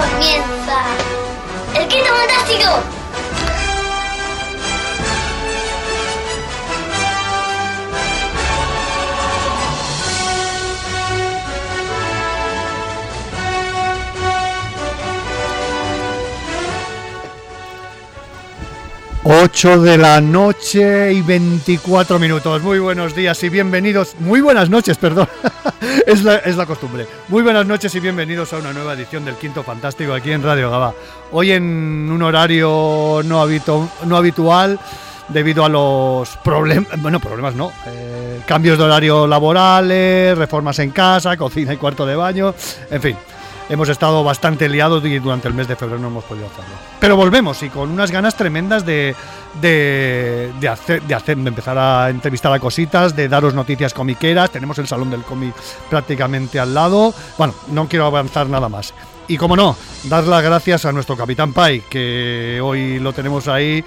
[0.00, 0.82] Comienza
[1.74, 2.99] el Quinto Fantástico.
[19.32, 22.60] Ocho de la noche y 24 minutos.
[22.64, 24.16] Muy buenos días y bienvenidos.
[24.18, 25.28] Muy buenas noches, perdón.
[26.06, 27.06] es, la, es, la, costumbre.
[27.28, 30.68] Muy buenas noches y bienvenidos a una nueva edición del Quinto Fantástico aquí en Radio
[30.68, 30.94] Gaba.
[31.30, 31.62] Hoy en
[32.10, 34.80] un horario no, habitu no habitual
[35.28, 41.36] debido a los problemas, bueno, problemas no, eh, cambios de horario laborales, reformas en casa,
[41.36, 42.52] cocina y cuarto de baño,
[42.90, 43.16] en fin
[43.70, 46.74] hemos estado bastante liados y durante el mes de febrero no hemos podido hacerlo.
[46.98, 49.14] Pero volvemos y con unas ganas tremendas de,
[49.60, 54.50] de, hacer, de empezar a entrevistar a cositas, de daros noticias comiqueras.
[54.50, 55.54] Tenemos el Salón del Cómic
[55.88, 57.14] prácticamente al lado.
[57.38, 58.92] Bueno, no quiero avanzar nada más.
[59.28, 63.84] Y como no, dar las gracias a nuestro Capitán Pai, que hoy lo tenemos ahí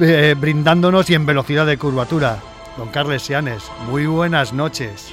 [0.00, 2.38] eh, brindándonos y en velocidad de curvatura.
[2.76, 5.12] Don Carles Sianes, muy buenas noches.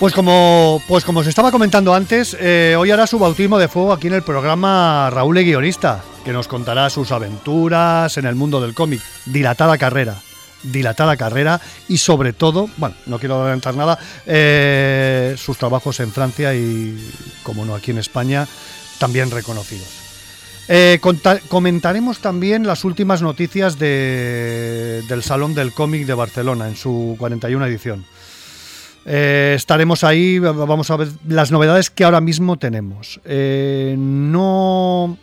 [0.00, 3.92] Pues como, pues como se estaba comentando antes, eh, hoy hará su bautismo de fuego
[3.92, 8.62] aquí en el programa Raúl el Guionista, que nos contará sus aventuras en el mundo
[8.62, 9.02] del cómic.
[9.26, 10.16] Dilatada carrera,
[10.62, 16.54] dilatada carrera y sobre todo, bueno, no quiero adelantar nada, eh, sus trabajos en Francia
[16.54, 16.96] y,
[17.42, 18.48] como no, aquí en España,
[18.98, 20.00] también reconocidos.
[20.68, 20.98] Eh,
[21.50, 27.66] comentaremos también las últimas noticias de, del Salón del Cómic de Barcelona en su 41
[27.66, 28.06] edición.
[29.06, 33.20] Eh, estaremos ahí, vamos a ver las novedades que ahora mismo tenemos.
[33.24, 35.16] Eh, no...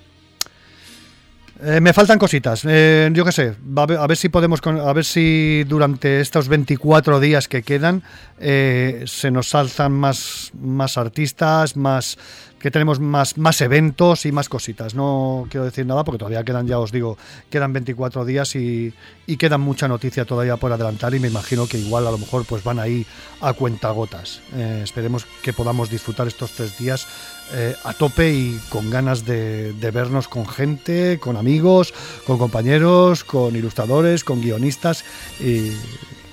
[1.63, 6.19] Eh, me faltan cositas, yo qué sé, a ver, si podemos, a ver si durante
[6.19, 8.03] estos 24 días que quedan
[8.39, 12.19] se nos alzan más, más artistas, más
[12.59, 14.95] que tenemos más, más eventos y más cositas.
[14.95, 17.17] No quiero decir nada porque todavía quedan, ya os digo,
[17.49, 18.93] quedan 24 días y,
[19.25, 22.45] y quedan mucha noticia todavía por adelantar y me imagino que igual a lo mejor
[22.45, 23.05] pues van ahí
[23.41, 24.41] a cuentagotas.
[24.55, 27.07] Eh, esperemos que podamos disfrutar estos tres días
[27.53, 31.93] eh, a tope y con ganas de, de, vernos con gente, con amigos,
[32.25, 35.05] con compañeros, con ilustradores, con guionistas
[35.39, 35.71] y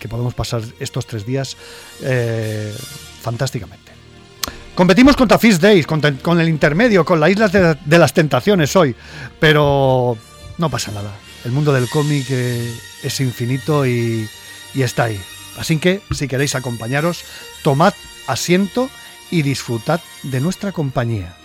[0.04, 1.56] que podamos pasar estos tres días
[2.02, 2.74] eh,
[3.22, 3.93] fantásticamente.
[4.74, 6.02] Competimos contra Fish Days, con,
[6.40, 8.94] el intermedio, con la Isla de, de, las Tentaciones hoy,
[9.38, 10.18] pero
[10.58, 11.12] no pasa nada.
[11.44, 14.28] El mundo del cómic eh, es infinito y,
[14.74, 15.20] y está ahí.
[15.58, 17.24] Así que, si queréis acompañaros,
[17.62, 17.94] tomad
[18.26, 18.90] asiento
[19.30, 21.36] y disfrutad de nuestra compañía.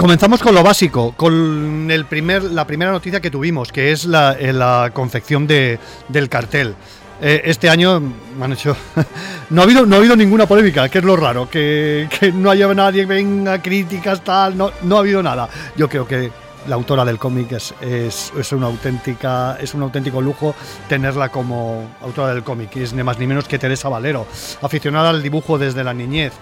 [0.00, 4.34] Comenzamos con lo básico, con el primer, la primera noticia que tuvimos, que es la,
[4.40, 6.74] la confección de, del cartel.
[7.20, 8.02] Eh, este año
[8.40, 8.74] han hecho,
[9.50, 12.50] no ha habido no ha habido ninguna polémica, que es lo raro, que, que no
[12.50, 15.50] haya nadie venga críticas tal, no, no ha habido nada.
[15.76, 16.32] Yo creo que
[16.68, 20.54] la autora del cómic es, es, es, una auténtica, es un auténtico lujo
[20.88, 22.76] tenerla como autora del cómic.
[22.76, 24.26] Es ni más ni menos que Teresa Valero,
[24.62, 26.32] aficionada al dibujo desde la niñez.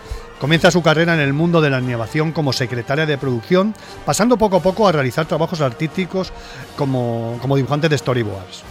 [0.41, 3.75] Comienza su carrera en el mundo de la animación como secretaria de producción,
[4.05, 6.33] pasando poco a poco a realizar trabajos artísticos
[6.77, 8.63] como, como dibujante de storyboards,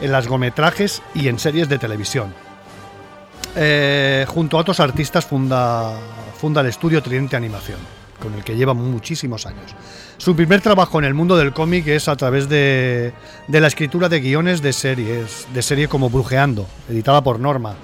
[0.00, 2.34] en largometrajes y en series de televisión.
[3.56, 5.92] Eh, junto a otros artistas funda,
[6.38, 7.78] funda el estudio Tridente Animación,
[8.20, 9.74] con el que lleva muchísimos años.
[10.20, 13.14] Su primer trabajo en el mundo del cómic es a través de,
[13.48, 17.74] la escritura de guiones de series, de serie como Brujeando, editada por Norma,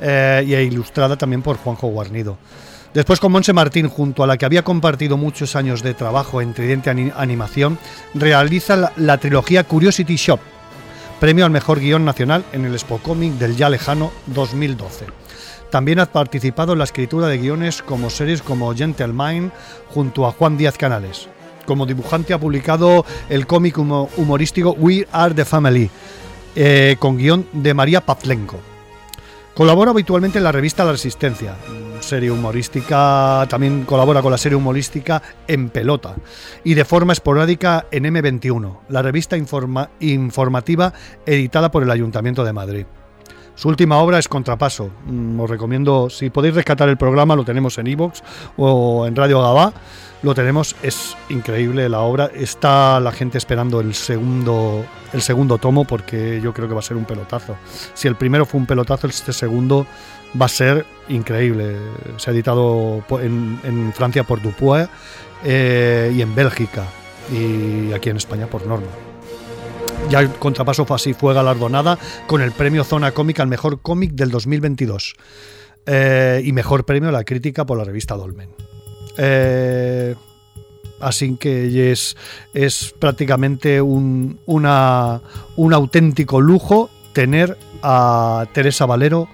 [0.00, 2.38] eh, y ilustrada también por Juanjo Guarnido.
[2.94, 6.54] Después con Monse Martín, junto a la que había compartido muchos años de trabajo en
[6.54, 7.78] Tridente Animación,
[8.14, 10.40] realiza la, trilogía Curiosity Shop,
[11.20, 15.04] premio al mejor guion nacional en el Expo Comic del ya lejano 2012.
[15.70, 19.52] También ha participado en la escritura de guiones como series como Gentleman
[19.90, 21.28] junto a Juan Díaz Canales.
[21.66, 25.90] Como dibujante ha publicado el cómic humorístico We Are the Family,
[26.54, 28.58] eh, con guion de María Pavlenko.
[29.54, 31.56] Colabora habitualmente en la revista La Resistencia,
[32.00, 36.14] serie humorística, también colabora con la serie humorística En Pelota
[36.64, 40.94] y de forma esporádica en M21, la revista informativa
[41.26, 42.86] editada por el Ayuntamiento de Madrid.
[43.54, 44.90] Su última obra es Contrapaso.
[45.06, 48.22] Mm, os recomiendo, si podéis rescatar el programa, lo tenemos en Evox
[48.56, 49.72] o en Radio Gabá.
[50.22, 52.30] Lo tenemos, es increíble la obra.
[52.34, 56.84] Está la gente esperando el segundo, el segundo tomo porque yo creo que va a
[56.84, 57.56] ser un pelotazo.
[57.94, 59.86] Si el primero fue un pelotazo, este segundo
[60.40, 61.76] va a ser increíble.
[62.18, 64.86] Se ha editado en, Francia por Dupuis
[65.44, 66.84] eh, y en Bélgica
[67.30, 69.11] y aquí en España por Norma.
[70.10, 74.12] Ya el contrapaso fue así, fue galardonada con el premio Zona Cómica al mejor cómic
[74.12, 75.14] del 2022
[75.86, 78.50] eh, y mejor premio a la crítica por la revista Dolmen.
[79.16, 80.14] Eh,
[81.00, 82.16] así que es,
[82.54, 89.28] es prácticamente un, un auténtico lujo tener a Teresa Valero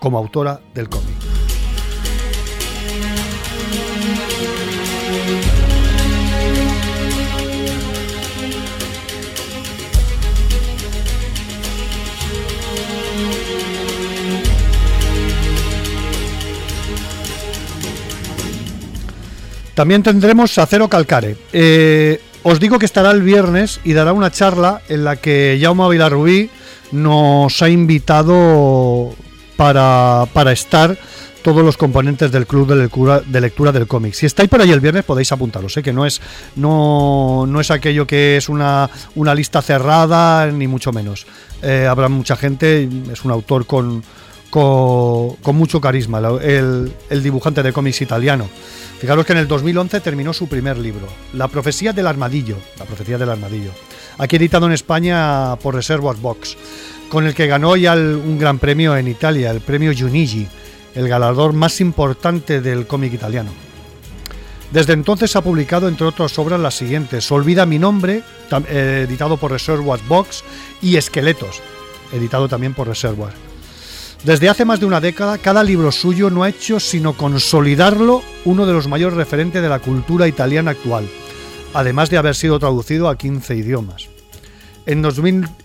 [0.00, 1.19] como autora del cómic.
[19.74, 21.36] También tendremos Acero Calcare.
[21.52, 25.88] Eh, os digo que estará el viernes y dará una charla en la que Jaume
[25.90, 26.50] Vilarrubí
[26.92, 29.14] nos ha invitado
[29.56, 30.96] para, para estar
[31.42, 34.14] todos los componentes del club de lectura, de lectura del cómic.
[34.14, 35.82] Si estáis por ahí el viernes podéis apuntaros, sé ¿eh?
[35.82, 36.20] que no es,
[36.56, 41.26] no, no es aquello que es una, una lista cerrada, ni mucho menos.
[41.62, 44.02] Eh, habrá mucha gente, es un autor con,
[44.50, 46.92] con, mucho carisma, el,
[47.22, 48.48] dibujante de cómics italiano.
[48.98, 53.16] Fijaros que en el 2011 terminó su primer libro, La profecía del armadillo, La profecía
[53.16, 53.70] del armadillo,
[54.18, 56.56] aquí editado en España por Reservoir Box,
[57.08, 60.46] con el que ganó ya un gran premio en Italia, el premio Junigi,
[60.94, 63.50] el galardón más importante del cómic italiano.
[64.70, 68.22] Desde entonces ha publicado, entre otras obras, las siguientes: Olvida mi nombre,
[68.68, 70.44] eh, editado por Reservoir Box,
[70.80, 71.60] y Esqueletos,
[72.12, 73.49] editado también por Reservoir.
[74.24, 78.66] Desde hace más de una década, cada libro suyo no ha hecho sino consolidarlo uno
[78.66, 81.08] de los mayores referentes de la cultura italiana actual,
[81.72, 84.08] además de haber sido traducido a 15 idiomas.
[84.84, 85.02] En,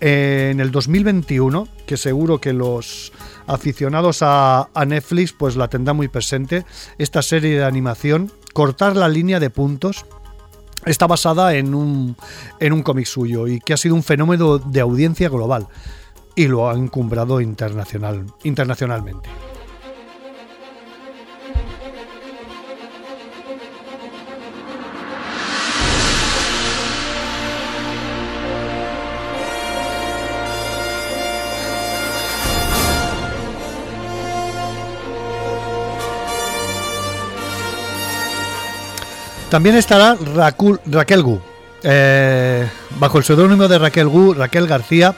[0.00, 3.12] eh, el 2021, que seguro que los
[3.46, 6.64] aficionados a, Netflix pues la tendrán muy presente,
[6.96, 10.06] esta serie de animación, Cortar la línea de puntos,
[10.86, 12.16] está basada en un,
[12.58, 15.68] en un cómic suyo y que ha sido un fenómeno de audiencia global
[16.36, 19.28] y lo ha encumbrado internacional, internacionalmente.
[39.50, 40.16] También estará
[40.86, 41.40] Raquel Gu.
[41.82, 45.14] Eh, bajo el seudónimo de Raquel Gu, Raquel García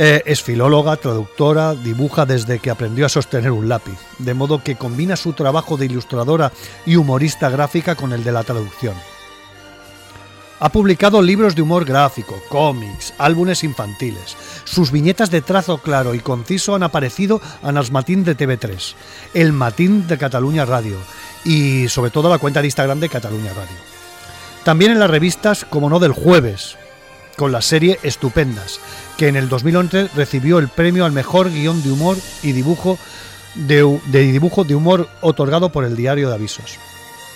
[0.00, 4.76] eh, es filóloga, traductora, dibuja desde que aprendió a sostener un lápiz, de modo que
[4.76, 6.52] combina su trabajo de ilustradora
[6.86, 8.94] y humorista gráfica con el de la traducción.
[10.60, 14.36] Ha publicado libros de humor gráfico, cómics, álbumes infantiles.
[14.62, 18.94] Sus viñetas de trazo claro y conciso han aparecido en los Matín de TV3,
[19.34, 20.96] el Matín de Cataluña Radio
[21.44, 23.76] y sobre todo la cuenta de Instagram de Cataluña Radio.
[24.62, 26.76] También en las revistas como no del jueves,
[27.38, 28.80] con la serie Estupendas,
[29.16, 32.98] que en el 2011 recibió el premio al mejor guion de humor y dibujo
[33.54, 36.78] de, dibujo de humor otorgado por el Diario de Avisos.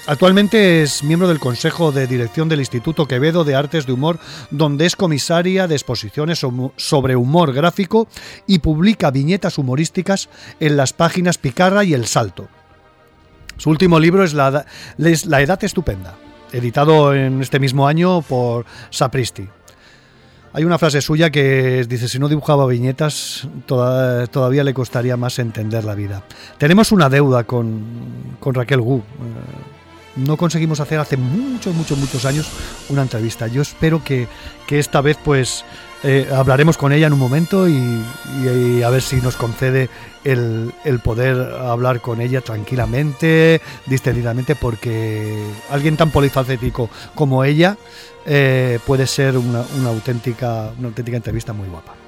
[0.08, 4.18] Actualmente es miembro del Consejo de Dirección del Instituto Quevedo de Artes de Humor,
[4.50, 6.44] donde es comisaria de exposiciones
[6.76, 8.08] sobre humor gráfico
[8.48, 10.28] y publica viñetas humorísticas
[10.58, 12.48] en las páginas Picarra y El Salto.
[13.56, 14.66] Su último libro es La,
[14.98, 16.16] Edad Estupenda,
[16.50, 19.48] editado en este mismo año por Sapristi.
[20.54, 25.84] Hay una frase suya que dice, si no dibujaba viñetas, todavía le costaría más entender
[25.84, 26.22] la vida.
[26.58, 27.82] Tenemos una deuda con,
[28.38, 28.98] con Raquel Gu.
[28.98, 29.02] Eh,
[30.16, 32.50] no conseguimos hacer hace muchos, muchos, muchos años
[32.90, 33.46] una entrevista.
[33.46, 34.28] Yo espero que,
[34.66, 35.64] que esta vez pues
[36.04, 39.88] eh, hablaremos con ella en un momento y, a ver si nos concede
[40.24, 47.76] el, poder hablar con ella tranquilamente, distendidamente, porque alguien tan polifacético como ella
[48.26, 52.01] eh, puede ser una, una, auténtica, una auténtica entrevista muy guapa.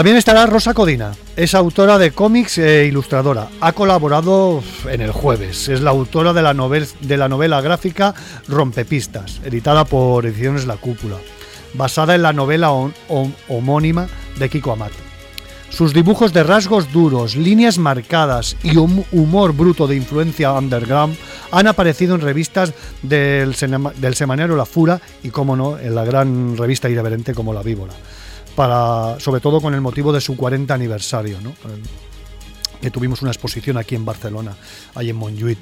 [0.00, 3.48] También estará Rosa Codina, es autora de cómics e ilustradora.
[3.60, 5.68] Ha colaborado en el jueves.
[5.68, 6.54] Es la autora de la,
[7.28, 8.14] novela gráfica
[8.48, 11.16] Rompepistas, editada por Ediciones La Cúpula,
[11.74, 12.70] basada en la novela
[13.48, 14.92] homónima de Kiko Amat.
[15.68, 21.14] Sus dibujos de rasgos duros, líneas marcadas y humor bruto de influencia underground
[21.52, 23.54] han aparecido en revistas del,
[23.96, 27.92] del semanero La Fura y, como no, en la gran revista irreverente como La Víbora
[28.54, 31.38] para, sobre todo con el motivo de su 40 aniversario,
[32.80, 34.56] que tuvimos una exposición aquí en Barcelona,
[34.94, 35.58] ahí en Montjuïc.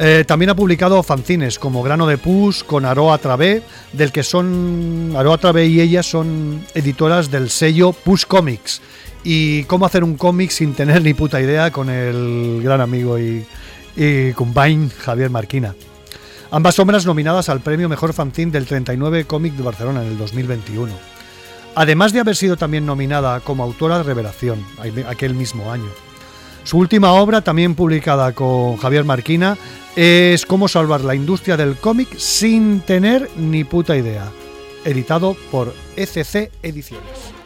[0.00, 5.12] Eh, también ha publicado fanzines como Grano de Pus con Aroa Travé, del que son
[5.16, 8.80] Aroa Travé y ella son editoras del sello Pus Comics.
[9.24, 13.44] Y cómo hacer un cómic sin tener ni puta idea con el gran amigo y,
[13.96, 14.32] y
[15.00, 15.74] Javier Marquina.
[16.52, 21.17] Ambas obras nominadas al premio Mejor Fanzine del 39 Cómic de Barcelona en el 2021
[21.78, 24.66] además de haber sido también nominada como autora de Revelación
[25.06, 25.88] aquel mismo año.
[26.64, 29.56] Su última obra, también publicada con Javier Marquina,
[29.94, 34.28] es Cómo salvar la industria del cómic sin tener ni puta idea,
[34.84, 37.37] editado por ECC Ediciones.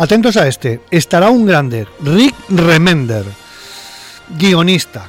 [0.00, 3.26] Atentos a este, estará un grande, Rick Remender,
[4.30, 5.06] guionista,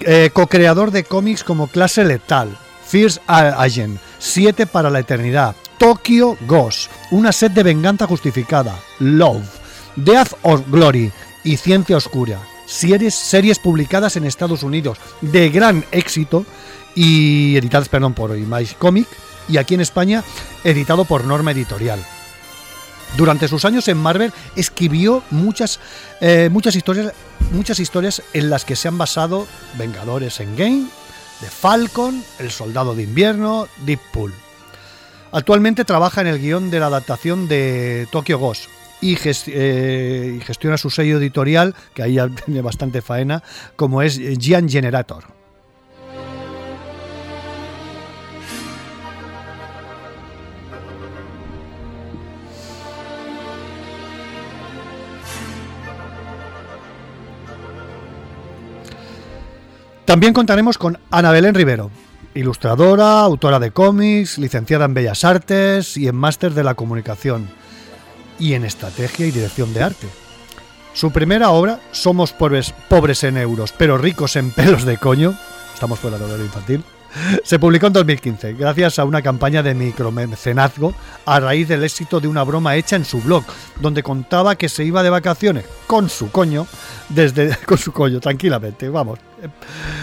[0.00, 2.54] eh, co-creador de cómics como Clase Letal,
[2.86, 9.48] Fierce Agent, Siete para la Eternidad, Tokyo Ghost, Una sed de venganza justificada, Love,
[9.96, 11.10] Death or Glory
[11.42, 16.44] y Ciencia Oscura, series, series publicadas en Estados Unidos de gran éxito
[16.94, 19.08] y editadas perdón, por Image Comic
[19.48, 20.22] y aquí en España
[20.62, 22.04] editado por Norma Editorial.
[23.16, 25.78] Durante sus años en Marvel escribió muchas,
[26.20, 27.12] eh, muchas, historias,
[27.52, 29.46] muchas historias en las que se han basado
[29.78, 30.86] Vengadores en Game,
[31.40, 34.34] The Falcon, El Soldado de Invierno, Deep Pool.
[35.30, 38.64] Actualmente trabaja en el guion de la adaptación de Tokyo Ghost
[39.00, 39.16] y,
[39.46, 43.44] eh, y gestiona su sello editorial, que ahí ya tiene bastante faena,
[43.76, 45.33] como es Gian Generator.
[60.04, 61.90] También contaremos con Ana Belén Rivero,
[62.34, 67.48] ilustradora, autora de cómics, licenciada en Bellas Artes y en máster de la comunicación
[68.38, 70.06] y en estrategia y dirección de arte.
[70.92, 75.34] Su primera obra, Somos pobres, pobres en euros, pero ricos en pelos de coño,
[75.72, 76.84] estamos fuera de horario infantil,
[77.44, 80.94] se publicó en 2015, gracias a una campaña de micromecenazgo
[81.26, 83.44] a raíz del éxito de una broma hecha en su blog,
[83.80, 86.66] donde contaba que se iba de vacaciones con su coño,
[87.08, 89.18] desde con su coño, tranquilamente, vamos.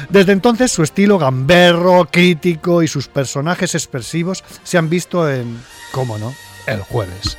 [0.10, 5.60] Desde entonces su estilo gamberro, crítico y sus personajes expresivos se han visto en,
[5.92, 6.34] cómo no,
[6.68, 7.38] el jueves.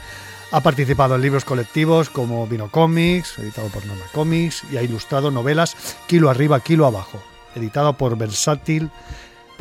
[0.51, 5.31] Ha participado en libros colectivos como Vino Comics, editado por Norma Comics, y ha ilustrado
[5.31, 5.77] novelas
[6.07, 7.23] Kilo arriba, Kilo abajo,
[7.55, 8.91] editado por Versátil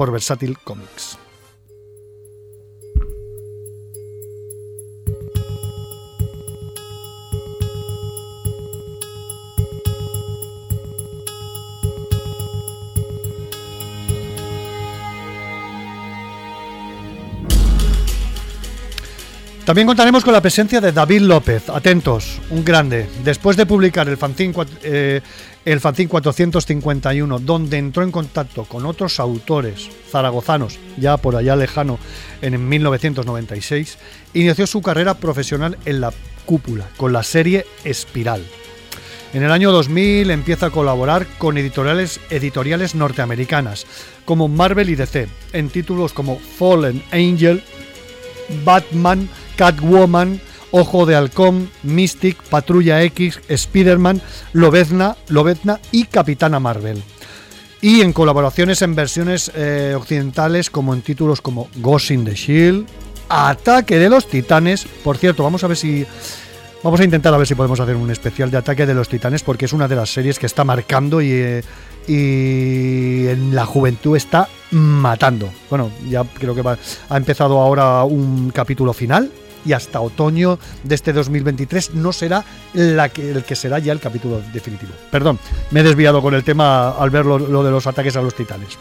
[0.01, 1.20] por Versátil Comics.
[19.65, 23.07] También contaremos con la presencia de David López, atentos, un grande.
[23.23, 25.21] Después de publicar el fanzine, eh,
[25.65, 31.99] el fanzine 451, donde entró en contacto con otros autores zaragozanos, ya por allá lejano,
[32.41, 33.99] en 1996,
[34.33, 36.11] inició su carrera profesional en la
[36.45, 38.43] cúpula, con la serie Espiral.
[39.33, 43.85] En el año 2000 empieza a colaborar con editoriales, editoriales norteamericanas,
[44.25, 47.63] como Marvel y DC, en títulos como Fallen Angel,
[48.65, 49.29] Batman,
[49.61, 50.41] Catwoman,
[50.71, 54.19] Ojo de Halcón, Mystic, Patrulla X, Spider-Man,
[54.53, 57.03] Lobezna, Lobezna y Capitana Marvel.
[57.79, 62.87] Y en colaboraciones en versiones eh, occidentales como en títulos como Ghost in the Shield,
[63.29, 64.87] Ataque de los Titanes.
[65.03, 66.07] Por cierto, vamos a ver si
[66.83, 69.43] Vamos a intentar a ver si podemos hacer un especial de Ataque de los Titanes
[69.43, 71.63] porque es una de las series que está marcando y, eh,
[72.07, 75.51] y en la juventud está matando.
[75.69, 76.63] Bueno, ya creo que
[77.09, 79.31] ha empezado ahora un capítulo final
[79.65, 84.91] y hasta otoño de este 2023 no será el que será ya el capítulo definitivo.
[85.11, 85.39] Perdón,
[85.71, 88.77] me he desviado con el tema al ver lo, de los ataques a los titanes.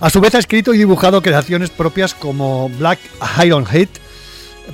[0.00, 2.98] A su vez ha escrito y dibujado creaciones propias como Black
[3.44, 3.88] Iron Head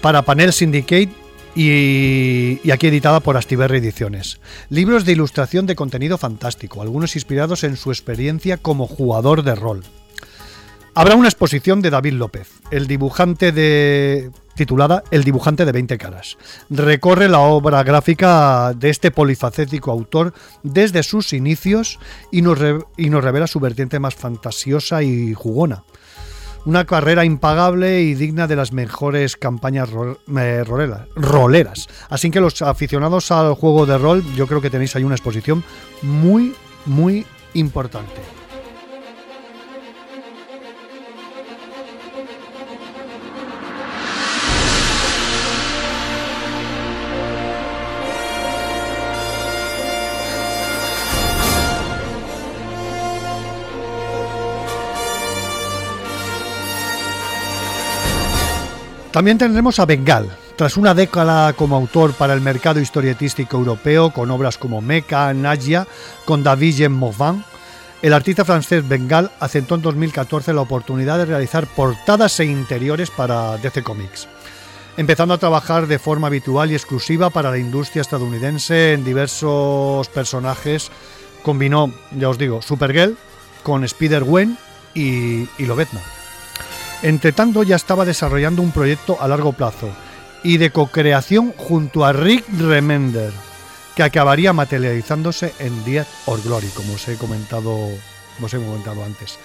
[0.01, 1.11] para Panel Syndicate
[1.55, 4.41] y, y, aquí editada por Astiberri Ediciones.
[4.71, 9.83] Libros de ilustración de contenido fantástico, algunos inspirados en su experiencia como jugador de rol.
[10.99, 16.37] Habrá una exposición de David López, el dibujante de titulada El dibujante de 20 caras.
[16.71, 22.01] Recorre la obra gráfica de este polifacético autor desde sus inicios
[22.33, 22.59] y nos,
[22.97, 25.85] y nos revela su vertiente más fantasiosa y jugona.
[26.65, 29.91] Una carrera impagable y digna de las mejores campañas
[30.27, 31.87] roleras.
[32.11, 35.63] Así que los aficionados al juego de rol, yo creo que tenéis ahí una exposición
[36.03, 37.25] muy, muy
[37.55, 38.38] importante.
[59.19, 60.31] También tendremos a Bengal.
[60.55, 65.89] Tras una década como autor para el mercado historietístico europeo, con obras como Mecha, Nadia,
[66.25, 67.43] con David Jean Mauvin,
[68.01, 73.57] el artista francés Bengal aceptó en 2014 la oportunidad de realizar portadas e interiores para
[73.57, 74.29] DC Comics,
[74.97, 80.93] empezando a trabajar de forma habitual y exclusiva para la industria estadounidense en diversos personajes.
[81.43, 83.17] Combinó, ya os digo, Supergirl
[83.65, 84.57] con Spider-Gwen
[84.95, 85.67] y, y.
[87.03, 89.89] Entre tanto, ya estaba desarrollando un proyecto a largo plazo
[90.43, 93.33] y de co-creación junto a Rick Remender,
[93.95, 97.89] que acabaría materializándose en Death or Glory, como os he comentado,
[98.43, 99.39] os he comentado antes.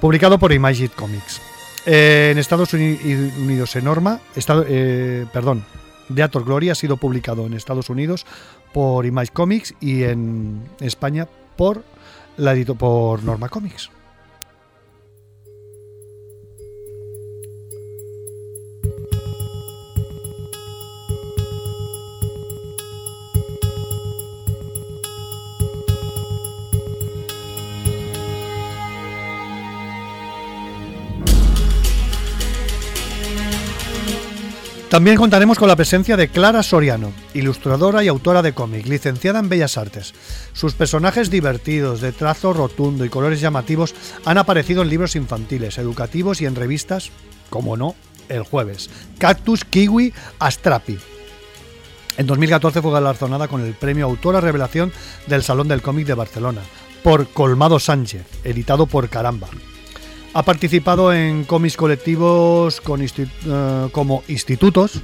[0.00, 1.40] Publicado por Imagine Comics.
[1.86, 5.64] Eh, en Estados Unidos en Norma, eh, perdón,
[6.08, 8.26] Death or Glory ha sido publicado en Estados Unidos
[8.72, 11.84] por Image Comics y en España por,
[12.36, 13.90] la, por Norma Comics.
[34.92, 39.48] También contaremos con la presencia de Clara Soriano, ilustradora y autora de cómic, licenciada en
[39.48, 40.12] Bellas Artes.
[40.52, 43.94] Sus personajes divertidos, de trazo rotundo y colores llamativos
[44.26, 47.10] han aparecido en libros infantiles, educativos y en revistas,
[47.48, 47.94] como no,
[48.28, 48.90] el jueves.
[49.16, 50.98] Cactus, Kiwi, Astrapi.
[52.18, 54.92] En 2014 fue galardonada con el premio Autora Revelación
[55.26, 56.60] del Salón del Cómic de Barcelona,
[57.02, 59.48] por Colmado Sánchez, editado por Caramba.
[60.34, 65.02] Ha participado en cómics colectivos eh, como Institutos,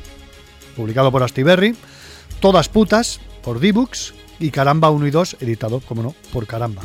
[0.74, 1.74] publicado por Astiberri,
[2.40, 6.82] Todas Putas, por D-Books, y Caramba 1 y 2, editado, como no, por Caramba.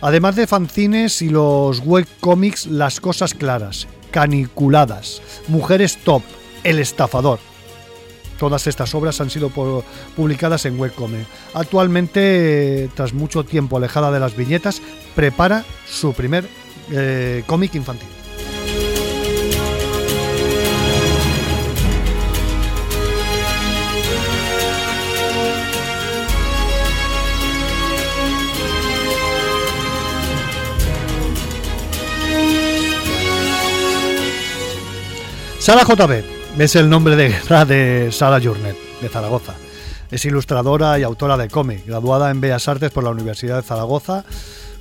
[0.00, 6.22] Además de fanzines y los webcomics Las Cosas Claras, Caniculadas, Mujeres Top,
[6.64, 7.38] El Estafador.
[8.38, 9.50] Todas estas obras han sido
[10.16, 11.26] publicadas en webcomic.
[11.52, 14.80] Actualmente, tras mucho tiempo alejada de las viñetas,
[15.14, 16.48] prepara su primer
[16.92, 18.08] eh, cómic infantil.
[35.58, 36.24] Sara JB
[36.58, 37.28] es el nombre de
[37.66, 39.54] de Sara Journet, de Zaragoza.
[40.10, 44.24] Es ilustradora y autora de cómic, graduada en Bellas Artes por la Universidad de Zaragoza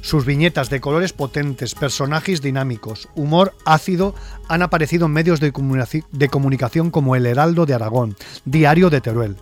[0.01, 4.15] Sus viñetas de colores potentes, personajes dinámicos, humor ácido
[4.47, 9.35] han aparecido en medios de, comunicación como El Heraldo de Aragón, Diario de Teruel.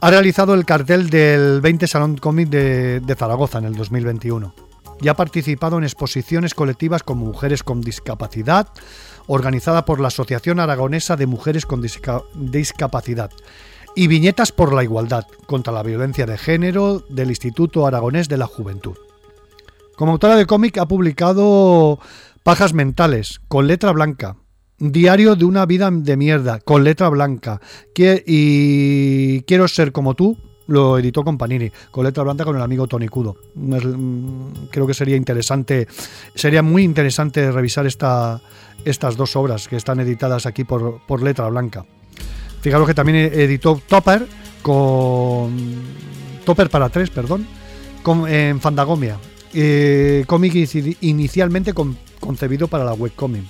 [0.00, 4.54] Ha realizado el cartel del 20 Salón Cómic de, de Zaragoza en el 2021
[5.00, 8.68] y ha participado en exposiciones colectivas como Mujeres con Discapacidad,
[9.26, 11.82] organizada por la Asociación Aragonesa de Mujeres con
[12.34, 13.30] Discapacidad,
[13.94, 18.46] y Viñetas por la Igualdad contra la Violencia de Género del Instituto Aragonés de la
[18.46, 18.96] Juventud.
[19.96, 21.98] Como autora de cómic ha publicado
[22.42, 24.36] Pajas Mentales, con letra blanca,
[24.78, 27.62] Diario de una vida de mierda, con letra blanca,
[27.96, 32.86] y Quiero ser como tú, lo editó con Panini, con letra blanca con el amigo
[32.86, 33.36] Tony Cudo.
[33.54, 35.88] Mm, creo que sería interesante,
[36.34, 38.42] sería muy interesante revisar esta,
[38.84, 41.86] estas dos obras que están editadas aquí por, letra blanca.
[42.60, 44.26] Fijaros que también editó Topper
[44.60, 45.56] con.
[46.44, 47.46] Topper para tres, perdón,
[48.28, 49.18] en Fandagomia.
[49.58, 50.54] Eh, cómic
[51.00, 51.72] inicialmente
[52.20, 53.42] concebido para la webcomic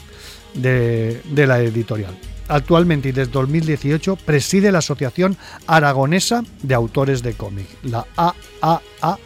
[0.55, 2.17] de, de la editorial.
[2.47, 9.19] Actualmente y desde 2018 preside la Asociación Aragonesa de Autores de Cómic, la AAAC.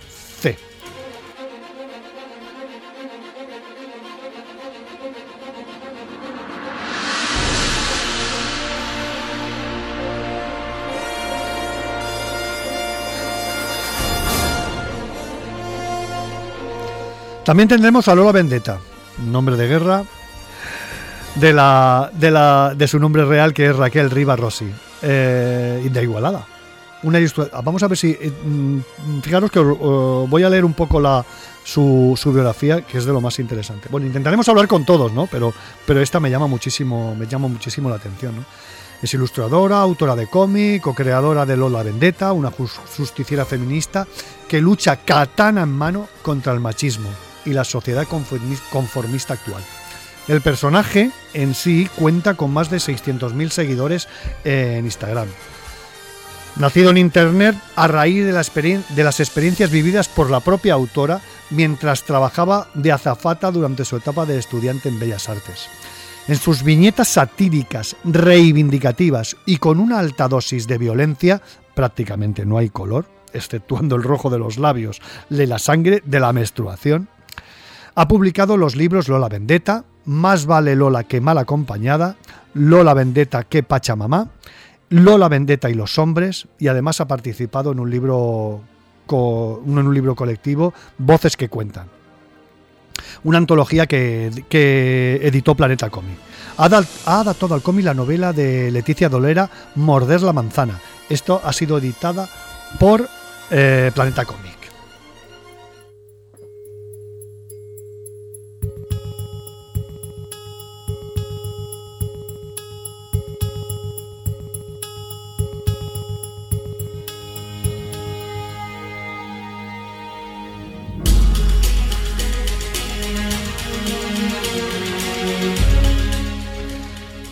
[17.51, 18.79] También tendremos a Lola Vendetta,
[19.27, 20.05] nombre de guerra
[21.35, 24.71] de, la, de, la, de su nombre real que es Raquel Riva Rossi,
[25.03, 26.47] eh, de Igualada.
[27.03, 28.11] Vamos a ver si.
[28.11, 31.27] Eh, mm, fijaros que voy a leer un poco la,
[31.65, 33.89] su, su, biografía, que es de lo más interesante.
[33.91, 35.27] Bueno, intentaremos hablar con todos, ¿no?
[35.27, 35.53] Pero,
[35.85, 38.45] pero esta me llama muchísimo, me llama muchísimo la atención, ¿no?
[39.03, 44.07] Es ilustradora, autora de cómic, co-creadora de Lola Vendetta, una justiciera feminista
[44.47, 47.11] que lucha katana en mano contra el machismo
[47.45, 49.63] y la sociedad conformista actual.
[50.29, 54.09] El personaje en sí cuenta con más de 600.000 seguidores
[54.45, 55.29] en Instagram.
[56.57, 62.69] Nacido en Internet a raíz de, las experiencias vividas por la propia autora mientras trabajaba
[62.75, 65.69] de azafata durante su etapa de estudiante en Bellas Artes.
[66.29, 71.41] En sus viñetas satíricas, reivindicativas y con una alta dosis de violencia,
[71.75, 76.33] prácticamente no hay color, exceptuando el rojo de los labios, de la sangre de la
[76.33, 77.09] menstruación,
[77.95, 82.17] ha publicado los libros Lola Vendetta, Más vale Lola que mal acompañada,
[82.55, 84.29] Lola Vendetta que Pachamamá,
[84.89, 88.63] Lola Vendetta y los hombres, y además ha participado en un libro,
[89.09, 91.89] en un libro colectivo, Voces que cuentan.
[93.25, 96.17] Una antología que, editó Planeta Cómic.
[96.59, 100.81] Ha, adaptado al cómic la novela de Leticia Dolera, Morder la manzana.
[101.09, 102.29] Esto ha sido editada
[102.79, 103.09] por
[103.51, 104.50] eh, Planeta Cómic.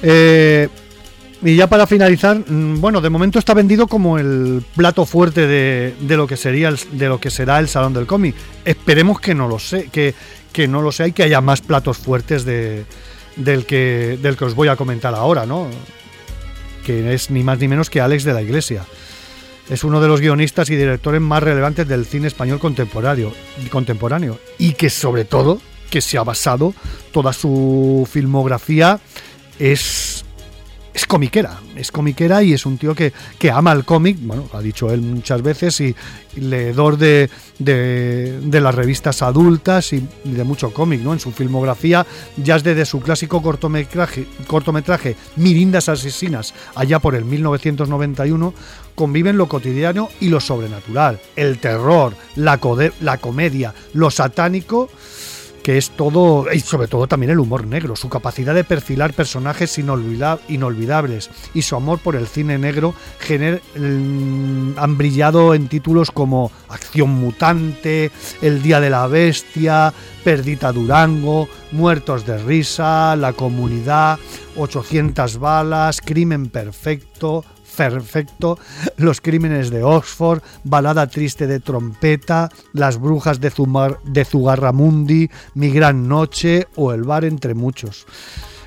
[0.03, 0.69] Eh,
[1.43, 5.95] y ya para finalizar, mm, bueno, de momento está vendido como el plato fuerte de,
[6.17, 8.35] lo que sería de lo que será el salón del cómic.
[8.65, 10.15] Esperemos que no lo sé, que,
[10.69, 12.85] no lo sea y que haya más platos fuertes de,
[13.37, 15.69] del que del que os voy a comentar ahora, ¿no?
[16.85, 18.85] Que es ni más ni menos que Alex de la Iglesia.
[19.71, 23.33] Es uno de los guionistas y directores más relevantes del cine español contemporáneo,
[23.71, 26.75] contemporáneo y que sobre todo que se ha basado
[27.13, 28.99] toda su filmografía
[29.59, 30.25] es,
[30.95, 33.13] es comiquera, es comiquera y es un tío que,
[33.53, 35.95] ama el cómic, bueno, ha dicho él muchas veces, y,
[36.37, 41.13] leedor de, de, las revistas adultas y, de mucho cómic, ¿no?
[41.13, 47.25] En su filmografía, ya es desde su clásico cortometraje, cortometraje Mirindas Asesinas, allá por el
[47.25, 48.55] 1991,
[48.95, 52.59] conviven lo cotidiano y lo sobrenatural, el terror, la,
[53.01, 54.91] la comedia, lo satánico
[55.69, 59.77] que es todo, y sobre todo también el humor negro, su capacidad de perfilar personajes
[59.77, 62.95] inolvidables y su amor por el cine negro
[63.29, 69.93] mm, han brillado en títulos como Acción Mutante, El Día de la Bestia,
[70.25, 74.19] Perdita Durango, Muertos de Risa, La Comunidad,
[74.57, 77.45] 800 Balas, Crimen Perfecto,
[77.79, 78.59] perfecto,
[78.97, 85.71] Los crímenes de Oxford, Balada triste de trompeta, Las brujas de, Zumar, de Zugarramundi, Mi
[85.71, 88.05] gran noche o El bar entre muchos.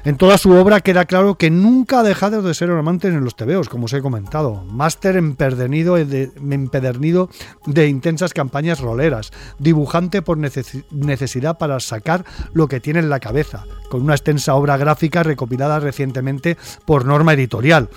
[0.04, 3.24] En toda su obra queda claro que nunca ha dejado de ser un amante en
[3.24, 4.64] los tebeos, como os he comentado.
[4.64, 7.30] Máster empedernido de, empedernido
[7.68, 13.66] de intensas campañas roleras, dibujante por necesidad para sacar lo que tiene en la cabeza,
[13.90, 17.90] con una extensa obra gráfica recopilada recientemente por Norma Editorial,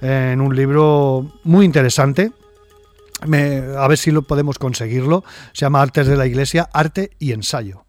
[0.00, 2.32] en un libro muy interesante.
[3.22, 5.24] a ver si lo podemos conseguirlo.
[5.52, 7.84] Se llama Artes de la Iglesia, Arte y Ensayo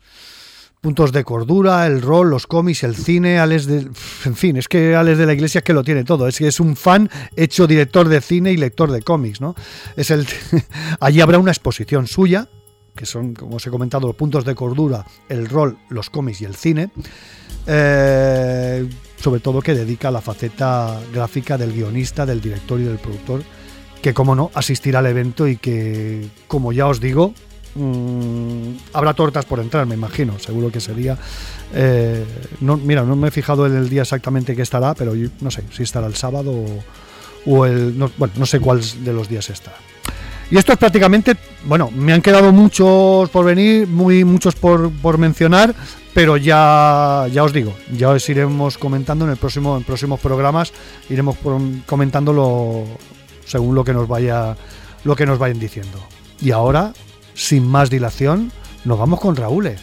[0.85, 3.87] puntos de cordura, el rol, los cómics, el cine, Alex de...
[4.25, 6.47] En fin, es que Alex de la Iglesia es que lo tiene todo, es que
[6.47, 9.55] es un fan hecho director de cine y lector de cómics, ¿no?
[9.95, 10.27] Es el...
[10.99, 12.49] Allí habrá una exposición suya,
[12.95, 16.45] que son, como os he comentado, los puntos de cordura, el rol, los cómics y
[16.45, 16.91] el cine,
[17.65, 18.87] eh,
[19.25, 23.41] sobre todo que dedica a la faceta gráfica del guionista, del director y del productor,
[24.01, 27.33] que como no, asistirá al evento y que, como ya os digo,
[27.77, 31.17] Mm, habrá tortas por entrar, me imagino, seguro que sería.
[31.73, 32.23] Eh,
[32.61, 35.61] no, mira, no me he fijado en el día exactamente que estará, pero no sé
[35.71, 36.53] si estará el sábado
[37.45, 37.97] o, el.
[37.97, 39.75] No, bueno, no sé cuál de los días estará.
[40.51, 45.17] Y esto es prácticamente, bueno, me han quedado muchos por venir, muy muchos por, por
[45.17, 45.73] mencionar,
[46.13, 50.71] pero ya, ya os digo, ya os iremos comentando en el próximo, en próximos programas,
[51.09, 51.37] iremos
[51.85, 52.85] comentándolo
[53.45, 54.55] según lo que nos vaya,
[55.03, 55.99] lo que nos vayan diciendo.
[56.41, 56.93] Y ahora
[57.35, 58.51] sin más dilación,
[58.85, 59.75] nos vamos con Raúl.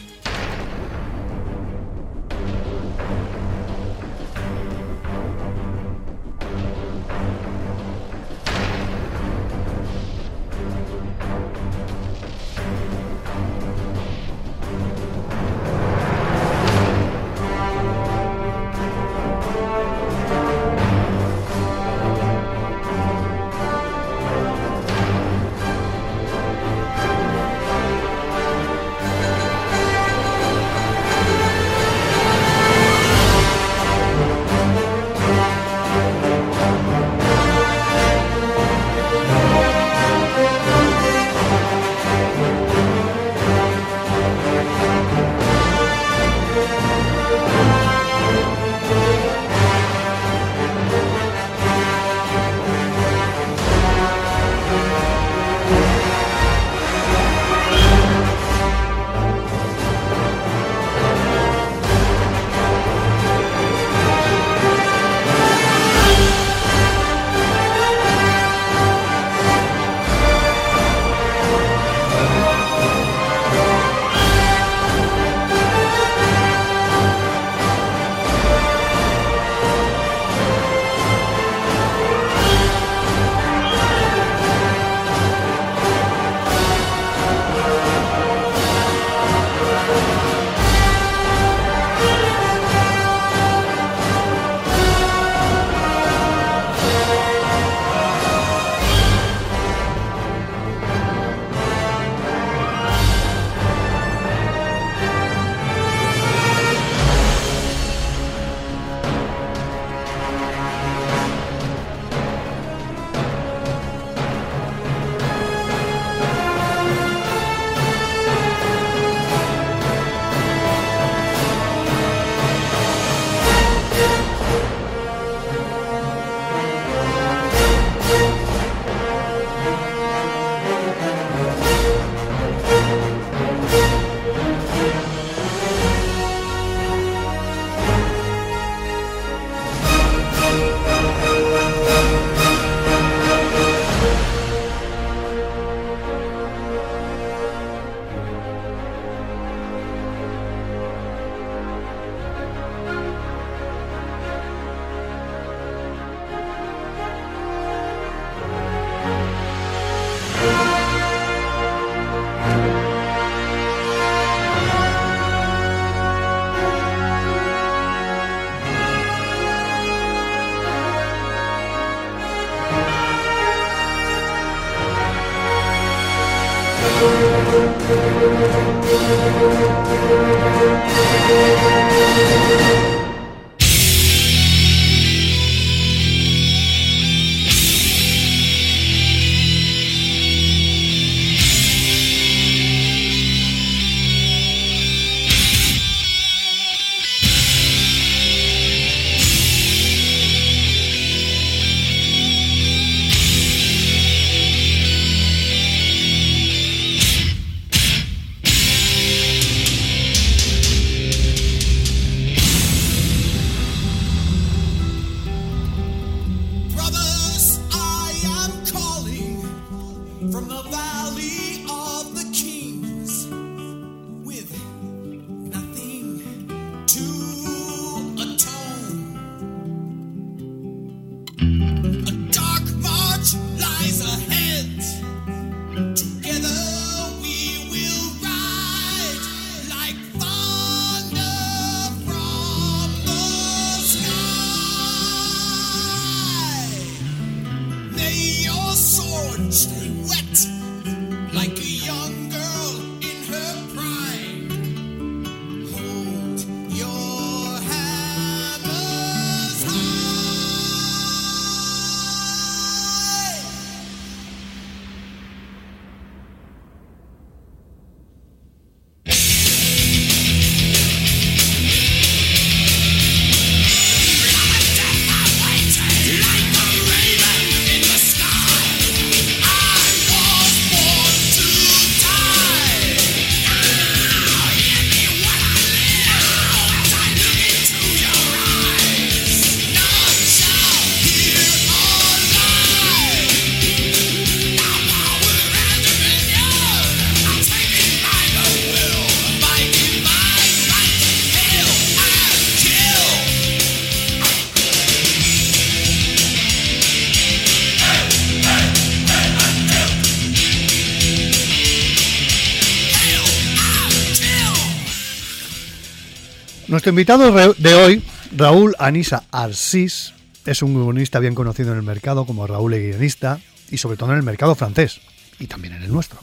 [316.83, 318.03] Nuestro invitado de hoy,
[318.37, 320.15] Raúl Anisa Arsís,
[320.45, 323.39] es un guionista bien conocido en el mercado como Raúl el guionista
[323.71, 325.01] y sobre todo en el mercado francés
[325.39, 326.19] y también en el nuestro.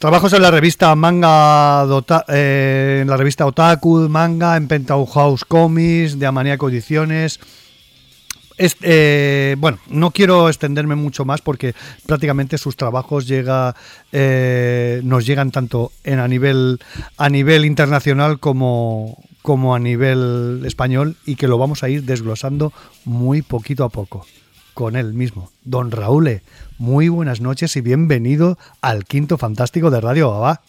[0.00, 1.86] Trabajos en la revista Manga,
[2.26, 7.38] eh, en la revista Otaku, Manga, en Penthouse Comics, de Amaniaco Ediciones.
[8.58, 13.76] Eh, bueno, no quiero extenderme mucho más porque prácticamente sus trabajos llega,
[14.10, 16.80] eh, nos llegan tanto en a nivel
[17.16, 22.70] a nivel internacional como, como a nivel español y que lo vamos a ir desglosando
[23.06, 24.26] muy poquito a poco
[24.74, 25.50] con él mismo.
[25.64, 26.42] Don Raúl,
[26.76, 30.60] muy buenas noches y bienvenido al Quinto Fantástico de Radio Babá.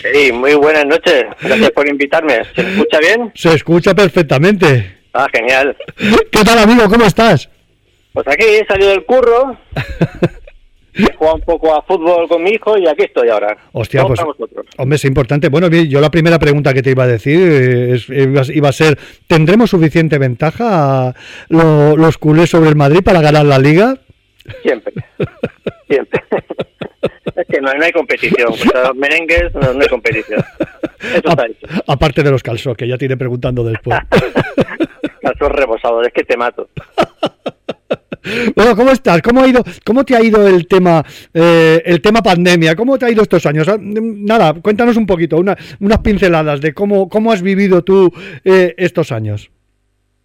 [0.00, 1.24] Sí, muy buenas noches.
[1.42, 2.42] Gracias por invitarme.
[2.54, 3.32] ¿Se escucha bien?
[3.34, 4.98] Se escucha perfectamente.
[5.12, 5.76] Ah, genial.
[6.30, 6.88] ¿Qué tal, amigo?
[6.88, 7.48] ¿Cómo estás?
[8.12, 9.58] Pues aquí he salido del curro.
[10.98, 13.56] He jugado un poco a fútbol con mi hijo y aquí estoy ahora.
[13.72, 14.20] Hostia, pues,
[14.76, 15.48] hombre, es importante.
[15.48, 19.70] Bueno, yo la primera pregunta que te iba a decir eh, iba a ser, ¿tendremos
[19.70, 21.14] suficiente ventaja
[21.48, 23.96] los culés sobre el Madrid para ganar la Liga?
[24.62, 24.92] Siempre,
[25.88, 26.22] siempre.
[27.36, 28.48] es que no, hay competición.
[28.48, 30.42] los merengues no, hay competición.
[31.00, 31.46] Eso está
[31.86, 33.98] Aparte de los calzos, que ya tiene preguntando después.
[35.28, 36.68] calzos rebosados, es que te mato.
[38.54, 39.22] Bueno, ¿cómo estás?
[39.22, 39.62] ¿Cómo ha ido?
[39.86, 42.76] ¿Cómo te ha ido el tema, eh, el tema pandemia?
[42.76, 43.66] ¿Cómo te ha ido estos años?
[43.68, 48.12] Ah, nada, cuéntanos un poquito, unas pinceladas de cómo, cómo has vivido tú
[48.44, 49.50] eh, estos años.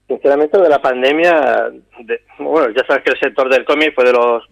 [0.07, 1.71] Sinceramente, de la pandemia,
[2.39, 4.43] bueno, ya sabes que el sector del cómic fue de los,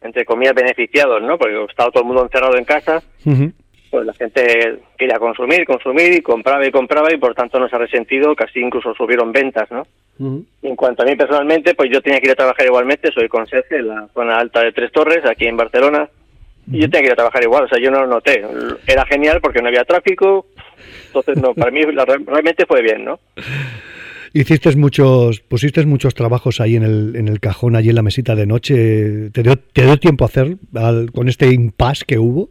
[0.00, 1.36] entre comillas, beneficiados, ¿no?
[1.36, 3.02] Porque estaba todo el mundo encerrado en casa.
[3.96, 7.76] Pues la gente quería consumir, consumir y compraba y compraba y por tanto no se
[7.76, 9.86] ha resentido, casi incluso subieron ventas, ¿no?
[10.60, 13.76] En cuanto a mí personalmente, pues yo tenía que ir a trabajar igualmente, soy conserje
[13.76, 16.10] en la zona alta de Tres Torres, aquí en Barcelona,
[16.70, 18.44] y yo tenía que ir a trabajar igual, o sea, yo no lo noté.
[18.86, 20.44] Era genial porque no había tráfico,
[21.06, 23.18] entonces no, para mí realmente fue bien, ¿no?
[24.34, 28.34] Hiciste muchos, pusiste muchos trabajos ahí en el, en el cajón, allí en la mesita
[28.34, 29.30] de noche.
[29.30, 30.58] ¿Te dio, te dio tiempo a hacer
[31.14, 32.50] con este impasse que hubo?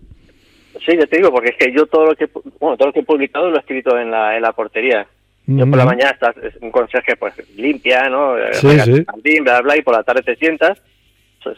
[0.86, 3.00] Sí, ya te digo, porque es que yo todo lo que, bueno, todo lo que
[3.00, 5.08] he publicado lo he escrito en la, en la portería.
[5.48, 8.38] Yo por la mañana estás, un conserje pues limpia, ¿no?
[8.38, 9.39] Eh, sí, sí.
[9.41, 10.82] bla, bla, y por la tarde te sientas,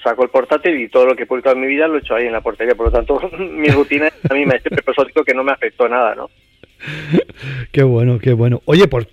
[0.03, 2.15] saco el portátil y todo lo que he publicado en mi vida lo he hecho
[2.15, 2.75] ahí en la portería.
[2.75, 6.15] Por lo tanto, mi rutina a mí me siempre digo que no me afectó nada,
[6.15, 6.29] ¿no?
[7.71, 8.61] qué bueno, qué bueno.
[8.65, 9.07] Oye, por,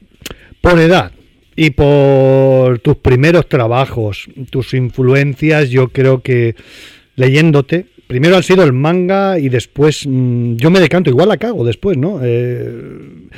[0.60, 1.12] por edad
[1.56, 6.56] y por tus primeros trabajos, tus influencias, yo creo que
[7.16, 11.64] leyéndote, primero han sido el manga y después mm, yo me decanto, igual la cago
[11.64, 12.20] después, ¿no?
[12.22, 13.28] Eh,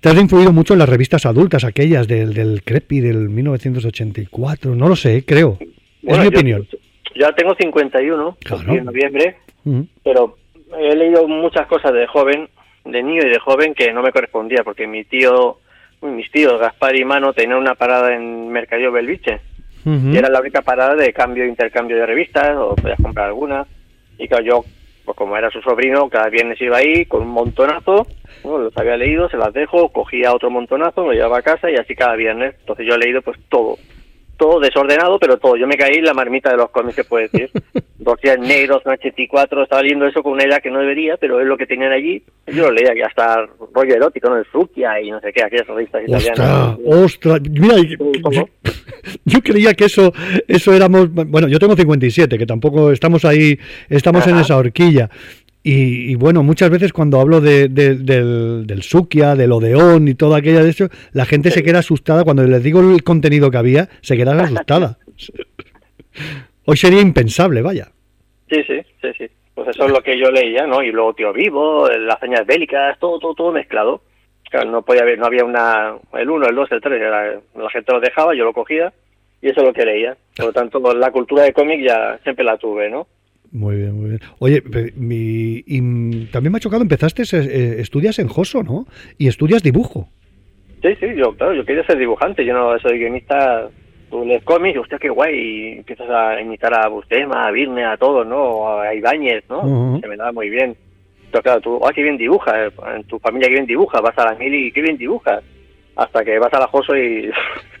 [0.00, 4.88] te has influido mucho en las revistas adultas, aquellas del, del Crepi del 1984, no
[4.88, 5.58] lo sé, creo.
[6.02, 6.66] es mi opinión.
[7.14, 8.36] Ya tengo 51,
[8.68, 9.36] en noviembre,
[10.02, 10.36] pero
[10.76, 12.48] he leído muchas cosas de joven,
[12.84, 15.58] de niño y de joven que no me correspondía, porque mi tío,
[16.00, 19.40] mis tíos Gaspar y Mano tenían una parada en Mercadillo Belviche,
[19.84, 23.66] y era la única parada de cambio e intercambio de revistas, o podías comprar alguna,
[24.18, 24.64] y claro, yo
[25.04, 28.06] pues como era su sobrino, cada viernes iba ahí con un montonazo,
[28.44, 31.94] los había leído, se las dejo, cogía otro montonazo, lo llevaba a casa y así
[31.94, 32.54] cada viernes.
[32.60, 33.78] Entonces yo he leído pues todo,
[34.42, 35.56] todo desordenado, pero todo.
[35.56, 37.50] Yo me caí en la marmita de los cómics, se puede decir.
[37.98, 41.40] Dos días negros, un 84, estaba leyendo eso con una edad que no debería, pero
[41.40, 42.20] es lo que tenían allí.
[42.48, 44.38] Yo lo leía, que hasta rollo erótico, ¿no?
[44.38, 46.76] El Zucchia y no sé qué, aquellas revistas italianas.
[46.84, 47.40] ¡Ostras!
[47.48, 48.48] Mira, yo,
[49.24, 50.12] yo, creía que eso
[50.48, 51.12] eso éramos...
[51.12, 53.56] Bueno, yo tengo 57, que tampoco estamos ahí,
[53.88, 55.08] estamos en esa horquilla.
[55.64, 58.04] Y, bueno, muchas veces cuando hablo de, del,
[58.66, 62.24] del Sukia, del Odeón y todo aquello de eso, la gente se queda asustada.
[62.24, 64.98] Cuando les digo el contenido que había, se quedan asustada.
[66.64, 67.88] Hoy sería impensable, vaya.
[68.50, 69.26] Sí, sí, sí, sí.
[69.54, 70.82] Pues eso es lo que yo leía, ¿no?
[70.82, 74.02] Y luego Tío Vivo, las señas bélicas, todo, todo, todo mezclado.
[74.50, 77.00] Claro, no podía haber, no había una, el 1, el 2, el 3,
[77.54, 78.92] la gente lo dejaba, yo lo cogía
[79.40, 80.16] y eso es lo que leía.
[80.36, 83.06] Por lo tanto, la cultura de cómic ya siempre la tuve, ¿no?
[83.52, 84.20] Muy bien, muy bien.
[84.38, 84.62] Oye,
[84.96, 88.86] mi, y también me ha chocado, empezaste, eh, estudias en Joso, ¿no?
[89.18, 90.08] Y estudias dibujo.
[90.80, 93.68] Sí, sí, yo, claro, yo quería ser dibujante, yo no soy guionista,
[94.10, 97.98] tú lees cómics, hostia, qué guay, y empiezas a imitar a Bustema, a Virne, a
[97.98, 98.80] todos, ¿no?
[98.80, 100.00] A Ibáñez, ¿no?
[100.00, 100.74] Se me daba muy bien.
[101.30, 104.32] Pero claro, tú, ah, qué bien dibujas, en tu familia qué bien dibujas, vas a
[104.32, 105.42] la mil y qué bien dibujas
[105.96, 107.30] hasta que vas a la Joso y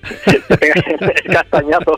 [0.48, 1.96] te pegas el castañazo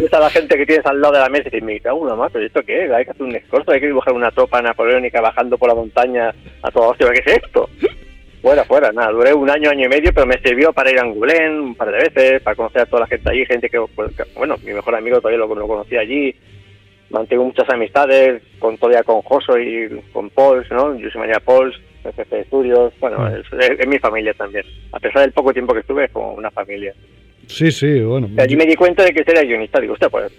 [0.00, 2.00] ves a la gente que tienes al lado de la mesa y dices, me cago
[2.00, 2.90] una más, pero ¿esto qué es?
[2.90, 6.34] Hay que hacer un escorzo, hay que dibujar una tropa napoleónica bajando por la montaña
[6.62, 7.68] a toda hostia, ¿qué es esto?
[8.42, 11.02] Fuera, fuera, nada, duré un año, año y medio, pero me sirvió para ir a
[11.02, 14.12] Angulén un par de veces, para conocer a toda la gente allí, gente que, pues,
[14.36, 16.34] bueno, mi mejor amigo todavía lo, lo conocí allí,
[17.10, 20.98] mantengo muchas amistades, con todavía con Joso y con Pauls, ¿no?
[21.00, 21.74] José María Pauls,
[22.04, 23.60] jefe de estudios, bueno, mm.
[23.60, 24.64] es, mi familia también.
[24.92, 26.94] A pesar del poco tiempo que estuve, es como una familia.
[27.48, 28.28] Sí, sí, bueno.
[28.36, 29.80] Y allí me di cuenta de que era guionista.
[29.80, 30.30] Digo, usted, pues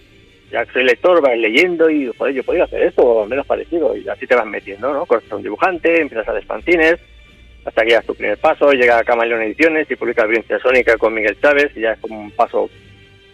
[0.52, 3.96] ya soy lector, vas leyendo y, joder, yo podría hacer esto o menos parecido.
[3.96, 5.06] Y así te vas metiendo, ¿no?
[5.06, 7.00] Cortas un dibujante, empiezas a fanzines,
[7.66, 11.14] hasta que llegas tu primer paso, llega a Camaleón Ediciones y publica Violencia Sónica con
[11.14, 12.70] Miguel Chávez y ya es como un paso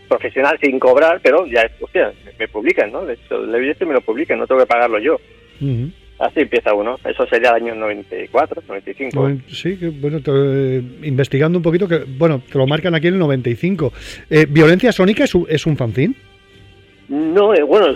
[0.08, 3.06] profesional sin cobrar, pero ya es, hostia, me publican, ¿no?
[3.06, 5.20] De hecho, el y me lo publican, no tengo que pagarlo yo.
[6.18, 6.95] Así empieza uno.
[7.03, 9.32] Eso sería el año 94, 95.
[9.49, 13.91] Sí, bueno, eh, investigando un poquito, que bueno, te lo marcan aquí en el 95.
[14.30, 16.16] Eh, ¿Violencia Sónica es un, es un fanzine?
[17.09, 17.88] No, eh, bueno,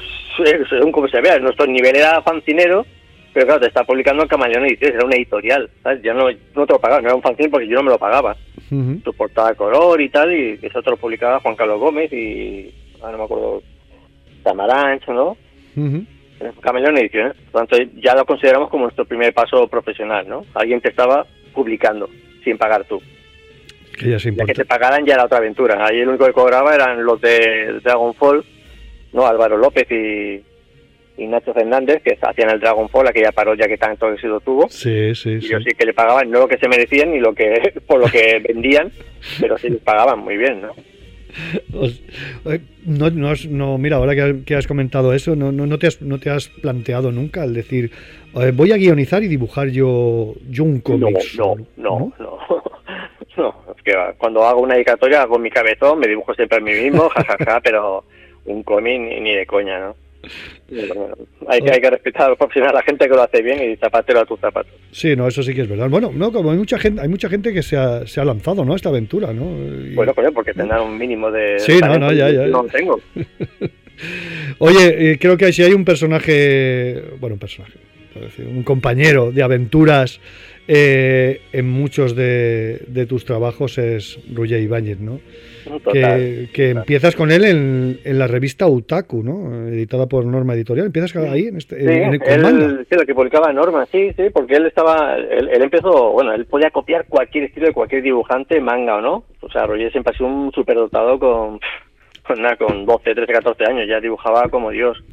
[0.69, 2.85] según como se vea, nuestro nivel era fancinero,
[3.33, 6.01] pero claro, te está publicando en Camaleón Ediciones, era una editorial, ¿sabes?
[6.03, 7.97] Yo no, no te lo pagaba, no era un fanzine porque yo no me lo
[7.97, 8.35] pagaba.
[8.69, 13.09] Tu portada color y tal, y eso te lo publicaba Juan Carlos Gómez y, ah,
[13.11, 13.63] no me acuerdo,
[14.43, 15.37] Tamarancho, ¿no?
[16.61, 17.35] Camaleón Ediciones.
[17.51, 20.45] Por tanto, ya lo consideramos como nuestro primer paso profesional, ¿no?
[20.53, 22.09] Alguien te estaba publicando
[22.43, 23.01] sin pagar tú.
[23.97, 25.85] Que ya, que te pagaran ya era otra aventura.
[25.85, 28.45] Ahí el único que cobraba eran los de Dragonfall,
[29.11, 29.27] ¿no?
[29.27, 30.43] Álvaro López y,
[31.27, 34.69] Nacho Fernández, que hacían el Dragonfall, aquella parodia que tanto éxito tuvo.
[34.69, 37.35] Sí, sí, y yo sí que le pagaban, no lo que se merecían ni lo
[37.35, 38.89] que por lo que vendían,
[39.39, 40.71] pero sí les pagaban muy bien, ¿no?
[42.45, 44.15] Eh, no, no, no, mira, ahora
[44.45, 47.53] que, has comentado eso, no, no, no, te has, no te has planteado nunca el
[47.53, 47.91] decir,
[48.53, 51.17] voy a guionizar y dibujar yo, yo un cómic.
[51.37, 52.39] No, no, no,
[53.37, 56.71] no, es que cuando hago una dedicatoria hago mi cabezón, me dibujo siempre a mí
[56.71, 58.03] mismo, jajaja, pero
[58.45, 59.95] un cómic ni de coña, ¿no?
[61.47, 64.25] Hay, que, hay que respetar a la gente que lo hace bien y zapatero a
[64.25, 64.71] tus zapatos.
[64.91, 65.89] Sí, no, eso sí que es verdad.
[65.89, 68.65] Bueno, no, como hay mucha gente, hay mucha gente que se ha, se ha lanzado,
[68.65, 68.75] ¿no?
[68.75, 69.45] Esta aventura, ¿no?
[69.95, 71.59] Bueno, pues porque tendrán un mínimo de.
[71.59, 72.47] Sí, no, no, ya, ya.
[72.47, 72.99] No tengo.
[74.59, 77.77] Oye, eh, creo que si hay un personaje, bueno, un personaje,
[78.39, 80.19] un compañero de aventuras
[80.71, 85.19] eh, en muchos de, de, tus trabajos es Ruye Ibáñez, ¿no?
[86.53, 89.67] que, empiezas con él en, en, la revista Utaku, ¿no?
[89.67, 90.85] Editada por Norma Editorial.
[90.85, 94.67] ¿Empiezas ahí en, este, sí, él, sí, lo que publicaba Norma, sí, sí, porque él
[94.67, 99.23] estaba, él, empezó, bueno, él podía copiar cualquier estilo de cualquier dibujante, manga o no.
[99.41, 101.59] O sea, Roger siempre ha sido un superdotado con,
[102.27, 105.03] con, nada, con 12, 13, 14 años, ya dibujaba como Dios.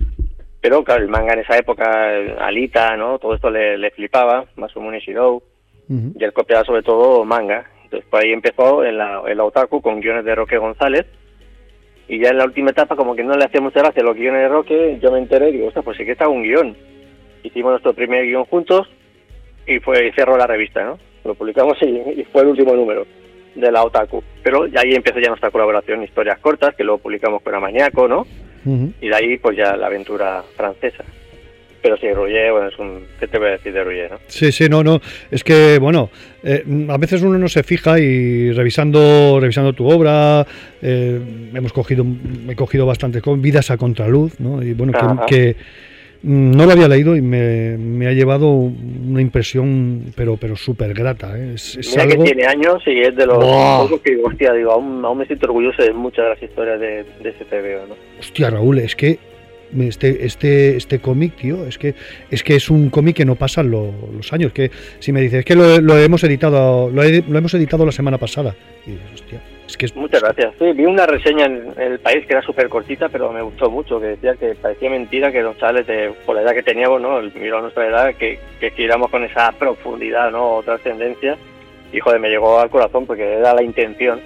[0.67, 2.09] Pero claro, el manga en esa época,
[2.41, 3.21] Alita, ¿no?
[3.21, 5.41] Todo esto le, le flipaba, Masumune Shirou.
[5.89, 7.71] Y él copiaba sobre todo manga.
[7.85, 11.07] Entonces, por ahí empezó en la, en la Otaku con guiones de Roque González.
[12.09, 14.43] Y ya en la última etapa, como que no le hacía mucha gracia los guiones
[14.43, 16.77] de Roque, yo me enteré y digo, ostras, pues sí que está un guion.
[17.45, 18.89] Hicimos nuestro primer guion juntos
[19.69, 20.99] y fue y cerró la revista, ¿no?
[21.25, 23.07] Lo publicamos y, fue el último número
[23.55, 24.21] de la Otaku.
[24.43, 28.27] Pero ahí empezó ya nuestra colaboración, historias cortas, que luego publicamos con Amañaco, ¿no?
[29.01, 31.05] Y de ahí, pues ya la aventura francesa
[31.87, 33.05] pero sí, Ruyer, bueno, es un...
[33.21, 34.19] ¿Qué te voy a decir de Ruyer, no?
[34.27, 35.01] Sí, sí, no, no,
[35.31, 36.11] es que, bueno,
[36.43, 40.45] eh, a veces uno no se fija y revisando revisando tu obra,
[40.83, 41.21] eh,
[41.55, 42.05] hemos cogido,
[42.49, 44.61] he cogido bastante con Vidas a Contraluz, ¿no?
[44.65, 44.93] Y bueno,
[45.29, 45.55] que,
[46.27, 51.39] no lo había leído y me, ha llevado una impresión, pero pero súper grata.
[51.39, 51.55] ¿eh?
[51.91, 55.47] Mira que tiene años y es de los pocos que, hostia, digo, aún, me siento
[55.47, 57.95] orgulloso de muchas de las historias de, de ese TVO, ¿no?
[58.19, 59.21] Hostia, Raúl, es que
[59.79, 61.95] este este este cómic, tío, es que
[62.31, 64.53] es que es un cómic que no pasan los años.
[64.53, 68.57] Que si me dices, es que lo, hemos editado lo, hemos editado la semana pasada.
[68.85, 70.55] Y dices, hostia, es que Muchas gracias.
[70.59, 74.01] Sí, vi una reseña en, el país que era súper cortita, pero me gustó mucho,
[74.01, 77.21] que decía que parecía mentira que los chavales, de, por la edad que teníamos, ¿no?
[77.21, 80.57] Miro a nuestra edad, que, que quisiéramos con esa profundidad, ¿no?
[80.57, 81.37] O trascendencia.
[81.93, 84.21] Y joder, me llegó al corazón porque era la intención.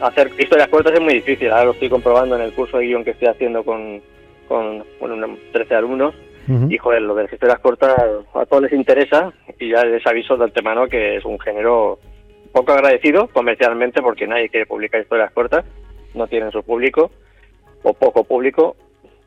[0.00, 3.04] Hacer historias cortas es muy difícil, ahora lo estoy comprobando en el curso de guion
[3.04, 4.00] que estoy haciendo con,
[4.48, 6.14] con bueno, 13 alumnos.
[6.68, 7.94] Y joder, lo de las historias cortas
[8.34, 12.00] a todos les interesa y ya les aviso de antemano que es un género
[12.52, 15.64] poco agradecido comercialmente porque nadie quiere publicar historias cortas,
[16.14, 17.10] no tienen su público
[17.82, 18.76] o poco público,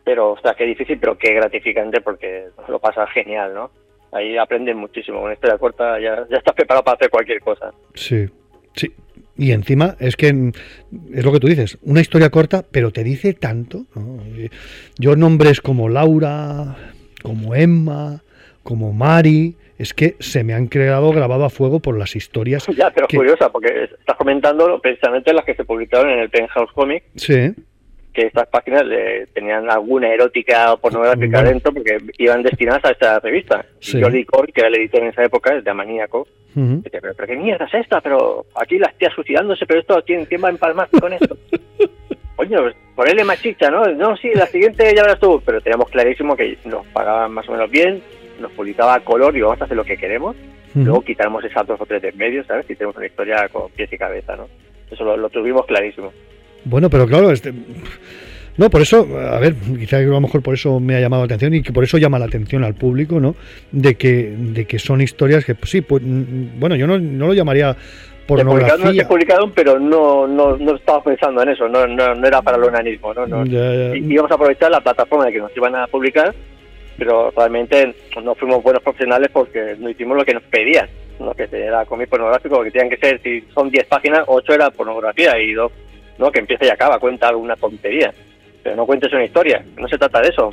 [0.04, 3.72] pero o sea, qué difícil, pero qué gratificante porque lo pasa genial, ¿no?
[4.12, 7.74] Ahí aprenden muchísimo, con historia corta ya, ya estás preparado para hacer cualquier cosa.
[7.96, 8.28] Sí,
[8.74, 8.94] sí,
[9.38, 13.34] y encima es que es lo que tú dices, una historia corta, pero te dice
[13.34, 13.86] tanto.
[14.98, 16.78] Yo nombres como Laura,
[17.22, 18.22] como Emma,
[18.64, 22.66] como Mari, es que se me han creado grabado a fuego por las historias.
[22.76, 27.04] Ya, pero curiosa, porque estás comentando precisamente las que se publicaron en el Penthouse Comic.
[27.16, 27.54] Sí
[28.16, 28.84] que estas páginas
[29.34, 33.66] tenían alguna erótica o pornográfica dentro porque iban destinadas a esta revista.
[33.82, 37.14] Y Jordi Cole, que era el editor en esa época, es de Amaníaco, dice, pero,
[37.14, 40.52] qué mierda es esta, pero aquí las tías suicidándose, pero esto, ¿quién, quién va a
[40.52, 41.38] empalmar con esto?
[42.38, 43.86] Coño, ponerle más chicha, ¿no?
[43.86, 47.52] No, sí, la siguiente ya verás tú, pero teníamos clarísimo que nos pagaban más o
[47.52, 48.02] menos bien,
[48.40, 50.36] nos publicaba a color y vamos a hacer lo que queremos.
[50.74, 52.70] Luego quitamos esas dos o tres de medio, ¿sabes?
[52.70, 54.50] Y tenemos una historia con pies y cabeza, ¿no?
[54.92, 56.12] Eso lo tuvimos clarísimo.
[56.66, 57.54] Bueno, pero claro, este,
[58.58, 61.26] no, por eso, a ver, quizá a lo mejor por eso me ha llamado la
[61.26, 63.36] atención y que por eso llama la atención al público, ¿no?
[63.72, 67.28] De que, de que son historias que, pues, sí, pues, mm, bueno, yo no, no
[67.28, 67.76] lo llamaría
[68.26, 68.78] pornografía.
[68.78, 72.42] No se publicaron, pero no, no, no estaba pensando en eso, no, no, no era
[72.42, 73.28] para el onanismo, ¿no?
[73.28, 76.34] no Íbamos a aprovechar la plataforma de que nos iban a publicar,
[76.98, 80.90] pero realmente no fuimos buenos profesionales porque no hicimos lo que nos pedían,
[81.20, 84.70] lo que era cómic pornográfico, que tenían que ser, si son 10 páginas, 8 era
[84.72, 85.72] pornografía y 2
[86.18, 86.32] ¿no?
[86.32, 88.14] Que empieza y acaba, cuenta alguna tontería,
[88.64, 90.50] pero no cuentes una historia, no se trata de eso.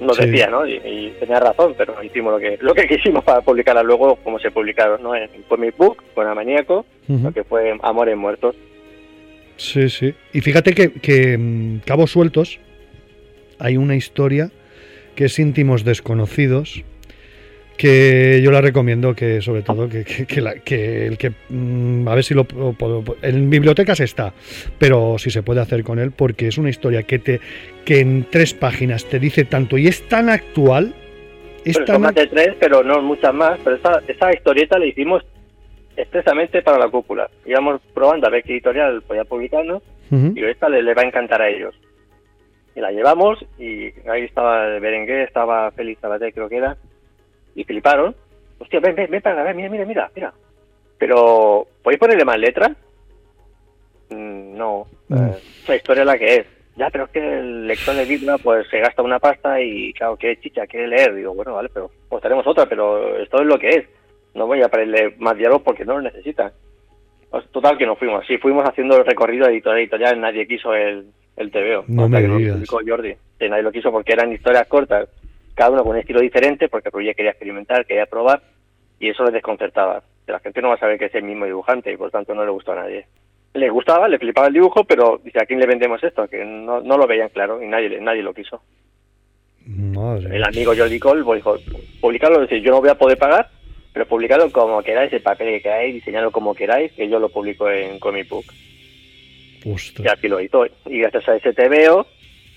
[0.00, 0.64] Nos decía, ¿no?
[0.64, 4.50] Y, tenía razón, pero hicimos lo que lo que quisimos para publicarla luego, como se
[4.50, 5.14] publicaron, ¿no?
[5.14, 8.54] En Comic Book, con Amaníaco, lo que fue Amores Muertos.
[9.56, 10.14] Sí, sí.
[10.32, 12.60] Y fíjate que, que mm, Cabos Sueltos
[13.58, 14.52] hay una historia
[15.18, 16.84] que es íntimos desconocidos,
[17.76, 22.34] que yo la recomiendo que sobre todo que, que, el que mm, a ver si
[22.34, 22.46] lo
[23.22, 24.32] en bibliotecas está
[24.78, 27.40] pero si se puede hacer con él porque es una historia que te
[27.84, 30.94] que en tres páginas te dice tanto y es tan actual
[31.64, 35.24] es tan más de tres pero no muchas más pero esa, esa historieta la hicimos
[35.96, 37.28] expresamente para la cúpula.
[37.44, 41.48] Íbamos probando a ver qué editorial podía publicarnos y esta le, va a encantar a
[41.48, 41.74] ellos
[42.78, 46.76] y la llevamos y ahí estaba Berenguer estaba Félix Sabaté creo que era
[47.56, 48.14] y fliparon.
[48.60, 50.32] Hostia, ven, ven, ven para ver, mira, mira, mira, mira.
[50.96, 52.70] Pero, ¿podéis ponerle más letras?
[54.10, 55.30] Mm, no, mm.
[55.66, 56.46] la historia es la que es.
[56.76, 60.16] Ya, pero es que el lector de Biblia pues se gasta una pasta y claro,
[60.16, 61.14] quiere chicha, quiere leer.
[61.14, 63.86] Digo, bueno, vale, pero pues tenemos otra, pero esto es lo que es.
[64.34, 66.52] No voy a ponerle más diálogo porque no lo necesita.
[67.28, 68.24] Pues, total que no fuimos.
[68.26, 71.08] Sí, fuimos haciendo el recorrido editorial, editorial, nadie quiso el,
[71.38, 71.84] el TVO.
[71.88, 72.68] No me digas.
[72.68, 73.14] Jordi.
[73.48, 75.08] nadie lo quiso porque eran historias cortas
[75.58, 78.40] cada uno con un estilo diferente, porque quería experimentar, quería probar,
[79.00, 80.02] y eso les desconcertaba.
[80.28, 82.44] La gente no va a saber que es el mismo dibujante y por tanto no
[82.44, 83.06] le gustó a nadie.
[83.54, 86.28] Le gustaba, le flipaba el dibujo, pero dice, ¿a quién le vendemos esto?
[86.28, 88.62] Que no, no lo veían claro y nadie, nadie lo quiso.
[89.66, 91.56] El amigo Jordi Cole pues, dijo,
[92.00, 93.50] publicarlo, decir, yo no voy a poder pagar,
[93.92, 97.68] pero publicarlo como queráis, el papel que queráis, diseñarlo como queráis, que yo lo publico
[97.68, 98.44] en Comic Book.
[100.04, 100.66] Y aquí lo hizo.
[100.86, 102.06] Y gracias a ese TVO,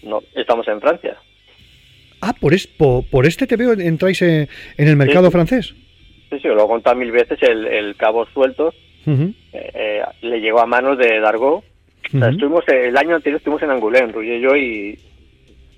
[0.04, 1.18] no, estamos en Francia.
[2.22, 4.48] Ah, por, es, por, este te veo entráis en,
[4.78, 5.74] el mercado francés.
[6.30, 8.76] Sí, sí, lo he contado mil veces, el, el Cabo Sueltos
[9.06, 11.64] eh, eh, le llegó a manos de Dargo.
[12.04, 15.00] estuvimos, el año anterior estuvimos en Angoulême, Ruy y yo, y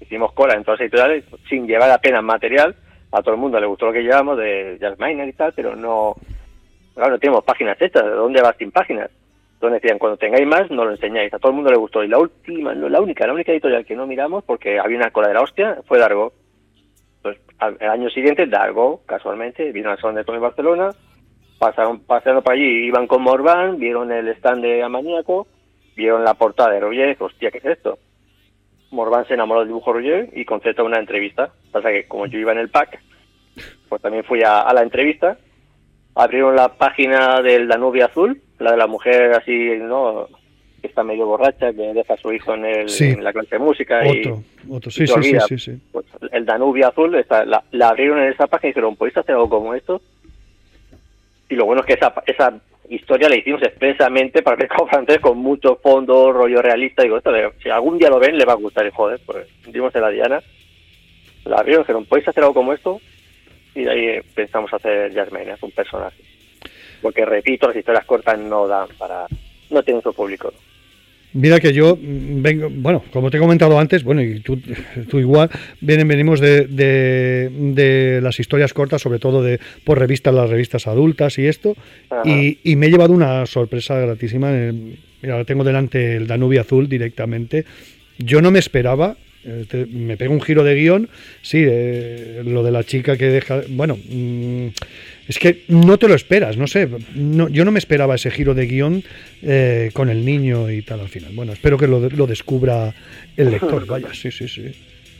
[0.01, 2.75] hicimos cola en todas las editoriales sin llevar apenas material.
[3.11, 6.15] A todo el mundo le gustó lo que llevamos de Jasmine y tal, pero no,
[6.95, 8.03] claro, no tenemos páginas hechas.
[8.03, 9.09] ¿De dónde vas sin páginas?
[9.63, 11.33] Entonces decían, cuando tengáis más, no lo enseñáis.
[11.33, 12.03] A todo el mundo le gustó.
[12.03, 15.29] Y la última, la única, la única editorial que no miramos, porque había una cola
[15.29, 16.33] de la hostia, fue Dargo.
[17.17, 17.41] Entonces,
[17.79, 20.89] el año siguiente, Dargo, casualmente, vino al Salón de Tony Barcelona,
[21.59, 25.47] pasaron paseando por allí, iban con Morvan, vieron el stand de Amaníaco,
[25.95, 27.99] vieron la portada de Roger, hostia, ¿qué es esto?
[28.91, 31.53] Morvan se enamoró del dibujo rollo y concertó una entrevista.
[31.71, 32.99] Pasa que como yo iba en el pack,
[33.87, 35.37] pues también fui a, la entrevista.
[36.15, 40.27] Abrieron la página del Danubio Azul, la de la mujer así, ¿no?
[40.81, 43.59] Que está medio borracha, que deja a su hijo en, el, en la clase de
[43.59, 43.99] música.
[43.99, 44.91] Otro, y, otro.
[44.91, 48.69] Sí, sí, sí, sí, pues, el Danubio Azul, está, la, la, abrieron en esa página
[48.69, 50.01] y dijeron, ¿podéis hacer algo como esto?
[51.49, 52.59] Y lo bueno es que esa, esa
[52.89, 57.03] historia la hicimos expresamente para el mercado francés con mucho fondo, rollo realista.
[57.03, 58.85] Digo, esto, si algún día lo ven, le va a gustar.
[58.85, 60.41] Y joder, pues dimos en la Diana.
[61.45, 63.01] La abrieron dijeron, ¿podéis hacer algo como esto?
[63.75, 66.32] Y de ahí pensamos hacer Jasmine, es un personaje.
[67.03, 69.27] Porque repito, las historias cortas no dan para.
[69.69, 70.51] no tienen su público.
[71.33, 74.59] Mira que yo vengo, bueno, como te he comentado antes, bueno, y tú,
[75.09, 75.49] tú igual,
[75.81, 81.39] vienen, venimos de, de, las historias cortas, sobre todo de por revistas, las revistas adultas
[81.39, 81.75] y esto,
[82.23, 84.51] y, y, me he llevado una sorpresa gratísima.
[84.51, 87.65] mira, ahora tengo delante el Danubio Azul directamente.
[88.19, 91.09] Yo no me esperaba, este, me pego un giro de guion,
[91.41, 94.67] sí, eh, lo de la chica que deja, bueno, mm,
[95.27, 98.67] es que no te lo esperas, no sé, yo no me esperaba ese giro de
[98.67, 99.03] guion
[99.41, 101.31] eh, con el niño y tal al final.
[101.33, 102.93] Bueno, espero que lo, descubra
[103.37, 104.73] el lector, vaya, sí, sí, sí.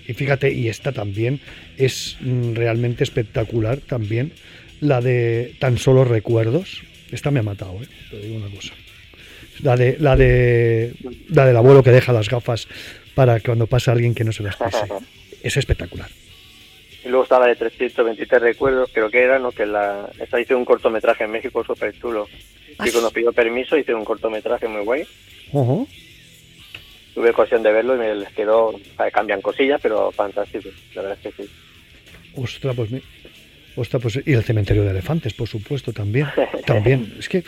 [0.06, 1.40] Y fíjate, y esta también
[1.78, 4.34] es mm, realmente espectacular también,
[4.82, 6.84] la de tan solo recuerdos.
[7.12, 7.88] Esta me ha matado, ¿eh?
[8.10, 8.74] te digo una cosa.
[9.62, 10.94] La de, la de
[11.30, 12.68] la del abuelo que deja las gafas
[13.16, 14.86] para cuando pasa alguien que no se las pase.
[15.44, 16.10] Es espectacular.
[17.06, 19.52] Y luego estaba de 323 recuerdos, creo que era, ¿no?
[19.52, 22.28] Que la, esta hice un cortometraje en México súper chulo.
[22.84, 25.04] Y cuando pidió permiso hice un cortometraje muy guay.
[27.14, 28.74] Tuve ocasión de verlo y me les quedó,
[29.12, 31.50] cambian cosillas, pero fantástico, la verdad es que sí.
[32.36, 32.90] Ostras, pues,
[33.76, 36.28] ostras, pues y el cementerio de elefantes, por supuesto, también.
[36.66, 37.14] también.
[37.20, 37.44] Es que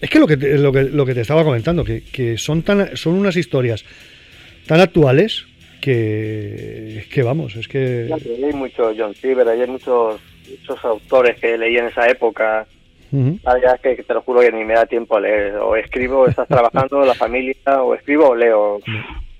[0.00, 2.62] es que lo que te, lo que, lo que te estaba comentando, que, que son
[2.62, 3.84] tan son unas historias
[4.66, 5.46] tan actuales
[5.86, 8.10] que, que vamos, es que...
[8.12, 10.20] hay mucho John Silver, hay muchos,
[10.50, 12.66] muchos autores que leí en esa época.
[13.12, 13.38] Uh
[13.80, 15.54] que, te lo juro que ni me da tiempo a leer.
[15.58, 18.80] O escribo, estás trabajando, la familia, o escribo o leo.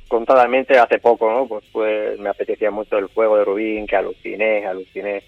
[0.07, 1.49] Contadamente hace poco, ¿no?
[1.49, 5.25] Pues, pues me apetecía mucho el juego de Rubín, que aluciné, aluciné.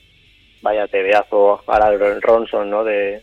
[0.62, 1.90] Vaya tebeazo, ahora
[2.20, 2.84] Ronson, ¿no?
[2.84, 3.22] De,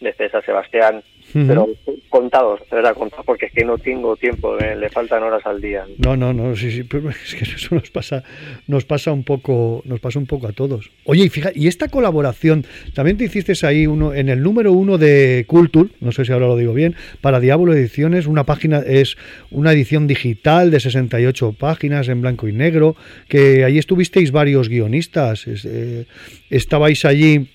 [0.00, 1.68] de César Sebastián pero
[2.10, 5.60] contados, de verdad, contados, porque es que no tengo tiempo, eh, le faltan horas al
[5.60, 5.84] día.
[5.98, 6.80] No, no, no, sí, sí,
[7.24, 8.22] es que eso nos pasa,
[8.68, 10.92] nos pasa un poco, nos pasa un poco a todos.
[11.04, 12.64] Oye, y fíjate, y esta colaboración,
[12.94, 16.46] también te hiciste ahí uno, en el número uno de Culture, no sé si ahora
[16.46, 19.16] lo digo bien, para Diablo Ediciones, una página, es
[19.50, 22.94] una edición digital de 68 páginas en blanco y negro,
[23.28, 26.06] que ahí estuvisteis varios guionistas, eh,
[26.48, 27.48] estabais allí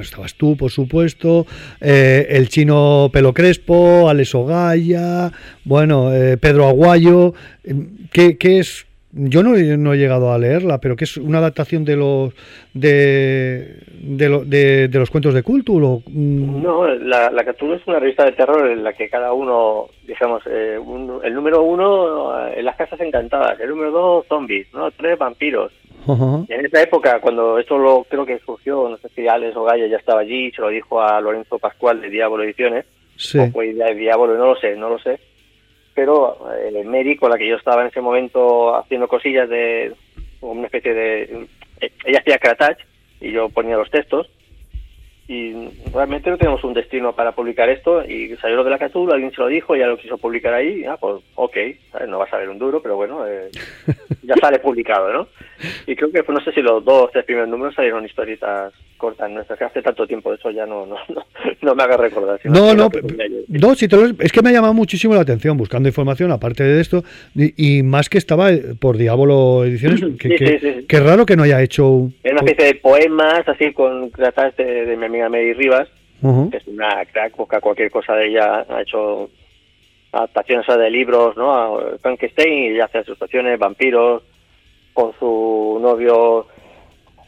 [0.00, 1.46] estabas tú, por supuesto,
[1.80, 5.30] eh, el chino Pelo Crespo, Alex Ogaya,
[5.64, 7.34] bueno, eh, Pedro Aguayo,
[8.12, 8.86] ¿qué, es?
[9.12, 12.34] Yo no, he llegado a leerla, pero que es una adaptación de los
[12.72, 16.02] de, de, los cuentos de culto.
[16.06, 16.62] Mm.
[16.62, 20.80] No, la, la es una revista de terror en la que cada uno, digamos, eh,
[21.22, 24.90] el número uno, en las casas encantadas, el número dos, zombies, ¿no?
[24.90, 25.70] tres, vampiros,
[26.06, 29.86] en esa época, cuando esto lo creo que surgió, no sé si Alex o Gaya
[29.86, 32.84] ya estaba allí, se lo dijo a Lorenzo Pascual de Diablo Ediciones,
[33.16, 33.38] sí.
[33.38, 35.18] o fue idea de Diablo, no lo sé, no lo sé.
[35.94, 39.92] Pero el eh, Mary, con la que yo estaba en ese momento haciendo cosillas de
[40.40, 41.46] una especie de...
[41.80, 42.78] Eh, ella hacía Kratach
[43.20, 44.28] y yo ponía los textos,
[45.26, 49.10] y realmente no tenemos un destino para publicar esto y salió lo de la Catul,
[49.10, 51.56] alguien se lo dijo, ya lo quiso publicar ahí, ah, pues ok,
[52.08, 53.50] no vas a ver un duro, pero bueno, eh,
[54.22, 55.28] ya sale publicado, ¿no?
[55.86, 59.30] Y creo que pues, no sé si los dos tres primeros números salieron historietas cortas
[59.30, 60.96] nuestras, que hace tanto tiempo de eso ya no, no,
[61.62, 62.40] no, me haga recordar.
[62.44, 62.88] no, no,
[63.48, 63.86] no, si
[64.18, 67.04] es que me ha llamado muchísimo la atención buscando información, aparte de esto,
[67.34, 71.86] y, más que estaba eh, por Diablo Ediciones, que, que, raro que no haya hecho...
[71.86, 75.88] una especie de poemas, así con tratas de, de amiga Mary Rivas,
[76.50, 79.30] que es una crack, busca cualquier cosa de ella, ha hecho
[80.12, 81.54] adaptaciones de libros, ¿no?
[81.54, 84.22] A Frankenstein y hace asociaciones, vampiros,
[84.92, 86.46] con su novio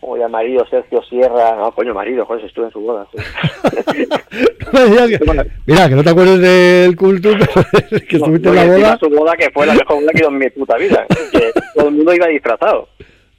[0.00, 3.06] o ya marido Sergio Sierra, no, coño, marido, joder, estuve en su boda.
[5.66, 7.52] mira, que no te acuerdes del culto, pero
[8.08, 8.98] que estuviste en la boda.
[8.98, 11.50] su boda que fue la mejor boda que he ido en mi puta vida, que
[11.74, 12.88] todo el mundo iba disfrazado.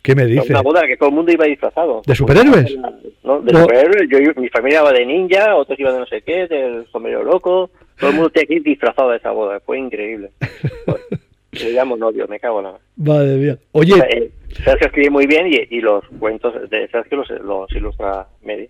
[0.07, 0.51] ¿Qué me dices?
[0.51, 2.01] Una boda que todo el mundo iba disfrazado.
[2.07, 2.77] ¿De superhéroes?
[3.25, 4.09] No, de superhéroes.
[4.09, 7.69] Yo, mi familia iba de ninja, otros iban de no sé qué, del sombrero loco.
[7.99, 9.59] Todo el mundo tenía que ir disfrazado de esa boda.
[9.59, 10.31] Fue increíble.
[11.51, 12.79] Le llamo novio, me cago en la...
[12.95, 13.59] Vale, bien.
[13.73, 13.95] Oye...
[14.09, 14.31] Eh,
[14.63, 18.69] Sergio escribe muy bien y, y, los cuentos de Sergio los, los ilustra Medi.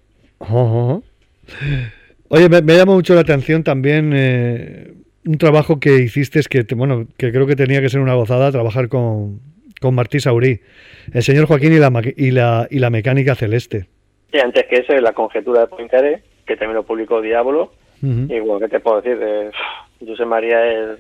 [2.30, 4.12] Oye, me, me, llama mucho la atención también...
[4.16, 4.94] Eh
[5.28, 8.88] un trabajo que hiciste que, bueno, que creo que tenía que ser una gozada trabajar
[8.88, 9.42] con,
[9.80, 10.60] con Martí Saurí,
[11.14, 13.88] el señor Joaquín y la, y la, y la mecánica celeste.
[14.32, 17.74] Sí, antes que eso, la conjetura de Poincaré, que también lo publicó Diablo.
[18.02, 19.18] Y bueno, ¿qué te puedo decir?
[19.18, 19.52] De,
[20.06, 21.00] José María es,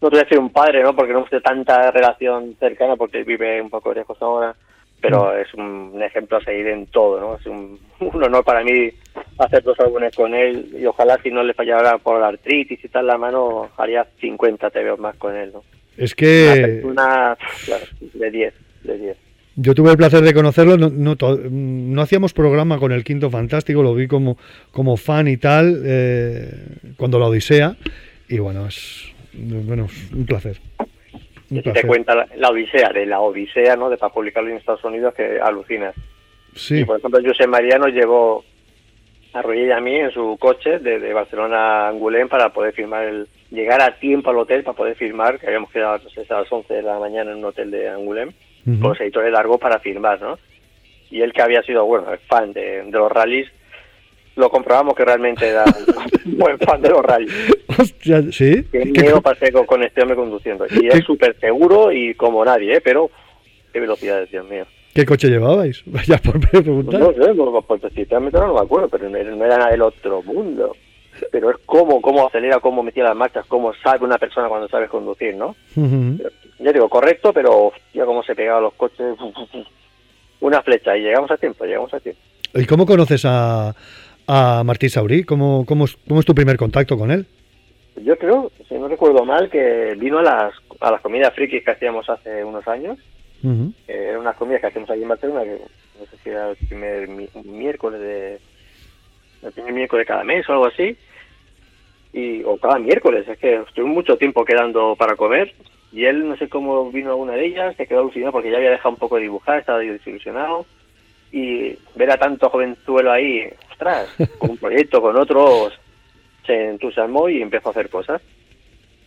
[0.00, 0.94] no te voy a decir un padre, ¿no?
[0.94, 4.54] Porque no de tanta relación cercana, porque vive un poco lejos ahora,
[5.00, 7.36] pero es un, ejemplo a seguir en todo, ¿no?
[7.36, 7.78] Es un,
[8.22, 8.90] honor para mí
[9.38, 12.88] hacer dos álbumes con él y ojalá si no le fallara por la artritis y
[12.88, 15.62] tal la mano, haría 50 TVOs más con él, ¿no?
[15.98, 16.80] Es que...
[16.84, 17.36] Una,
[18.14, 19.16] de 10, de 10.
[19.56, 23.92] Yo tuve el placer de conocerlo, no, no, hacíamos programa con el Quinto Fantástico, lo
[23.92, 24.38] vi como,
[24.70, 26.48] como fan y tal, eh,
[26.96, 27.74] cuando la Odisea,
[28.28, 30.58] y bueno, es, bueno, un placer.
[31.50, 33.90] Un Te cuenta la, Odisea, de la Odisea, ¿no?
[33.90, 35.96] De para publicarlo en Estados Unidos, que alucinas.
[36.54, 36.82] Sí.
[36.82, 38.44] Y por ejemplo, José Mariano llevó
[39.32, 42.72] a Roger y a mí en su coche de, de Barcelona a Angulén para poder
[42.74, 46.52] firmar el, llegar a tiempo al hotel para poder firmar, que habíamos quedado a las
[46.52, 48.34] 11 de la mañana en un hotel de Angulén
[48.64, 50.38] con los editores largos para firmar, ¿no?
[51.10, 53.48] Y él que había sido, bueno, fan de, los rallies,
[54.36, 55.64] lo comprobamos que realmente era
[56.26, 57.32] un buen fan de los rallies.
[57.78, 58.64] Hostia, ¿sí?
[58.70, 60.66] Qué miedo pasé con, este hombre conduciendo.
[60.70, 62.80] Y es súper seguro y como nadie, ¿eh?
[62.82, 63.10] Pero
[63.72, 64.66] qué velocidad, Dios mío.
[64.94, 65.82] ¿Qué coche llevabais?
[65.86, 67.00] Vaya por preguntar.
[67.00, 70.76] No, sé, pues, pues, precisamente no me acuerdo, pero no era nada del otro mundo.
[71.30, 74.88] Pero es cómo, cómo acelera, cómo metía las marchas, cómo sabe una persona cuando sabe
[74.88, 75.54] conducir, ¿no?
[76.58, 79.16] ya digo, correcto, pero ya como se pegaba los coches,
[80.40, 82.20] una flecha y llegamos a tiempo, llegamos a tiempo.
[82.54, 83.74] ¿Y cómo conoces a,
[84.26, 85.24] a Martí Saurí?
[85.24, 87.26] ¿Cómo, cómo, ¿Cómo es tu primer contacto con él?
[88.04, 91.70] Yo creo, si no recuerdo mal, que vino a las, a las comidas frikis que
[91.70, 92.98] hacíamos hace unos años.
[93.42, 95.60] Uh eran unas comidas que hacíamos allí en Barcelona, que
[95.98, 97.08] no sé si era el primer
[97.44, 98.38] miércoles de...
[99.42, 100.96] El primer miércoles de cada mes o algo así.
[102.12, 105.54] Y, o cada miércoles, es que estuve mucho tiempo quedando para comer
[105.92, 108.58] y él, no sé cómo vino a una de ellas, se quedó alucinado porque ya
[108.58, 110.66] había dejado un poco de dibujar, estaba desilusionado.
[111.30, 115.78] Y ver a tanto jovenzuelo ahí, ostras, con un proyecto, con otros,
[116.46, 118.22] se entusiasmó y empezó a hacer cosas.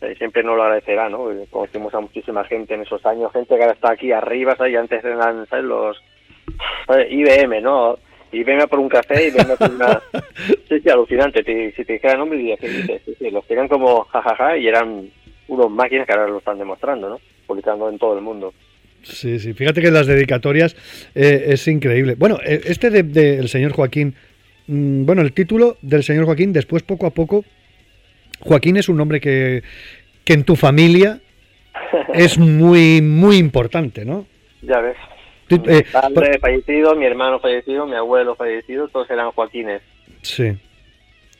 [0.01, 1.29] Y siempre no lo agradecerá, ¿no?
[1.51, 4.73] Conocimos a muchísima gente en esos años, gente que ahora está aquí arriba, ¿sabes?
[4.73, 5.65] Y antes eran, ¿sabes?
[5.65, 6.01] Los
[7.09, 7.97] IBM, ¿no?
[8.31, 10.01] IBM por un café y venga por una...
[10.67, 11.43] Sí, sí, alucinante.
[11.75, 15.09] si te dijera el nombre, diría que sí, sí, los tenían como jajaja y eran
[15.47, 17.19] unos máquinas que ahora lo están demostrando, ¿no?
[17.45, 18.53] Publicando en todo el mundo.
[19.03, 20.75] Sí, sí, fíjate que las dedicatorias
[21.15, 22.15] eh, es increíble.
[22.17, 24.15] Bueno, eh, este del de, señor Joaquín,
[24.67, 27.43] mm, bueno, el título del señor Joaquín, después poco a poco,
[28.39, 29.63] Joaquín es un nombre que,
[30.23, 31.19] que en tu familia
[32.13, 34.25] es muy, muy importante, ¿no?
[34.61, 34.97] Ya ves.
[35.59, 39.81] Mi eh, padre fallecido, mi hermano fallecido, mi abuelo fallecido, todos eran Joaquines.
[40.21, 40.55] Sí.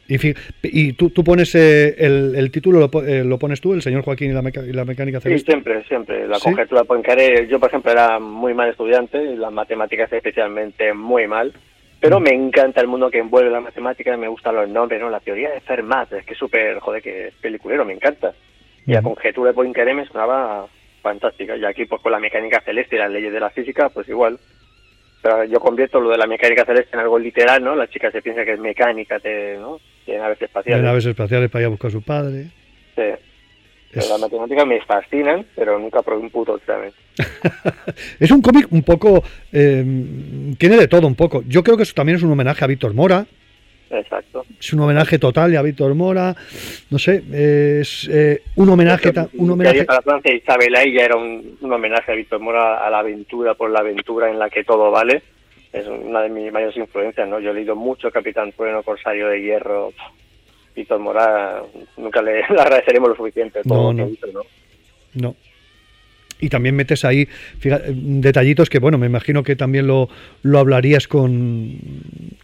[0.08, 0.18] Y,
[0.64, 4.32] y tú, tú pones eh, el, el, título, eh, lo, pones tú, el señor Joaquín
[4.32, 5.38] y la, la mecánica celeste.
[5.38, 6.28] Sí, siempre, siempre.
[6.28, 11.28] La conjetura Poincaré, yo por ejemplo era muy mal estudiante, y las matemáticas especialmente muy
[11.28, 11.54] mal,
[12.02, 12.24] pero mm.
[12.24, 15.10] me encanta el mundo que envuelve la matemática, me gustan los nombres, ¿no?
[15.10, 18.34] La teoría de Fermat, es que es súper, joder, que es peliculero, me encanta.
[18.86, 20.68] Y la conjetura de Poincaré me sonaba
[21.02, 21.56] fantástica.
[21.58, 24.40] Y aquí pues con la mecánica celeste y las leyes de la física, pues igual.
[25.22, 27.76] Pero yo convierto lo de la mecánica celeste en algo literal, ¿no?
[27.76, 29.20] La chica se piensa que es mecánica,
[29.60, 29.80] ¿no?
[30.06, 30.84] de naves espaciales.
[30.84, 32.48] Naves espaciales para ir a buscar a su padre.
[32.96, 33.04] Sí.
[33.94, 36.92] Las matemáticas me fascinan, pero nunca probé un puto examen.
[38.20, 39.22] es un cómic un poco...
[39.52, 39.84] Eh,
[40.58, 41.44] tiene de todo un poco.
[41.46, 43.26] Yo creo que eso también es un homenaje a Víctor Mora.
[43.92, 44.46] Exacto.
[44.60, 46.36] Es un homenaje total a Víctor Mora.
[46.90, 49.12] No sé, es eh, un homenaje...
[49.34, 49.84] un homenaje...
[49.84, 53.70] Para Francia, Isabel ya era un, un homenaje a Víctor Mora, a la aventura por
[53.70, 55.22] la aventura en la que todo vale
[55.74, 57.40] es una de mis mayores influencias, ¿no?
[57.40, 59.94] Yo he leído mucho Capitán Trueno, Corsario de Hierro,
[60.76, 61.64] Víctor Morá,
[61.98, 63.62] nunca le, agradeceremos lo suficiente.
[63.64, 64.42] Todo no, no.
[65.14, 65.36] no.
[66.42, 67.28] Y también metes ahí
[67.62, 70.10] detallitos que, bueno, me imagino que también lo,
[70.42, 71.78] lo hablarías con,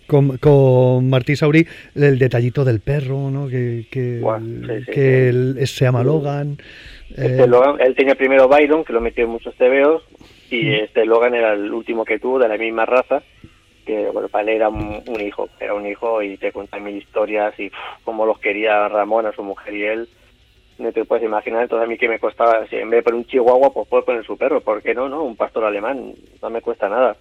[0.08, 3.50] con, con Martí Sauri, el detallito del perro, ¿no?
[3.50, 6.58] Que, que, se llama Logan.
[7.10, 7.82] Este eh, Logan.
[7.82, 10.04] Él tenía primero Byron, que lo metió en muchos tebeos,
[10.50, 13.22] y este Logan era el último que tuvo de la misma raza
[13.88, 17.58] que bueno para él era un, hijo era un hijo y te cuenta mil historias
[17.58, 17.72] y
[18.04, 20.10] cómo los quería Ramón a su mujer y él
[20.80, 23.20] no te puedes imaginar entonces a mí que me costaba si en vez de poner
[23.20, 25.10] un chihuahua pues puedo poner su perro ¿por qué no?
[25.10, 27.16] no un pastor alemán no me cuesta nada.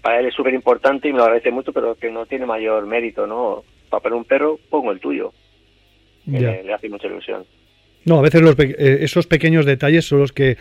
[0.00, 2.86] Para él es súper importante y me lo agradece mucho pero que no tiene mayor
[2.86, 5.32] mérito no para poner un perro pongo el tuyo.
[6.26, 7.44] Le, hace mucha ilusión.
[8.04, 10.56] No a veces los, eh, esos pequeños detalles son los que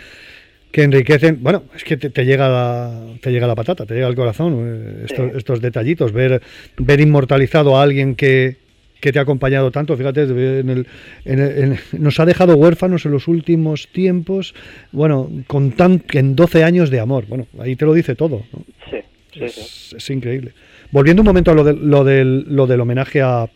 [0.71, 4.15] que enriquecen, bueno, es que te, llega la, te llega la patata, te llega al
[4.15, 6.41] corazón, eh, estos, estos, detallitos, ver,
[6.77, 8.55] ver inmortalizado a alguien que,
[9.01, 9.97] que te ha acompañado tanto.
[9.97, 10.85] Fíjate, en
[11.25, 14.53] el, nos ha dejado huérfanos en los últimos tiempos,
[14.93, 17.25] bueno, con tan, en 12 años de amor.
[17.27, 18.43] Bueno, ahí te lo dice todo.
[18.89, 19.01] Sí,
[19.49, 20.53] sí, es, increíble.
[20.91, 23.49] Volviendo un momento a lo, de, lo, del, lo del homenaje a,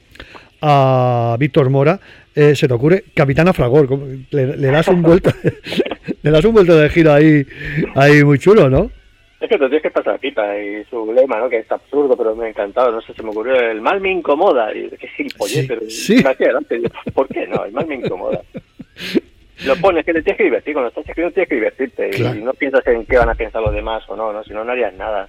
[0.61, 1.99] a Víctor Mora,
[2.33, 3.87] eh, se te ocurre Capitana Fragor,
[4.31, 5.31] le, le das un vuelto,
[6.23, 7.45] le das un vuelto de giro ahí,
[7.93, 8.91] ahí muy chulo, ¿no?
[9.39, 11.49] Es que te tienes que pasar pipa y su lema, ¿no?
[11.49, 12.91] Que es absurdo, pero me ha encantado.
[12.91, 14.73] No sé, se me ocurrió el mal me incomoda.
[14.73, 16.23] Y qué gilipollez, pero sí.
[16.25, 16.81] adelante.
[17.13, 17.65] ¿Por qué no?
[17.65, 18.41] El mal me incomoda.
[19.65, 20.73] Lo pones que te tienes que divertir.
[20.73, 22.11] Cuando estás escribiendo tienes que divertirte.
[22.17, 24.43] Y no piensas en qué van a pensar los demás o no, ¿no?
[24.43, 25.27] Si no, no harías nada.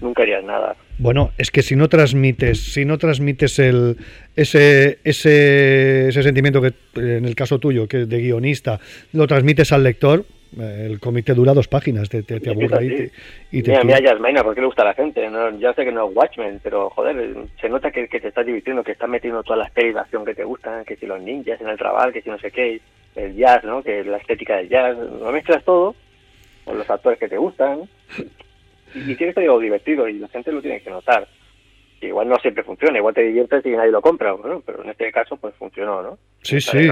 [0.00, 0.76] Nunca harías nada.
[0.98, 3.96] Bueno, es que si no transmites, si no transmites el,
[4.36, 8.80] ese, ese, ese sentimiento que en el caso tuyo, que de guionista,
[9.12, 10.24] lo transmites al lector,
[10.56, 13.10] el comité dura dos páginas, te, te, te aburre ahí
[13.50, 13.70] y te...
[13.70, 15.28] Mira, mira Yasmaina, ¿por qué le gusta a la gente?
[15.28, 18.46] No, ya sé que no es Watchmen, pero joder, se nota que, que te estás
[18.46, 21.20] divirtiendo, que estás metiendo todas las pelis de acción que te gustan, que si los
[21.20, 22.80] ninjas en el trabajo, que si no sé qué,
[23.16, 23.82] el jazz, ¿no?
[23.82, 25.94] Que la estética del jazz, lo mezclas todo
[26.64, 27.82] con los actores que te gustan
[28.94, 31.26] y, y tienes que algo divertido y la gente lo tiene que notar
[32.06, 34.34] igual no siempre funciona, igual te diviertes y nadie lo compra,
[34.64, 36.18] pero en este caso pues funcionó, ¿no?
[36.42, 36.88] Sí, sí.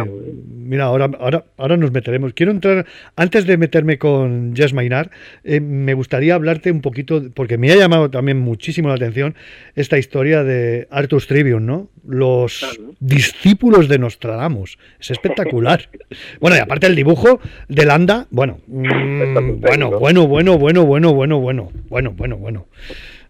[0.67, 2.33] Mira, ahora, ahora, ahora nos meteremos.
[2.35, 2.85] Quiero entrar,
[3.15, 5.11] antes de meterme con Jess Maynard,
[5.45, 9.37] eh, me gustaría hablarte un poquito, porque me ha llamado también muchísimo la atención
[9.77, 11.89] esta historia de Arthur Tribune, ¿no?
[12.07, 14.79] Los discípulos de Nostradamus.
[15.01, 15.89] Es espectacular.
[16.41, 21.41] bueno, y aparte el dibujo de Landa, bueno, mm, bueno, bueno, bueno, bueno, bueno, bueno,
[21.41, 22.67] bueno, bueno, bueno, bueno.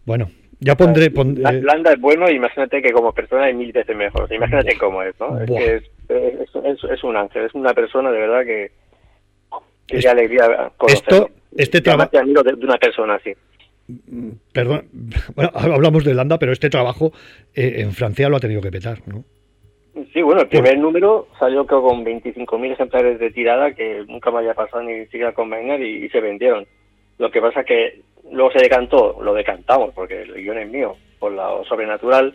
[0.07, 0.31] Bueno,
[0.61, 1.11] ya pondré.
[1.11, 1.61] pondré...
[1.63, 4.33] Landa es bueno, imagínate que como persona es mil veces mejor.
[4.33, 5.39] Imagínate cómo es, ¿no?
[5.41, 8.71] Es, que es, es, un ángel, es una persona de verdad que.
[9.87, 12.11] que es, alegría Esto, este trabajo.
[12.13, 13.35] de, de una persona así.
[14.53, 14.89] Perdón,
[15.35, 17.13] bueno, hablamos de Landa, pero este trabajo
[17.55, 19.25] eh, en Francia lo ha tenido que petar, ¿no?
[20.13, 24.39] Sí, bueno, el primer número salió creo con 25.000 ejemplares de tirada que nunca me
[24.39, 26.67] había pasado ni siquiera con Wenger y, y se vendieron.
[27.19, 31.33] Lo que pasa que Luego se decantó, lo decantamos, porque el guion es mío, por
[31.33, 32.35] lo sobrenatural.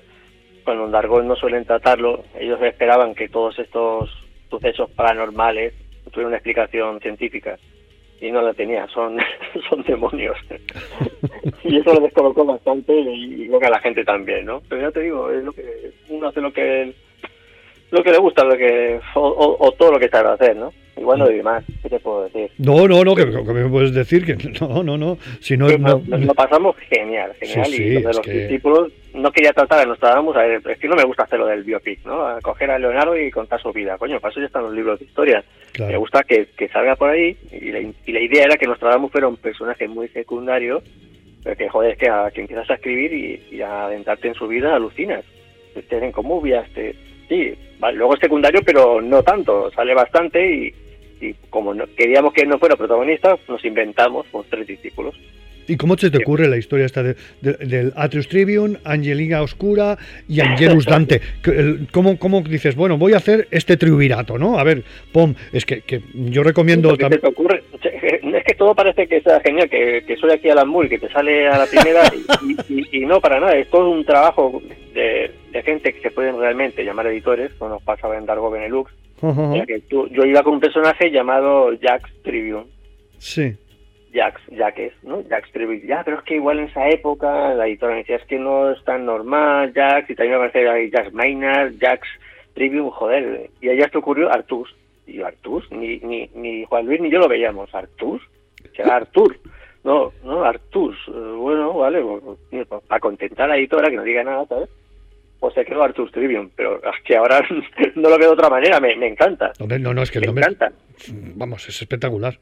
[0.64, 4.10] Cuando en Dargol no suelen tratarlo, ellos esperaban que todos estos
[4.50, 5.74] sucesos paranormales
[6.12, 7.58] tuvieran una explicación científica.
[8.20, 9.18] Y no la tenía, son,
[9.70, 10.38] son demonios.
[11.64, 14.62] y eso lo descolocó bastante y, creo que a la gente también, ¿no?
[14.70, 16.94] Pero ya te digo, es lo que uno hace lo que
[17.90, 20.72] lo que le gusta, lo que o todo lo que sabe hacer, ¿no?
[21.02, 22.52] Igual no doy más, ¿qué te puedo decir?
[22.60, 25.18] No, no, no, que, me puedes decir que no, no, no.
[25.40, 27.74] Si no, no, nos lo pasamos genial, genial.
[27.74, 30.96] y los de los discípulos no quería tratar a Nostradamus, a ver, es que no
[30.96, 32.24] me gusta hacer lo del biopic, ¿no?
[32.26, 33.98] A coger a Leonardo y contar su vida.
[33.98, 35.44] Coño, para eso ya están los libros de historia.
[35.80, 39.12] Me gusta que, que, salga por ahí y la, y la idea era que Nostradamus
[39.12, 40.84] fuera un personaje muy secundario,
[41.44, 44.36] pero que, joder, es que a que empiezas a escribir y, y a adentrarte en
[44.36, 45.26] su vida alucinas.
[45.74, 46.42] Te ven como
[46.76, 46.96] te
[47.28, 47.54] sí,
[47.94, 50.74] luego es secundario, pero no tanto, sale bastante y,
[51.50, 55.16] como queríamos que él no fuera protagonista, nos inventamos con tres discípulos.
[55.68, 59.98] ¿Y cómo se te ocurre la historia esta de, del Atrius Tribune, Angelina Oscura
[60.28, 61.22] y Angelus Dante?
[61.92, 64.60] ¿Cómo, ¿Cómo, dices, bueno, voy a hacer este triunvirato, ¿no?
[64.60, 67.22] A ver, pom, es que, que yo recomiendo también...
[67.24, 67.64] ocurre?
[68.32, 70.98] Es que todo parece que sea genial, que, que soy aquí a la Moore, que
[70.98, 72.02] te sale a la primera
[72.70, 74.62] y, y, no para nada, es todo un trabajo
[74.96, 78.92] de, de, gente que se pueden realmente llamar editores, como nos pasaba en Dargo Benelux.
[79.22, 82.66] Que yo iba con un personaje llamado Jax Tribune.
[83.18, 83.56] Sí
[84.14, 85.24] Jax, Jax, ¿no?
[85.30, 85.82] Jax Tribune.
[85.86, 88.72] Ya, pero es que igual en esa época la editora me decía, es que no
[88.72, 92.08] es tan normal, Jax, y también me aparecía Jax Maynard, Jax
[92.54, 93.50] Tribune, joder.
[93.62, 94.74] Y allá esto ocurrió Artus.
[95.08, 97.74] Y yo, Artus, ni, ni, ni Juan Luis ni yo lo veíamos.
[97.74, 98.22] Artus,
[98.76, 99.38] será Artur.
[99.84, 100.96] No, no, Artus.
[101.08, 104.70] Eh, bueno, vale, pues, pues, para contentar a la editora, que no diga nada, ¿sabes?
[105.42, 107.46] Pues se quedó Artus Tribune, pero es que ahora
[107.96, 109.52] no lo veo de otra manera, me, me encanta.
[109.60, 110.72] no, no, es que me encanta.
[111.36, 112.38] Vamos, es espectacular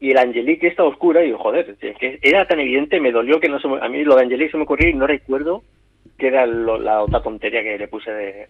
[0.00, 3.58] y el Angelique está oscura y joder, que era tan evidente, me dolió que no
[3.58, 5.62] se a mí lo de Angelique se me ocurrió y no recuerdo
[6.16, 8.46] qué era la otra tontería que le puse de,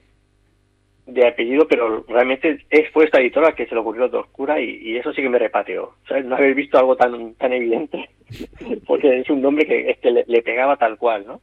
[1.06, 4.96] de apellido, pero realmente es fue esta editora que se le ocurrió de oscura y,
[4.96, 6.26] eso sí que me repateó, ¿sabes?
[6.26, 8.10] No haber visto algo tan tan evidente,
[8.86, 11.40] porque es un nombre que, es que le, pegaba tal cual, ¿no?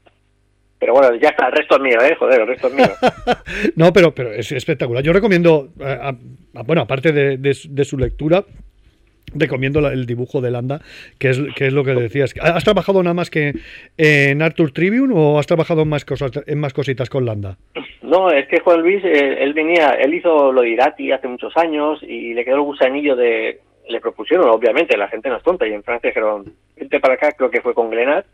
[0.80, 2.15] Pero bueno, ya está, el resto es mío, ¿eh?
[2.19, 2.91] Joder, el resto es mío.
[3.76, 5.03] no, pero, pero es espectacular.
[5.03, 6.11] Yo recomiendo, eh,
[6.65, 8.43] bueno, aparte de, de su lectura,
[9.34, 10.82] recomiendo el dibujo de Landa,
[11.19, 12.34] que es, que es lo que decías.
[12.41, 13.53] ¿Has trabajado nada más que
[13.97, 17.57] en Arthur Tribune o has trabajado en más, cosas, en más cositas con Landa?
[18.01, 21.55] No, es que Juan Luis, eh, él venía, él hizo lo de Irati hace muchos
[21.57, 23.59] años y le quedó el gusanillo de...
[23.88, 27.34] Le propusieron, obviamente, la gente no es tonta, y en Francia dijeron, vente para acá,
[27.34, 28.26] creo que fue con Glenat,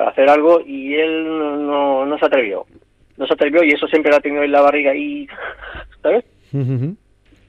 [0.00, 2.64] para hacer algo, y él no, no se atrevió.
[3.18, 5.28] no se atrevió y eso siempre lo ha tenido en la barriga y,
[6.02, 6.24] ¿sabes?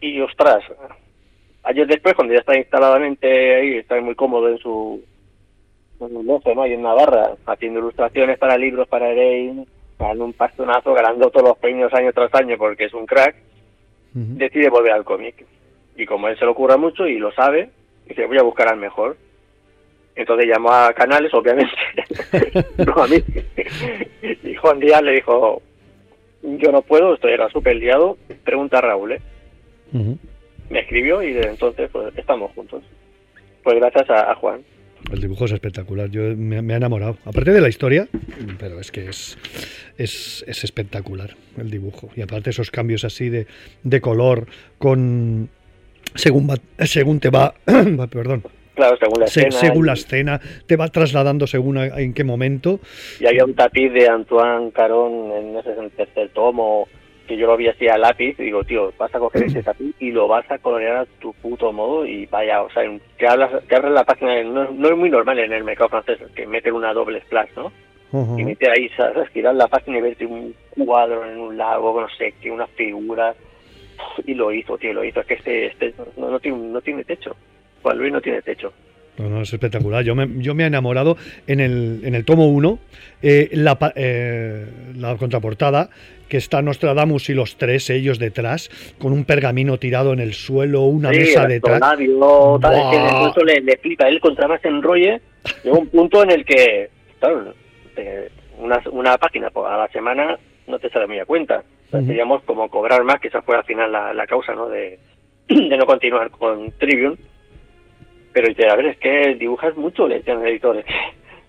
[0.02, 0.62] Y ostras,
[1.64, 5.02] ayer después, cuando ya está instaladamente ahí, está muy cómodo en su,
[6.02, 6.42] en un ¿no?
[6.62, 9.66] Ahí en Navarra, haciendo ilustraciones para libros, para Erein,
[9.98, 13.34] ganando un pastonazo, ganando todos los premios año tras año porque es un crack,
[14.14, 15.46] decide volver al cómic.
[15.96, 17.70] Y como él se lo ocurra mucho y lo sabe,
[18.10, 19.16] dice, voy a buscar al mejor.
[20.16, 21.72] Entonces llamó a Canales, obviamente,
[22.86, 23.24] no a mí.
[24.44, 25.62] y Juan Díaz le dijo,
[26.44, 29.14] yo no puedo, estoy era súper liado, pregunta a Raúl.
[29.14, 29.22] ¿eh?
[30.70, 32.84] Me escribió y desde entonces pues estamos juntos.
[33.64, 34.64] Pues gracias a, Juan.
[35.12, 37.18] El dibujo es espectacular, yo me, ha enamorado.
[37.26, 38.08] Aparte de la historia,
[38.60, 39.38] pero es que es,
[39.98, 42.10] es, es espectacular el dibujo.
[42.16, 43.48] Y aparte esos cambios así de,
[43.84, 44.48] de color
[44.78, 45.50] con
[46.16, 46.50] según
[46.86, 47.54] según te va,
[48.12, 48.44] perdón,
[48.82, 49.52] Claro, según la escena.
[49.52, 52.80] según la escena, te va trasladando según en qué momento.
[53.20, 56.88] Y había un tapiz de Antoine Caron en ese tercer tomo,
[57.28, 59.94] que yo lo vi así a lápiz, y digo, tío, vas a coger ese tapiz
[60.00, 62.82] y lo vas a colorear a tu puto modo, y vaya, o sea,
[63.20, 66.48] que, hablas, que abres la página, no, es muy normal en el mercado francés que
[66.48, 67.72] meten una doble splash, ¿no?
[68.36, 69.30] Y meter ahí, ¿sabes?
[69.30, 70.56] Girar la página y verte un
[70.86, 73.36] cuadro en un lago, no sé, que una figura.
[74.26, 75.22] Y lo hizo, tío, lo hizo.
[75.22, 77.38] Es que este, este no, no, tiene, no tiene techo.
[77.82, 78.72] Juan Luis no tiene techo.
[79.18, 80.04] No, no, es espectacular.
[80.04, 81.18] Yo me, yo me he enamorado
[81.48, 82.80] en el, en el tomo 1,
[83.22, 84.66] eh, la, eh,
[84.96, 85.90] la contraportada,
[86.30, 90.84] que está Nostradamus y los tres ellos detrás, con un pergamino tirado en el suelo,
[90.84, 91.80] una mesa detrás.
[91.80, 94.08] tal, es que le, le, flipa.
[94.08, 95.22] Él contra más enrolle,
[95.64, 97.54] llega un punto en el que, claro,
[98.60, 101.64] una, una página a la semana no te sale muy a cuenta.
[101.92, 104.70] Seríamos como cobrar más, que esa fue al final la, la causa ¿no?
[104.70, 104.98] de,
[105.50, 107.18] de no continuar con Tribune
[108.34, 110.86] pero dice, a ver, es que dibujas mucho, le decían los editores.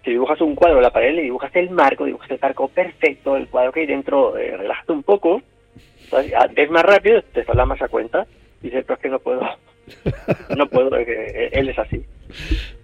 [0.04, 3.36] Si dibujas un cuadro en la pared, le dibujas el marco, dibujas el marco perfecto,
[3.36, 5.42] el cuadro que hay dentro, eh, relájate un poco,
[6.56, 8.26] es más rápido, te saldrá más a cuenta.
[8.60, 9.40] Dice, pero es que no puedo,
[10.56, 12.04] no puedo, eh, él es así.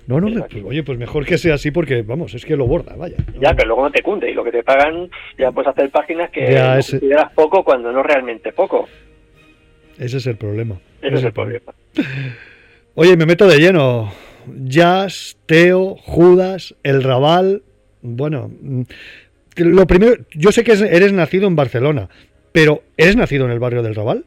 [0.07, 0.29] No, no,
[0.65, 3.17] oye, pues mejor que sea así porque, vamos, es que lo borda, vaya.
[3.39, 6.31] Ya, pero luego no te cunde y lo que te pagan, ya puedes hacer páginas
[6.31, 8.89] que consideras poco cuando no realmente poco.
[9.99, 10.81] Ese es el problema.
[11.03, 11.73] Ese, es el problema.
[13.01, 14.11] Oye, me meto de lleno.
[14.65, 17.63] Jazz, Teo, Judas, El Raval.
[18.03, 18.83] Bueno, mm,
[19.59, 22.09] lo primero, yo sé que eres nacido en Barcelona,
[22.51, 24.25] pero ¿eres nacido en el barrio del Raval?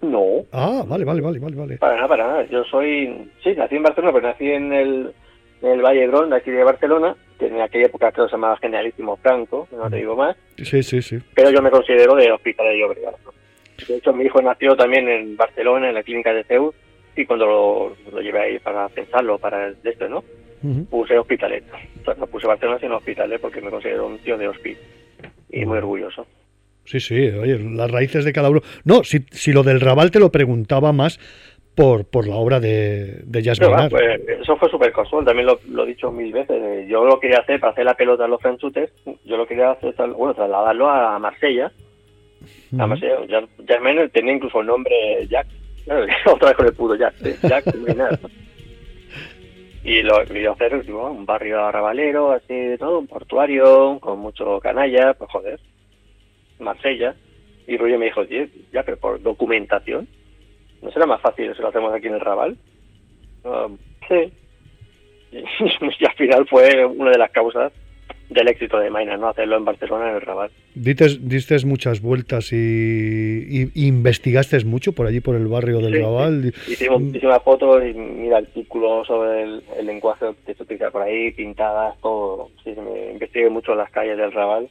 [0.00, 0.46] No.
[0.52, 1.76] Ah, vale, vale, vale, vale, vale.
[1.76, 2.46] Para nada, para nada.
[2.46, 5.12] Yo soy, sí, nací en Barcelona, pero nací en el,
[5.60, 8.56] en el Valle de aquí de Barcelona, que en aquella época creo que se llamaba
[8.56, 10.34] Generalísimo Franco, no te digo más.
[10.56, 11.18] Sí, sí, sí.
[11.34, 13.16] Pero yo me considero de Hospital de Llobregat.
[13.86, 16.74] De hecho, mi hijo nació también en Barcelona, en la clínica de Zeus,
[17.18, 17.46] y cuando
[18.12, 20.24] lo, llevé ahí para pensarlo, para esto, ¿no?
[20.90, 21.64] Puse Hospitalet.
[22.00, 24.82] O sea, no puse Barcelona, sino Hospitalet porque me considero un tío de hospital
[25.50, 26.26] y muy orgulloso.
[26.84, 28.60] Sí, sí, oye, las raíces de cada uno.
[28.84, 31.18] No, si, si lo del Raval te lo preguntaba más
[31.74, 35.86] por, por la obra de, de Jazz pues, Eso fue súper casual, también lo, he
[35.86, 36.88] dicho mil veces.
[36.88, 38.90] Yo lo quería hacer para hacer la pelota a los franchutes,
[39.24, 41.70] yo lo quería hacer, bueno, trasladarlo a Marsella.
[42.78, 45.26] A Marsella, Jazz tenía incluso el nombre
[46.26, 47.64] Otra vez con el puto Jack, Jack
[49.84, 55.14] Y lo quería hacer un barrio arrabalero, así de todo, un portuario, con mucho canalla,
[55.14, 55.60] pues joder,
[56.58, 57.14] Marsella.
[57.66, 60.08] Y Rollo me dijo, ya, pero por documentación,
[60.82, 62.56] ¿no será más fácil si lo hacemos aquí en el Raval?
[64.08, 64.32] Sí.
[65.32, 67.72] y al final fue una de las causas
[68.30, 69.28] del éxito de Maina, ¿no?
[69.28, 70.50] Hacerlo en Barcelona, en el Rabat.
[70.74, 76.52] Diste, muchas vueltas y, investigaste mucho por allí, por el barrio del Raval.
[76.66, 81.98] Hicimos muchísimas fotos y mira artículos sobre el, lenguaje que se utiliza por ahí, pintadas,
[82.00, 82.50] todo.
[82.64, 84.68] Sí, me investigué mucho las calles del Raval.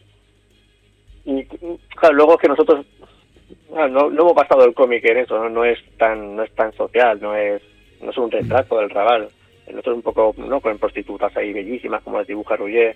[1.25, 2.85] Y claro, luego es que nosotros
[3.73, 5.65] no, no, hemos pasado el cómic en eso, ¿no?
[5.65, 7.61] es tan no es tan social, no es
[8.01, 9.29] no es un retrato del Raval.
[9.67, 10.61] Nosotros un poco, ¿no?
[10.61, 12.95] Con prostitutas ahí bellísimas, como las dibuja Ruggier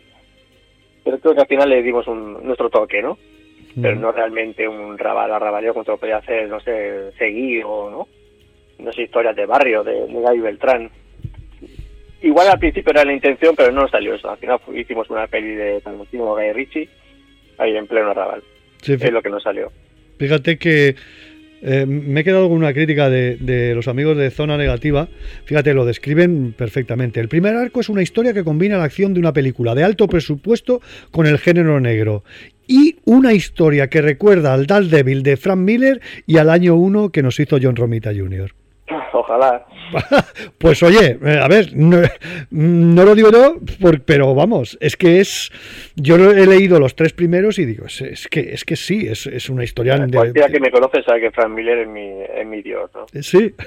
[1.04, 3.18] pero creo que al final le dimos un, nuestro toque, ¿no?
[3.82, 7.64] Pero no realmente un rabal a rabaleo como te lo podía hacer, no sé, seguir
[7.66, 8.08] o no.
[8.84, 10.90] No sé, historias de barrio, de, de Beltrán.
[12.22, 14.30] Igual al principio era la intención, pero no salió eso.
[14.30, 16.90] Al final hicimos una peli de Tarantino, Guy Ritchie,
[17.58, 18.44] ahí en pleno rabal.
[18.86, 19.72] es lo que nos salió.
[20.18, 20.96] Fíjate que
[21.62, 25.08] eh, me he quedado con una crítica de, los amigos de Zona Negativa.
[25.46, 27.20] Fíjate, lo describen perfectamente.
[27.20, 30.08] El primer arco es una historia que combina la acción de una película de alto
[30.08, 30.82] presupuesto
[31.12, 32.24] con el género negro.
[32.68, 37.10] Y una historia que recuerda al Dal Devil de Frank Miller y al año 1
[37.10, 38.61] que nos hizo John Romita Jr.
[39.14, 39.66] ojalá.
[40.58, 43.56] pues oye, eh, a ver, no, lo digo yo,
[44.06, 45.52] pero vamos, es que es.
[45.96, 49.50] Yo he leído los tres primeros y digo, es, que es que sí, es, es
[49.50, 49.98] una historia.
[49.98, 53.06] de, cualquiera que me conoce sabe que Frank Miller es mi, es mi dios, ¿no?
[53.14, 53.54] Eh, sí.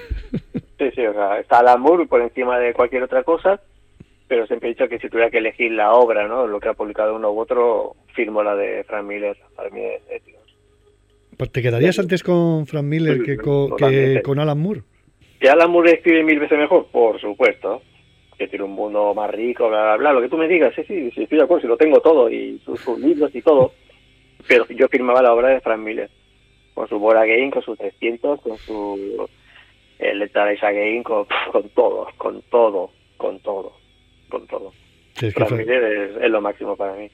[0.76, 3.60] Sí, sí, o sea, está Alan Moore por encima de cualquier otra cosa,
[4.26, 6.48] pero siempre he dicho que si tuviera que elegir la obra, ¿no?
[6.48, 9.36] Lo que ha publicado uno u otro, firmo la de Frank Miller.
[9.54, 10.02] Para mí es,
[11.36, 14.82] pues ¿Te quedarías antes con Frank Miller que, con, Alan Moore?
[15.44, 16.86] ¿Que Alan Moore escribe mil veces mejor?
[16.86, 17.82] Por supuesto.
[18.38, 20.12] Que tiene un mundo más rico, bla, bla, bla.
[20.14, 22.30] Lo que tú me digas, sí, sí, sí estoy de acuerdo, si lo tengo todo,
[22.30, 23.72] y sus, libros y todo.
[24.48, 26.08] Pero yo firmaba la obra de Frank Miller.
[26.72, 29.28] Con su Bora Game, con sus 300, con su
[29.98, 33.76] el Letalize Game, con, con todo, con todo, con todo,
[34.30, 34.72] con todo.
[35.14, 37.10] Frank Miller es lo máximo para mí.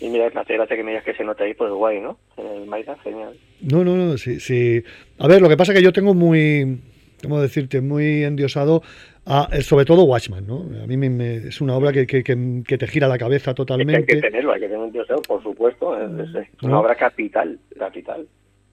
[0.00, 2.16] Y mira, gracia que me digas que se nota ahí, pues guay, ¿no?
[2.38, 3.36] En el Minecraft, genial.
[3.60, 4.82] No, no, no, sí, sí.
[5.18, 6.80] A ver, lo que pasa es que yo tengo muy,
[7.28, 7.80] ¿cómo decirte?
[7.80, 8.82] Muy endiosado
[9.24, 10.64] a, eh, sobre todo Watchman, ¿no?
[10.82, 13.96] A mí me, es una obra que, que, que, te gira la cabeza totalmente.
[13.96, 15.96] hay que tenerlo, hay que tener endiosado, por supuesto.
[15.98, 16.30] Es,
[16.62, 18.26] una obra capital, capital.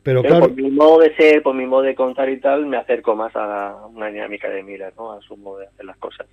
[0.04, 2.78] Pero, claro, por mi modo de ser, por mi modo de contar y tal, me
[2.78, 5.14] acerco más a una dinámica de Miller, ¿no?
[5.14, 6.28] A su modo de hacer las cosas.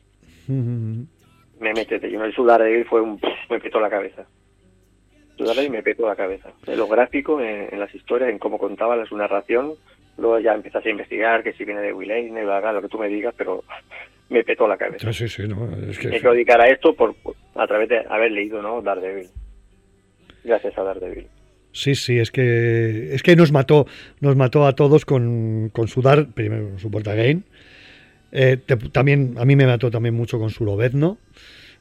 [0.48, 3.20] Me metete, yo el sudar de él fue un...
[3.50, 4.26] me petó la cabeza
[5.64, 6.50] y me petó la cabeza.
[6.66, 9.74] En lo gráfico, en, las historias, en cómo contaba su narración,
[10.20, 13.08] luego ya empiezas a investigar que si viene de Will Eisner, lo que tú me
[13.08, 13.64] digas, pero
[14.28, 15.12] me petó la cabeza.
[15.12, 16.08] Sí, sí, no, es que...
[16.08, 17.14] Me quiero dedicar a esto por,
[17.54, 18.80] a través de haber leído, ¿no?
[18.82, 19.26] Daredevil.
[20.44, 21.26] Gracias a Daredevil.
[21.72, 23.86] Sí, sí, es que es que nos mató,
[24.20, 27.42] nos mató a todos con, con su dar, primero su Porta Game.
[28.32, 28.58] Eh,
[28.92, 31.18] también a mí me mató también mucho con su Lobezno.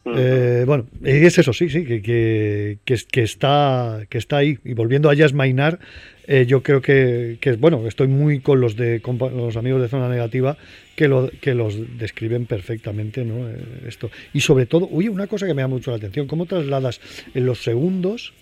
[0.06, 4.58] Eh, bueno, es eso, sí, sí, que, que, está, que está ahí.
[4.64, 5.80] Y volviendo a Jazz Mainar,
[6.28, 9.02] eh, yo creo que, que, bueno, estoy muy con los de
[9.34, 10.58] los amigos de Zona Negativa
[10.96, 13.50] que, lo, que los describen perfectamente, ¿no?
[13.50, 14.10] Eh, esto.
[14.34, 17.02] Y sobre todo, oye, una cosa que me da mucho la atención, ¿cómo trasladas
[17.34, 18.34] en los segundos,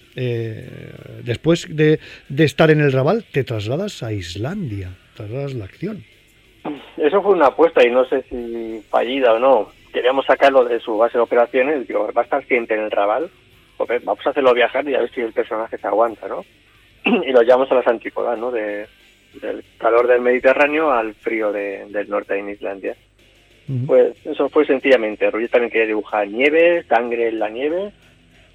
[1.23, 6.03] después de, de estar en el Raval, te trasladas a Islandia, trasladas la acción?
[6.97, 10.97] Eso fue una apuesta y no sé si fallida o no queríamos sacarlo de su
[10.97, 13.29] base de operaciones, digo, va a estar siempre en el Raval,
[14.03, 16.45] vamos a hacerlo viajar y a ver si el personaje se aguanta, ¿no?
[17.05, 18.51] y lo llevamos a las antípodas, ¿no?
[18.51, 18.87] De,
[19.41, 22.95] del calor del Mediterráneo al frío del norte de Islandia.
[23.85, 25.29] Pues eso fue sencillamente.
[25.29, 27.91] Roger también quería dibujar nieve, sangre en la nieve.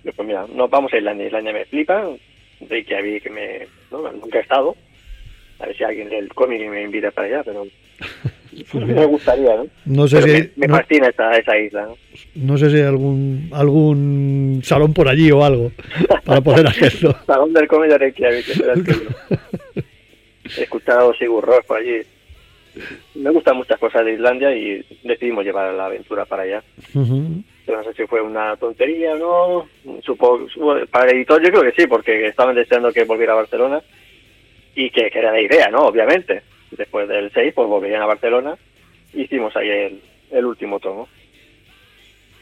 [0.05, 1.27] Y pues mira, nos vamos a Islandia.
[1.27, 2.09] Islandia me flipa.
[2.61, 3.67] De que había que me.
[3.91, 4.11] ¿no?
[4.11, 4.75] Nunca he estado.
[5.59, 7.67] A ver si alguien del cómic me invita para allá, pero
[8.75, 9.67] me gustaría, ¿no?
[9.87, 11.97] No sé si, me, fascina esa, esa isla, ¿no?
[12.35, 15.73] No sé si hay algún, algún salón por allí o algo
[16.25, 17.17] para poder hacerlo.
[17.27, 18.47] salón del cómic de Reykjavik,
[20.57, 22.01] He escuchado Sigur Ross por allí.
[23.15, 26.63] Me gustan muchas cosas de Islandia y decidimos llevar la aventura para allá.
[26.95, 30.01] No sé si fue una tontería o no.
[30.03, 30.47] Supongo,
[30.91, 33.81] para el editor yo creo que sí, porque estaban deseando que volviera a Barcelona
[34.75, 35.87] y que, que era la idea, ¿no?
[35.87, 36.43] Obviamente
[36.77, 38.57] después del 6, pues volverían a Barcelona.
[39.15, 40.01] Hicimos ahí el,
[40.31, 41.09] el último tomo.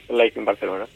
[0.09, 0.87] Life en Barcelona.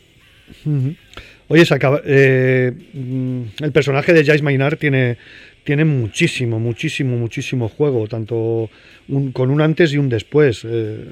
[1.48, 5.16] Oye, se acaba, eh, mm, el personaje de Jace Maynard tiene,
[5.62, 8.70] tiene muchísimo, muchísimo, muchísimo juego, tanto
[9.08, 10.64] un, con un antes y un después.
[10.68, 11.04] Eh,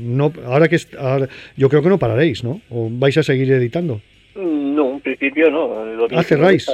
[0.00, 2.60] no, ahora que ahora, yo creo que no pararéis, ¿no?
[2.70, 4.00] ¿O vais a seguir editando?
[4.34, 5.84] No, en principio no.
[5.84, 6.66] Lo ah, cerráis.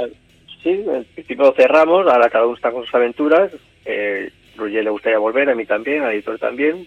[0.63, 3.51] Sí, en principio cerramos, ahora cada uno está con sus aventuras.
[3.85, 6.87] Eh, Roger le gustaría volver, a mí también, al editor también,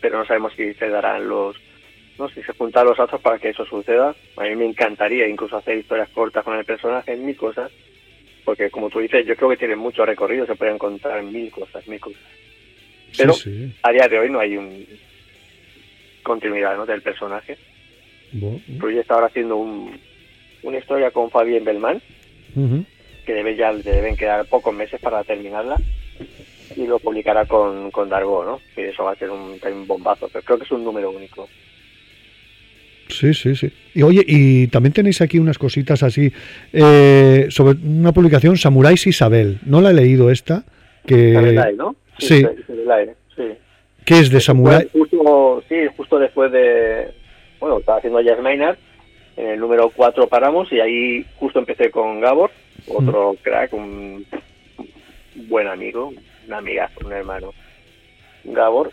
[0.00, 1.56] pero no sabemos si se darán los,
[2.18, 4.14] no si se juntan los astros para que eso suceda.
[4.36, 7.70] A mí me encantaría incluso hacer historias cortas con el personaje, mil cosas,
[8.44, 11.86] porque como tú dices, yo creo que tiene mucho recorrido, se pueden contar mil cosas,
[11.86, 12.22] mil cosas.
[13.16, 13.34] Pero
[13.82, 14.86] a día de hoy no hay un
[16.22, 16.84] continuidad ¿no?
[16.84, 17.56] del personaje.
[18.32, 18.60] Bueno.
[19.00, 19.98] está ahora haciendo un,
[20.62, 22.02] una historia con Fabien Belmán,
[23.24, 25.76] que debe ya deben quedar pocos meses para terminarla
[26.76, 28.60] y lo publicará con, con Dargo, ¿no?
[28.74, 31.48] Que eso va a ser un, bombazo, pero creo que es un número único.
[33.08, 33.72] Sí, sí, sí.
[33.94, 36.30] Y oye, y también tenéis aquí unas cositas así
[36.72, 39.58] eh, sobre una publicación Samuráis Isabel.
[39.64, 40.64] No la he leído esta.
[41.06, 41.32] Que...
[41.76, 41.96] ¿no?
[42.18, 42.44] Sí.
[43.34, 43.44] sí.
[44.04, 44.88] ¿Qué es de Samurai?
[44.92, 47.08] Justo, sí, justo después de.
[47.60, 48.76] Bueno, estaba haciendo Jazz Maynard.
[49.36, 52.50] En el número 4 paramos y ahí justo empecé con Gabor,
[52.88, 54.26] otro crack, un
[55.46, 56.12] buen amigo,
[56.48, 57.54] un amigazo, un hermano,
[58.44, 58.90] Gabor,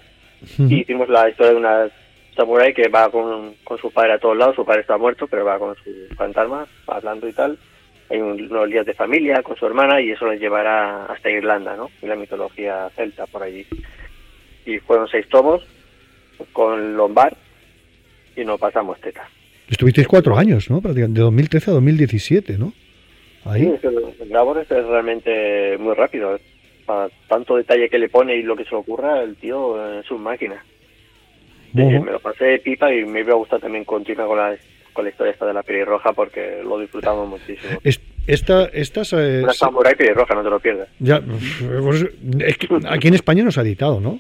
[0.60, 1.90] y hicimos la historia de una
[2.36, 5.46] samurai que va con, con su padre a todos lados, su padre está muerto, pero
[5.46, 7.58] va con su fantasma, hablando y tal.
[8.10, 11.90] Hay unos días de familia con su hermana y eso les llevará hasta Irlanda, ¿no?
[12.04, 13.66] Y la mitología celta por allí.
[14.66, 15.66] Y fueron seis tomos
[16.54, 17.34] con Lombard
[18.36, 19.28] y nos pasamos teta.
[19.70, 20.82] Estuvisteis cuatro años, ¿no?
[20.82, 22.74] De 2013 a 2017, ¿no?
[23.46, 23.64] Ahí.
[23.82, 23.88] Sí,
[24.22, 26.38] el labor es realmente muy rápido.
[26.86, 30.06] Para tanto detalle que le pone y lo que se le ocurra, el tío es
[30.06, 30.64] su máquina.
[31.74, 34.56] me lo pasé de pipa y me iba a gustar también continuar con la,
[34.94, 37.80] con la historia esta de la roja porque lo disfrutamos muchísimo.
[38.28, 40.90] esta, estas, eh, Una samurai roja, no te lo pierdas.
[41.00, 42.06] Ya, pues,
[42.40, 44.20] es que aquí en España nos ha editado, ¿no?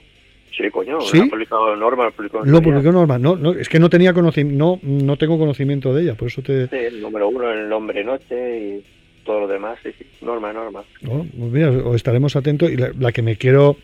[0.57, 1.17] Sí, coño, ¿Sí?
[1.17, 3.19] lo publicado Norma, publicó, lo publicó Norma.
[3.19, 6.41] No, no, es que no tenía conocimiento, no, no tengo conocimiento de ella, por eso
[6.41, 6.67] te...
[6.67, 8.83] Sí, el número uno, el nombre noche y
[9.25, 10.05] todo lo demás, sí, sí.
[10.21, 10.83] Norma, Norma.
[11.01, 13.77] No, pues mira, estaremos atentos y la, que me quiero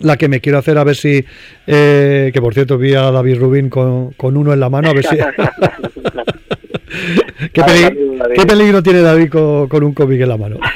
[0.00, 1.24] la que me quiero hacer a ver si
[1.66, 4.94] eh, que por cierto vi a David Rubin con, con uno en la mano a
[4.94, 5.16] ver si
[7.52, 7.62] ¿Qué,
[8.34, 10.58] ¿Qué, peligro tiene David con, con un cómic en la mano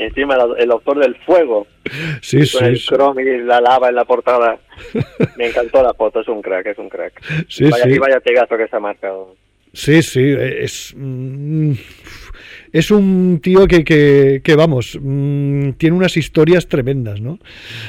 [0.00, 1.66] y encima el autor del fuego.
[2.22, 2.58] Sí, sí.
[2.62, 4.58] el chrome y la lava en la portada.
[5.36, 7.20] Me encantó la foto, es un crack, es un crack.
[7.48, 7.90] Sí, vaya, sí.
[7.90, 9.36] Y vaya pegazo que se ha marcado.
[9.72, 10.94] Sí, sí, es.
[10.96, 11.72] Mm,
[12.72, 17.38] es un tío que, que, vamos, mm, tiene unas historias tremendas, ¿no?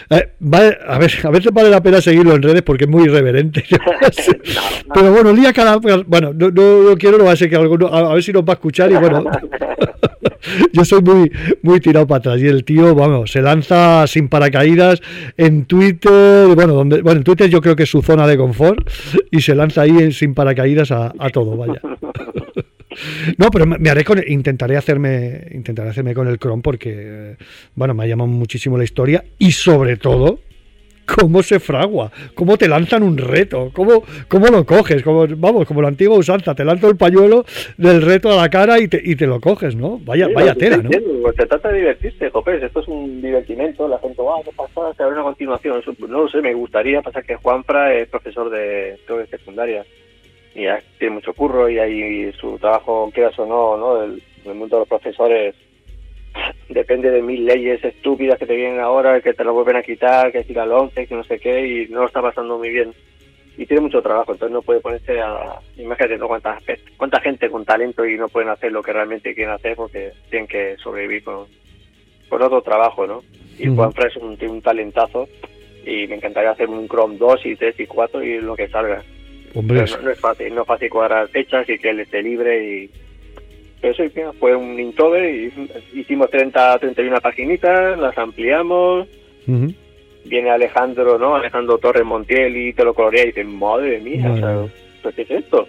[0.09, 0.97] Eh, a ver, a
[1.31, 3.63] veces vale la pena seguirlo en redes porque es muy irreverente.
[4.93, 5.77] Pero bueno, día cada.
[5.77, 7.87] Bueno, no, no, quiero, no va a ser que alguno.
[7.87, 9.23] A, ver si nos va a escuchar y bueno.
[10.73, 11.31] yo soy muy,
[11.61, 12.41] muy tirado para atrás.
[12.41, 15.01] Y el tío, vamos, se lanza sin paracaídas
[15.37, 16.47] en Twitter.
[16.55, 18.89] Bueno, donde, bueno, en Twitter yo creo que es su zona de confort.
[19.29, 21.81] Y se lanza ahí sin paracaídas a, a todo, vaya.
[23.37, 27.37] No, pero me haré con, intentaré hacerme, intentaré hacerme con el Chrome porque,
[27.75, 30.39] bueno, me ha llamado muchísimo la historia y sobre todo
[31.05, 35.81] cómo se fragua, cómo te lanzan un reto, cómo, cómo lo coges, como, vamos, como
[35.81, 37.45] la antigua usanza, te lanzo el pañuelo
[37.77, 39.99] del reto a la cara y te, y te lo coges, ¿no?
[39.99, 40.89] Vaya, vaya tela, ¿no?
[40.89, 44.93] Pues se trata de divertirse, Jopes, esto es un divertimento, la gente, va, ¿qué pasa?
[44.95, 48.97] Se abre una continuación, no lo sé, me gustaría, pasa que Juanfra es profesor de,
[49.05, 49.85] creo de secundaria,
[50.53, 50.65] y
[50.99, 54.03] tiene mucho curro y ahí su trabajo, quieras o no, ¿no?
[54.03, 55.55] El, el mundo de los profesores
[56.69, 60.31] depende de mil leyes estúpidas que te vienen ahora, que te lo vuelven a quitar,
[60.31, 62.93] que siga al 11, que no sé qué, y no lo está pasando muy bien.
[63.57, 65.59] Y tiene mucho trabajo, entonces no puede ponerse a...
[65.77, 66.27] Imagínate, ¿no?
[66.27, 66.57] Cuánta,
[66.97, 70.47] cuánta gente con talento y no pueden hacer lo que realmente quieren hacer porque tienen
[70.47, 71.45] que sobrevivir con,
[72.29, 73.21] con otro trabajo, ¿no?
[73.59, 75.27] Y Juan Fres es un, tiene un talentazo
[75.85, 79.03] y me encantaría hacer un Chrome 2 y 3 y 4 y lo que salga.
[79.53, 82.89] Hombre, no, es fácil, no es fácil cuadrar fechas y que él esté libre y
[83.81, 84.03] pero sí,
[84.39, 85.51] fue un Inktober y
[85.93, 89.07] hicimos 30, 31 paginitas, las ampliamos.
[90.23, 91.35] Viene Alejandro, ¿no?
[91.35, 94.67] Alejandro Torres Montiel y te lo colorea y dice, madre mía,
[95.15, 95.67] ¿qué es esto?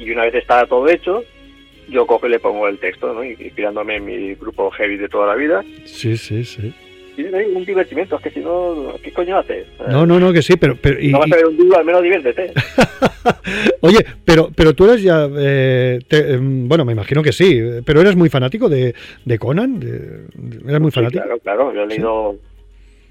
[0.00, 1.22] Y una vez está todo hecho,
[1.88, 3.22] yo cojo y le pongo el texto, ¿no?
[3.22, 5.64] Inspirándome en mi grupo heavy de toda la vida.
[5.84, 6.74] Sí, sí, sí
[7.18, 9.66] un divertimento, es que si no, ¿qué coño haces?
[9.88, 10.76] No, no, no, que sí, pero...
[10.80, 12.52] pero y, no vas a ver un duro, al menos diviértete.
[13.80, 15.28] Oye, pero, pero tú eres ya...
[15.36, 18.94] Eh, em, bueno, me imagino que sí, pero eres muy fanático de,
[19.24, 19.80] de Conan,
[20.66, 21.22] ¿eres muy fanático?
[21.22, 22.36] claro, claro, yo he leído...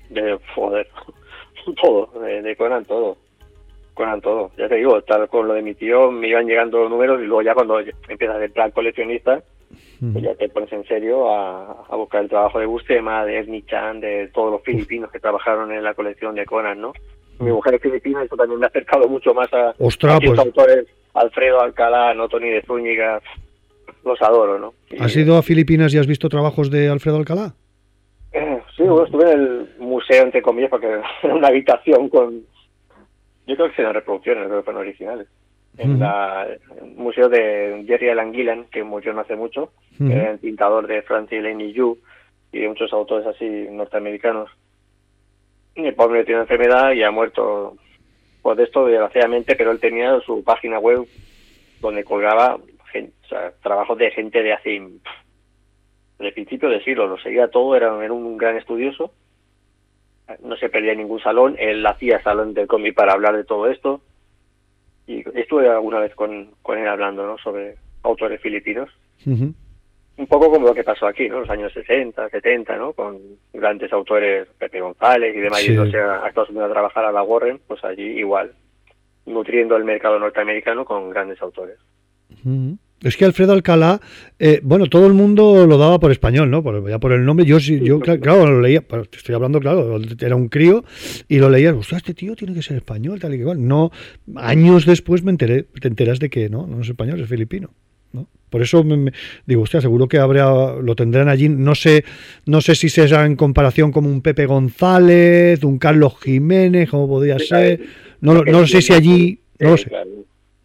[0.10, 0.88] De, joder,
[1.82, 3.18] todo, de, Conan todo.
[3.94, 7.22] Conan todo, ya te digo, tal con lo de mi tío me iban llegando números
[7.22, 9.44] y luego ya cuando empiezas el plan coleccionista
[10.02, 14.30] ya te pones en serio a, buscar el trabajo de Buscema, de Edni Chan, de
[14.34, 16.94] todos los filipinos que trabajaron en la colección de Conan, ¿no?
[17.40, 20.40] Mi mujer es filipina, eso también me ha acercado mucho más a, Ostras, pues...
[20.40, 23.22] autores, Alfredo Alcalá, no Tony de Zúñiga,
[24.04, 24.74] los adoro, ¿no?
[25.00, 27.54] ¿Has ido a Filipinas y has visto trabajos de Alfredo Alcalá?
[28.32, 30.88] Eh, sí, bueno, estuve en el museo, entre comillas, porque
[31.24, 32.42] era una habitación con...
[33.46, 35.28] Yo creo que eran reproducciones, creo que fueron originales
[35.82, 40.32] en la, el museo de Jerry Alan Gillan, que murió no hace mucho, que era
[40.32, 41.98] el pintador de Francis Lane Yu
[42.52, 44.50] y de muchos autores así norteamericanos.
[45.76, 47.78] Y el pobre tiene enfermedad y ha muerto
[48.42, 51.06] por esto, desgraciadamente, pero él tenía su página web
[51.80, 52.58] donde colgaba
[53.62, 54.82] trabajos de gente de hace
[56.20, 59.12] de principio de siglo, lo seguía todo, era, era un gran estudioso,
[60.44, 64.02] no se perdía ningún salón, él hacía salón del cómic para hablar de todo esto,
[65.08, 67.38] y estuve alguna vez con, con él hablando ¿no?
[67.38, 68.90] sobre autores filipinos.
[69.26, 71.40] Un poco como lo que pasó aquí, ¿no?
[71.40, 72.94] Los años 60, 70, ¿no?
[72.94, 73.20] Con
[73.54, 75.68] grandes autores, Pepe González y demás, sí.
[75.68, 78.52] yéndose a Estados Unidos a trabajar a la Warren, pues allí igual,
[79.26, 81.78] nutriendo el mercado norteamericano con grandes autores.
[83.04, 84.00] Es que Alfredo Alcalá,
[84.38, 86.62] eh, bueno, todo el mundo lo daba por español, ¿no?
[86.62, 87.46] Por, ya por el nombre.
[87.46, 90.84] Yo, yo claro, lo leía, te estoy hablando, claro, era un crío
[91.28, 93.68] y lo leía, ostras, este tío tiene que ser español, tal y igual.
[93.68, 93.92] No,
[94.36, 97.72] años después me enteré, te enteras de que no, no es español, es filipino.
[98.52, 99.14] Por eso me,
[99.46, 101.48] digo, usted seguro que habrá, lo tendrán allí.
[101.48, 102.04] No sé,
[102.46, 107.40] no sé si será en comparación como un Pepe González, un Carlos Jiménez, como podría
[107.40, 107.80] ser.
[108.20, 109.90] No, no, sé si allí, no lo sé.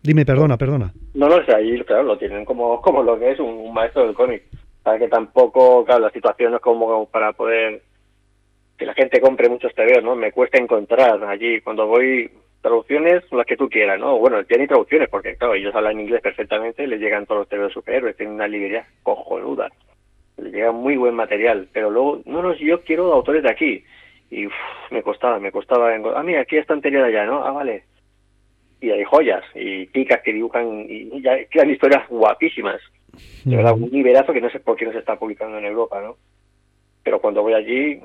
[0.07, 0.93] Dime, perdona, perdona.
[1.15, 4.15] No lo sé, allí, claro, lo tienen como, como lo que es un, maestro del
[4.15, 4.45] cómic.
[4.85, 7.83] Para que tampoco, claro, la situación no es como para poder
[8.79, 10.15] que la gente compre muchos TVOs, ¿no?
[10.15, 11.61] Me cuesta encontrar allí.
[11.61, 12.31] Cuando voy,
[12.61, 14.17] traducciones, las que tú quieras, ¿no?
[14.19, 17.71] Bueno, tiene traducciones, porque claro, ellos hablan inglés perfectamente, les llegan todos los TV de
[17.71, 19.71] superhéroes, tienen una librería cojonuda,
[20.37, 23.85] les llega muy buen material, pero luego, no, no, yo quiero autores de aquí,
[24.31, 24.47] y
[24.91, 27.45] me costaba, me costaba, ah, mira, aquí hay estantería de allá, ¿no?
[27.45, 27.83] Ah, vale.
[28.81, 32.81] Y hay joyas, y ticas que dibujan, y ya quedan historias guapísimas.
[33.45, 36.01] De verdad, un nivelazo que no sé por qué no se está publicando en Europa,
[36.03, 36.17] ¿no?
[37.03, 38.01] Pero cuando voy allí,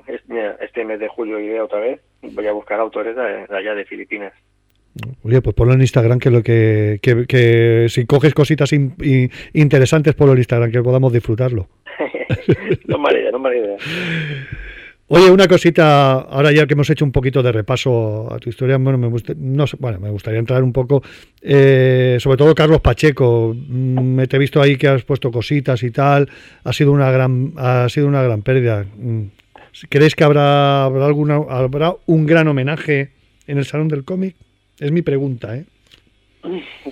[0.60, 4.34] este mes de julio iré otra vez, voy a buscar autores de allá de Filipinas.
[5.24, 10.40] Oye, pues ponlo en Instagram, que lo que, que, si coges cositas interesantes, ponlo en
[10.40, 11.68] Instagram, que podamos disfrutarlo.
[12.88, 13.78] no mala idea, no mala idea.
[15.14, 18.78] Oye, una cosita, ahora ya que hemos hecho un poquito de repaso a tu historia,
[18.78, 21.04] bueno, me, no, bueno, me gustaría entrar un poco,
[21.42, 25.84] eh, sobre todo Carlos Pacheco, mm, me te he visto ahí que has puesto cositas
[25.84, 26.30] y tal,
[26.64, 28.86] ha sido una gran, ha sido una gran pérdida.
[28.98, 29.24] Mm,
[29.90, 33.12] ¿Crees que habrá, habrá, alguna, habrá un gran homenaje
[33.48, 34.38] en el Salón del Cómic?
[34.80, 35.66] Es mi pregunta, ¿eh?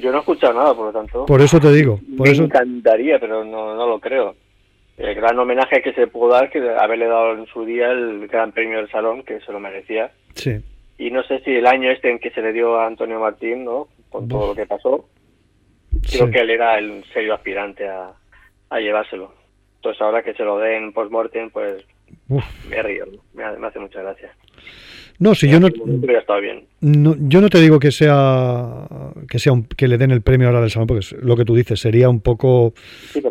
[0.02, 1.26] Yo no he escuchado nada, por lo tanto.
[1.26, 2.02] Por eso te digo.
[2.18, 2.44] Por me eso...
[2.44, 4.36] encantaría, pero no, no lo creo.
[5.00, 8.52] El gran homenaje que se pudo dar, que haberle dado en su día el Gran
[8.52, 10.12] Premio del Salón, que se lo merecía.
[10.36, 10.62] Sí.
[10.98, 13.64] Y no sé si el año este en que se le dio a Antonio Martín,
[13.64, 13.88] ¿no?
[14.10, 15.08] Con todo lo que pasó,
[16.12, 18.12] creo que él era el serio aspirante a,
[18.70, 19.34] a llevárselo.
[19.78, 21.86] Entonces ahora que se lo den post-mortem, pues
[22.70, 24.34] me río, me, me hace mucha gracia.
[25.20, 25.68] No, si yo no,
[26.80, 28.88] yo no te digo que sea
[29.30, 31.78] que sea que le den el premio ahora del salón, porque lo que tú dices
[31.78, 32.74] sería un poco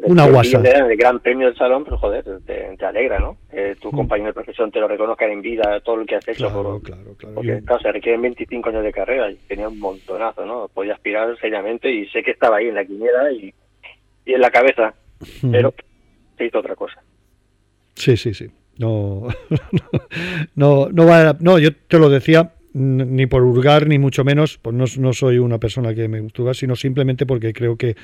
[0.02, 0.58] una guasa.
[0.58, 3.38] el gran premio del salón, pero joder, te, alegra, ¿no?
[3.50, 3.96] Que tu mm.
[3.96, 6.50] compañero de profesión te lo reconozca en vida, todo lo que has hecho.
[6.50, 7.34] Claro, claro, claro.
[7.36, 10.68] Porque, claro, se requieren 25 años de carrera y tenía un montonazo, ¿no?
[10.68, 13.54] Podía aspirar seriamente y sé que estaba ahí en la quiniela y,
[14.26, 14.92] y en la cabeza,
[15.50, 15.72] pero
[16.36, 17.02] se hizo otra cosa.
[17.94, 18.50] Sí, sí, sí.
[18.78, 19.26] No,
[20.54, 24.74] no, no, va no, yo te lo decía ni por hurgar, ni mucho menos, pues
[24.74, 27.96] no, no soy una persona que me gusta, sino simplemente porque creo que,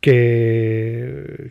[0.00, 1.50] que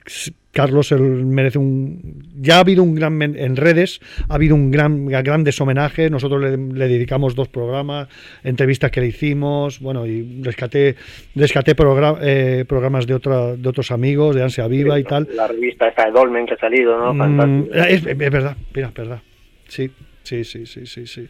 [0.52, 2.23] Carlos merece un...
[2.40, 3.22] Ya ha habido un gran...
[3.22, 3.99] En redes
[4.30, 8.07] ha habido un gran grandes homenajes, nosotros le, dedicamos dos programas,
[8.44, 10.95] entrevistas que le hicimos, bueno, y rescaté
[11.35, 11.76] rescaté
[12.22, 15.27] eh, programas de, otra, de otros amigos, de Ansia Viva y tal.
[15.35, 17.14] La revista esta de Dolmen que ha salido, ¿no?
[17.14, 19.22] Mm, es, es, verdad, mira, es verdad.
[19.68, 19.91] Sí,
[20.23, 21.27] sí, sí, sí, sí, sí.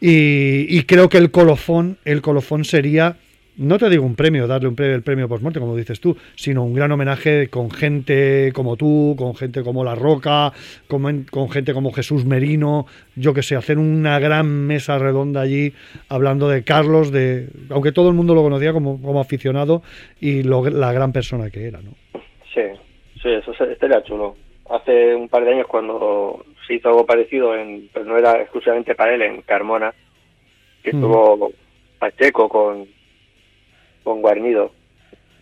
[0.00, 3.16] Y, creo que el colofón, el colofón sería,
[3.58, 6.64] no te digo un premio, darle un premio, el premio post como dices tú, sino
[6.64, 10.52] un gran homenaje con gente como tú, con gente como La Roca,
[10.88, 15.74] con, gente como Jesús Merino, yo que sé, hacer una gran mesa redonda allí
[16.08, 19.82] hablando de Carlos, de aunque todo el mundo lo conocía como, como aficionado
[20.18, 21.90] y la gran persona que era, ¿no?
[22.54, 22.62] Sí,
[23.22, 24.34] sí, eso estaría chulo.
[24.70, 29.14] Hace un par de años cuando hizo algo parecido, en, pero no era exclusivamente para
[29.14, 29.94] él, en Carmona,
[30.82, 31.52] que estuvo
[31.98, 32.86] Pacheco con,
[34.02, 34.72] con Guarnido.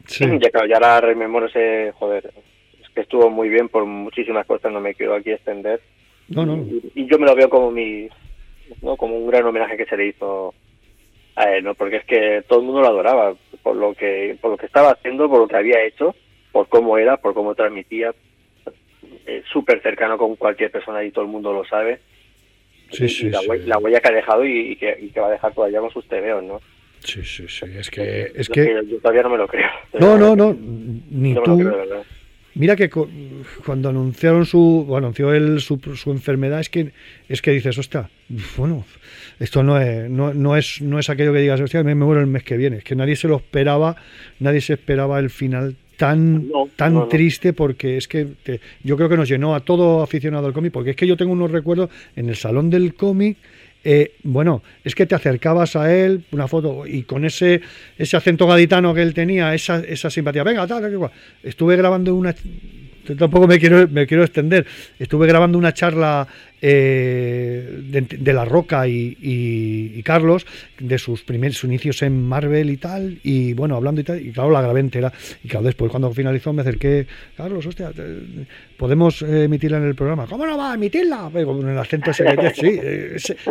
[0.07, 0.25] Sí.
[0.41, 2.33] Ya, claro, ya la rememoro ese, joder,
[2.81, 5.81] es que estuvo muy bien por muchísimas cosas, no me quiero aquí extender.
[6.29, 6.57] No, no.
[6.95, 8.09] Y, yo me lo veo como mi,
[8.83, 8.97] ¿no?
[8.97, 10.55] como un gran homenaje que se le hizo
[11.37, 11.75] a él, ¿no?
[11.75, 14.93] Porque es que todo el mundo lo adoraba por lo que, por lo que estaba
[14.93, 16.15] haciendo, por lo que había hecho,
[16.53, 18.15] por cómo era, por cómo transmitía,
[19.29, 22.01] eh, súper cercano con cualquier persona y todo el mundo lo sabe.
[22.91, 26.09] Sí, sí, la, Huella, que ha dejado y, que, va a dejar todavía con sus
[26.09, 26.63] tebeos, ¿no?
[27.01, 27.67] Sí, sí, sí.
[27.77, 28.83] Es que, es que...
[28.89, 29.69] Yo todavía no me lo creo.
[30.01, 30.57] No, no, no.
[31.11, 31.63] Ni tú.
[32.55, 32.91] Mira que
[33.65, 36.93] cuando anunciaron su, bueno, anunció él su, su, enfermedad, es que,
[37.29, 38.09] es que dices, hostia,
[38.57, 38.85] bueno,
[39.39, 42.27] esto no es, no, no es, no es aquello que digas, hostia, me muero el
[42.27, 42.79] mes que viene.
[42.79, 43.97] Es que nadie se lo esperaba,
[44.41, 48.29] nadie se esperaba el final tan, tan triste porque es que
[48.85, 51.33] yo creo que nos llenó a todo aficionado al cómic, porque es que yo tengo
[51.33, 53.37] unos recuerdos en el salón del cómic.
[53.85, 57.61] Eh, bueno, es que te acercabas a él, una foto, y con ese,
[57.97, 61.11] ese acento gaditano que él tenía, esa, esa simpatía, venga, tal,
[61.43, 62.35] estuve grabando una,
[63.17, 64.67] tampoco me quiero, me quiero extender.
[64.99, 66.27] Estuve grabando una charla
[66.61, 70.45] eh, de, La Roca y, Carlos,
[70.79, 74.51] de sus primeros inicios en Marvel y tal, y bueno, hablando y tal, y claro,
[74.51, 75.13] la grabé entera.
[75.45, 77.07] Y claro, después cuando finalizó me acerqué,
[77.37, 77.93] Carlos, hostia,
[78.77, 80.27] ¿podemos emitirla en el programa?
[80.27, 81.31] ¿Cómo no va a emitirla?
[81.33, 82.25] Con el acento ese,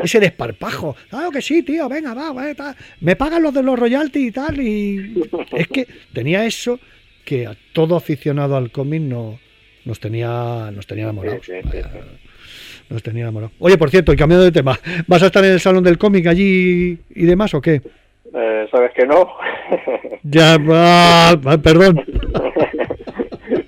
[0.04, 0.96] sí, desparpajo.
[1.10, 4.60] Claro que sí, tío, venga, va, va, me pagan los de los royalties y tal,
[4.60, 5.24] y
[5.56, 6.80] es que tenía eso
[7.24, 9.40] que a todo aficionado al cómic no,
[9.88, 11.48] nos tenía, nos tenía enamorados.
[12.90, 13.56] nos tenía enamorados.
[13.60, 14.78] Oye, por cierto, y cambiando de tema,
[15.08, 17.82] ¿vas a estar en el salón del cómic allí y demás o qué?
[18.36, 19.28] Eh, Sabes que no.
[20.24, 22.04] ya, ah, perdón.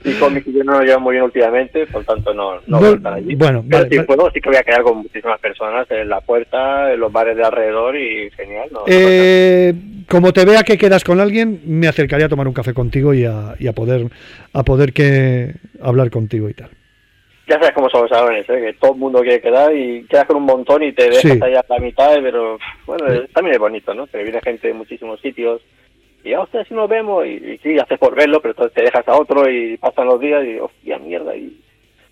[0.03, 2.95] y cómics yo no lo llevo muy bien últimamente, por tanto no, no, voy a
[2.95, 3.35] estar allí.
[3.35, 6.93] Bueno, Pero si puedo, sí que voy a quedar con muchísimas personas en la puerta,
[6.93, 8.69] en los bares de alrededor y genial.
[8.87, 9.73] eh,
[10.07, 13.25] como te vea que quedas con alguien, me acercaría a tomar un café contigo y
[13.25, 14.07] a, y a poder
[14.53, 16.69] a poder que hablar contigo y tal.
[17.47, 18.61] Ya sabes cómo son los salones, ¿eh?
[18.61, 21.55] que todo el mundo quiere quedar y quedas con un montón y te dejas ahí
[21.55, 24.05] a la mitad, pero bueno, también es bonito, ¿no?
[24.05, 25.59] Que viene gente de muchísimos sitios
[26.29, 29.17] y, hostia, si nos vemos, y, sí, haces por verlo, pero entonces te dejas a
[29.17, 31.59] otro y pasan los días y, hostia, mierda, y...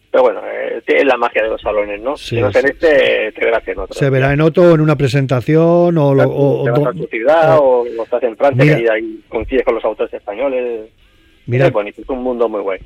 [0.09, 2.15] Pero bueno, eh, es la magia de los salones, ¿no?
[2.15, 3.93] si no en este, te verás en otro.
[3.93, 6.11] Se verá en otro, en una presentación, o...
[6.11, 9.83] o, te vas a tu ciudad, o, estás en Francia y ahí coincides con los
[9.83, 10.89] autores españoles.
[11.47, 12.79] Mira, es bonito, es un mundo muy guay.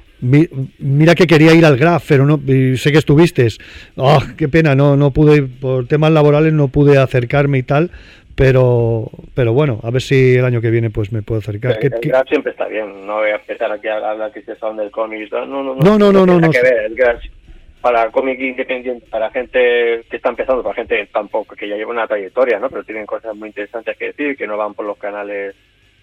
[0.78, 2.40] mira que quería ir al Graf, pero no
[2.78, 3.48] sé que estuviste.
[3.96, 7.90] Oh, qué pena, no no pude por temas laborales no pude acercarme y tal,
[8.42, 9.06] pero
[9.36, 11.78] pero bueno, a ver si el año que viene pues me puedo acercar.
[11.80, 14.78] El, Graf siempre está bien, no voy a empezar aquí a hablar que se son
[14.78, 15.48] del cómic y tal.
[15.48, 15.82] No, no, no.
[15.82, 16.50] No, no, no, no.
[16.50, 16.96] que ver, el
[17.82, 22.08] para cómic independiente, para gente que está empezando, para gente tampoco que ya lleva una
[22.08, 22.70] trayectoria, ¿no?
[22.70, 25.56] Pero tienen cosas muy interesantes que decir, que no van por los canales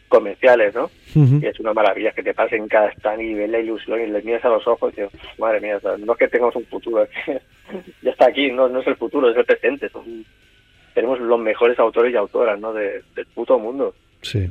[0.09, 0.91] comerciales, ¿no?
[1.15, 4.23] Y es una maravilla que te pasen cada stand y ves la ilusión y le
[4.23, 7.07] miras a los ojos y dices, madre mía, no es que tengamos un futuro,
[8.03, 9.91] ya está aquí, no, no es el futuro, es el presente.
[10.99, 12.73] Tenemos los mejores autores y autoras, ¿no?
[12.73, 13.95] del puto mundo.
[14.21, 14.51] Sí,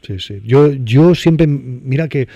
[0.00, 0.40] sí, sí.
[0.42, 2.26] Yo, yo siempre, mira que...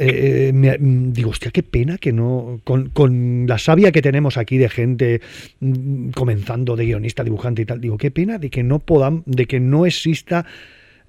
[0.00, 4.56] Eh, me, digo, hostia, qué pena que no, con, con, la savia que tenemos aquí
[4.56, 5.20] de gente
[5.58, 9.46] mm, comenzando de guionista, dibujante y tal, digo, qué pena de que no podamos, de
[9.46, 10.46] que no exista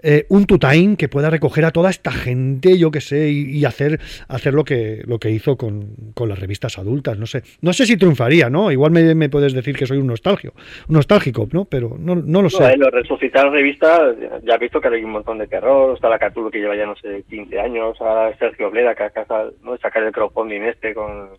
[0.01, 3.99] eh, un tutain que pueda recoger a toda esta gente, yo que sé, y, hacer,
[4.27, 7.17] hacer lo que, lo que hizo con, con, las revistas adultas.
[7.17, 8.71] No sé, no sé si triunfaría, ¿no?
[8.71, 10.53] Igual me, puedes decir que soy un nostalgio,
[10.87, 11.65] un nostálgico, ¿no?
[11.65, 12.73] Pero no, no lo sé.
[12.73, 16.19] Eh, lo resucitar revistas, ya he visto que hay un montón de terror, está la
[16.19, 19.77] Catulo que lleva ya, no sé, 15 años, a Sergio Bleda que acaba ¿no?
[19.77, 21.29] sacar el crowdfunding este con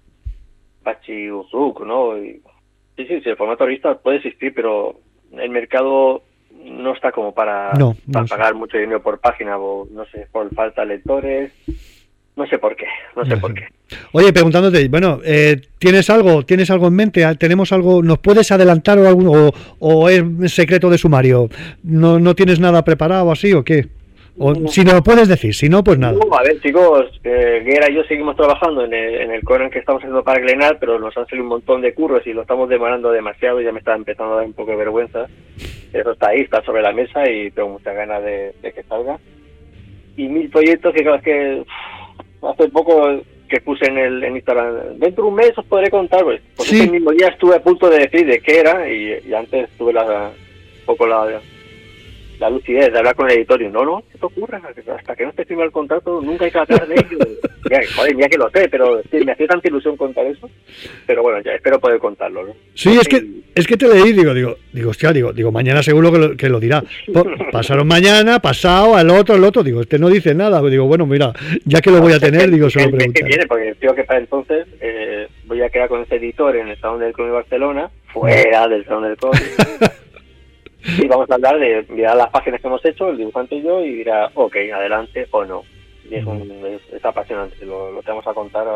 [0.83, 2.19] Pachi Uzuk, ¿no?
[2.19, 2.43] Y,
[2.97, 5.01] sí, sí, sí, el formato revista puede existir, pero
[5.33, 6.23] el mercado
[6.65, 7.73] no está como para,
[8.29, 11.53] pagar mucho dinero por página o no sé, por falta de lectores.
[12.37, 13.67] No sé por qué, no sé por qué.
[14.13, 17.37] Oye, preguntándote, bueno, eh, ¿tienes algo, tienes algo en mente?
[17.37, 18.03] ¿Tenemos algo?
[18.03, 20.25] ¿Nos puedes adelantar o, algo, o, es
[20.55, 21.49] secreto de sumario?
[21.83, 23.89] ¿No, ¿No tienes nada preparado así o qué?
[24.39, 26.19] O, si no lo puedes decir, si no, pues nada.
[26.19, 30.01] a ver, chicos, eh, Guerra y yo seguimos trabajando en el, en el que estamos
[30.01, 33.11] haciendo para Glenar, pero nos han salido un montón de curros y lo estamos demorando
[33.11, 35.27] demasiado y ya me está empezando a dar un poco de vergüenza.
[35.93, 39.19] Eso está ahí, está sobre la mesa y tengo muchas ganas de, que salga.
[40.17, 41.65] Y mil proyectos que, claro, que
[42.43, 46.23] hace poco que puse en el en Instagram, dentro de un mes os podré contar,
[46.23, 49.69] pues, porque ese mismo día estuve a punto de decir de qué era y, antes
[49.77, 51.41] tuve la, un poco la
[52.41, 53.71] la lucidez de hablar con el editorio.
[53.71, 54.61] No, no, ¿qué te ocurra?
[54.97, 57.19] Hasta que no te firma el contrato, nunca hay que hablar de ello.
[57.97, 60.49] joder, ya que lo sé, pero me hacía tanta ilusión contar eso.
[61.07, 62.55] Pero bueno, ya espero poder contarlo, ¿no?
[62.75, 63.23] Sí, es que,
[63.55, 66.49] es que te leí, digo, digo, digo, hostia, digo, digo, mañana seguro que lo, que
[66.49, 66.83] lo dirá.
[67.53, 70.63] Pasaron mañana, pasado, al otro, al otro, digo, este no dice nada.
[70.63, 71.35] Digo, bueno, mira,
[71.67, 73.13] ya que lo voy a tener, digo, solo preguntar.
[73.13, 76.69] que viene, porque creo que para entonces eh, voy a quedar con ese editor en
[76.69, 79.43] el Salón del Cómic Barcelona, fuera del Salón del Cómic.
[80.85, 83.85] Y vamos a hablar de mirar las páginas que hemos hecho, el dibujante y yo,
[83.85, 85.63] y dirá, ok, adelante o no.
[86.11, 86.51] Y es, un,
[86.93, 88.67] es, apasionante, lo, lo, te vamos a contar.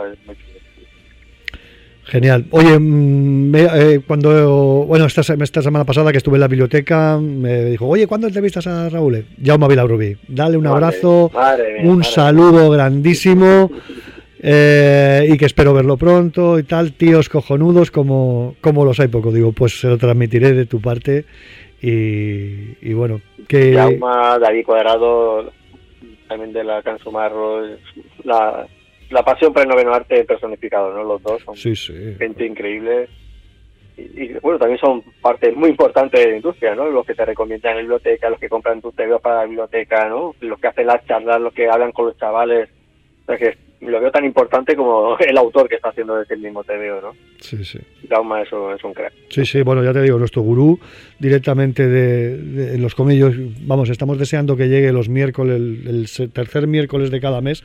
[2.04, 2.44] Genial.
[2.50, 7.64] Oye, mm, eh, cuando, bueno, esta, esta, semana pasada que estuve en la biblioteca, me
[7.64, 9.24] dijo, oye, ¿cuándo entrevistas a Raúl?
[9.42, 10.16] Jaume Vilabrubí.
[10.28, 11.30] Dale un abrazo,
[11.82, 13.70] un saludo grandísimo
[14.42, 16.92] eh, y que espero verlo pronto y tal.
[16.92, 19.32] Tíos cojonudos como, como los hay poco.
[19.32, 21.24] Digo, pues se lo transmitiré de tu parte
[21.86, 23.72] y, bueno, que...
[23.72, 25.52] David Cuadrado,
[26.28, 27.62] también de la Cansumarro,
[28.24, 28.66] la,
[29.10, 31.04] la pasión por el noveno arte personificado, ¿no?
[31.04, 33.08] Los dos son gente increíble.
[33.96, 36.88] Y, bueno, también son parte muy importante de la industria, ¿no?
[36.90, 40.08] Los que te recomiendan en la biblioteca, los que compran tus TVO para la biblioteca,
[40.08, 40.34] ¿no?
[40.40, 42.68] Los que hacen las charlas, los que hablan con los chavales.
[43.22, 43.56] O sea, que
[43.90, 47.12] lo veo tan importante como el autor que está haciendo ese mismo TVO, ¿no?
[47.40, 47.78] Sí, sí.
[48.08, 49.12] Gauma es un, es un crack.
[49.28, 50.78] Sí, sí, bueno, ya te digo, nuestro gurú
[51.18, 53.34] directamente de, los comillos,
[53.66, 57.62] vamos, estamos deseando que llegue los miércoles, el, tercer miércoles de cada mes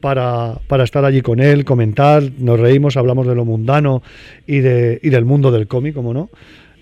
[0.00, 4.02] para, para, estar allí con él, comentar, nos reímos, hablamos de lo mundano
[4.46, 6.30] y, de, y del mundo del cómic, como no.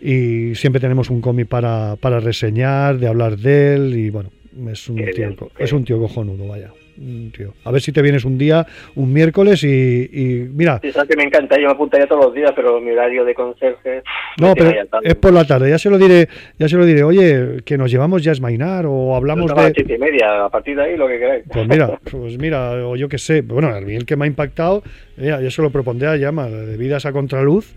[0.01, 4.31] Y siempre tenemos un cómic para, para reseñar, de hablar de él y bueno,
[4.70, 6.70] es un, tío, es un tío cojonudo, vaya.
[6.97, 7.55] Mm, tío.
[7.65, 10.81] A ver si te vienes un día, un miércoles y, mira.
[10.83, 13.35] Sí, sabes que me encanta, yo me apuntaría todos los días, pero mi horario de
[13.35, 14.03] conserje.
[14.41, 14.73] No, pero
[15.03, 17.91] es por la tarde, ya se lo diré, ya se lo diré, oye, que nos
[17.91, 19.61] llevamos ya a Esmainar o hablamos de.
[19.61, 21.45] A las y media, a partir de ahí lo que queráis.
[21.53, 24.83] Pues mira, pues mira, o yo qué sé, bueno, el que me ha impactado,
[25.16, 27.75] ya yo se lo propondré a llama, de vidas a contraluz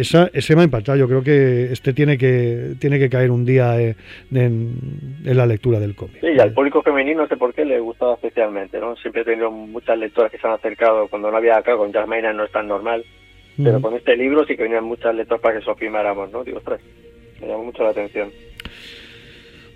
[0.00, 0.96] esa, ese me ha impactado.
[0.96, 3.96] Yo creo que este tiene que tiene que caer un día eh,
[4.32, 4.76] en,
[5.24, 6.20] la lectura del cómic.
[6.20, 8.94] Sí, y al público femenino no sé por qué le gustaba especialmente, ¿no?
[8.96, 12.32] Siempre he tenido muchas lectoras que se han acercado cuando no había acá, con Jasmine
[12.32, 13.04] no es tan normal,
[13.56, 16.44] pero con este libro sí que venían muchas lectoras para que lo firmáramos, ¿no?
[16.44, 16.80] Digo, ostras,
[17.40, 18.30] me llamó mucho la atención.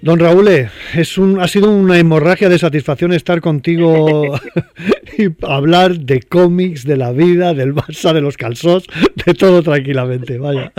[0.03, 4.35] Don Raúl, es un, ha sido una hemorragia de satisfacción estar contigo
[5.17, 8.85] y hablar de cómics, de la vida, del Barça, de los calzós,
[9.25, 10.39] de todo tranquilamente.
[10.39, 10.73] Vaya.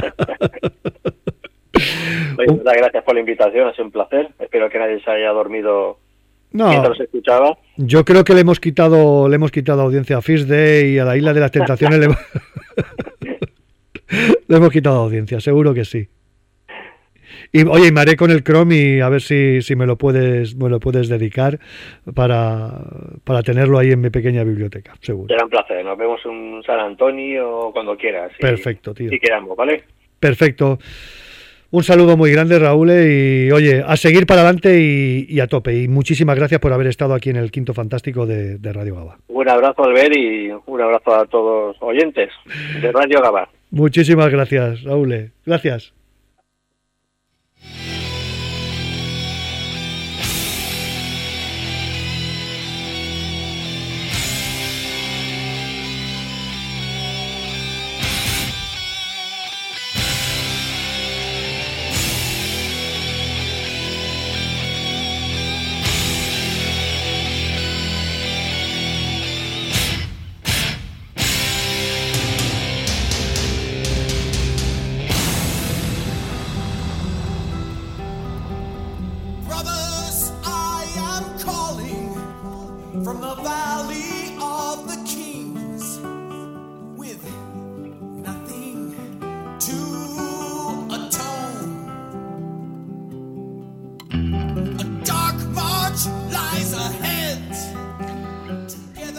[2.50, 4.30] muchas gracias por la invitación, ha sido un placer.
[4.40, 6.00] Espero que nadie se haya dormido
[6.52, 7.58] mientras escuchaba.
[7.78, 11.06] Yo creo que le hemos quitado, le hemos quitado audiencia a Fish Day y a
[11.06, 12.00] la Isla de las Tentaciones.
[12.00, 12.08] le
[14.58, 16.10] hemos quitado audiencia, seguro que sí.
[17.56, 20.56] Y oye, me haré con el Chrome y a ver si, si me lo puedes
[20.56, 21.60] me lo puedes dedicar
[22.16, 22.72] para,
[23.24, 25.28] para tenerlo ahí en mi pequeña biblioteca, seguro.
[25.28, 25.86] Será un placer.
[25.86, 28.32] Nos vemos en San Antonio cuando quieras.
[28.40, 29.12] Perfecto, tío.
[29.12, 29.84] Si queramos, ¿vale?
[30.20, 30.80] Perfecto.
[31.70, 35.76] Un saludo muy grande, Raúl, y oye, a seguir para adelante y, a tope.
[35.76, 39.18] Y muchísimas gracias por haber estado aquí en el Quinto Fantástico de, de Radio Gaba.
[39.28, 42.30] Un abrazo, Albert, y un abrazo a todos oyentes
[42.82, 43.48] de Radio Gaba.
[43.70, 45.32] Muchísimas gracias, Raúl.
[45.46, 45.94] Gracias.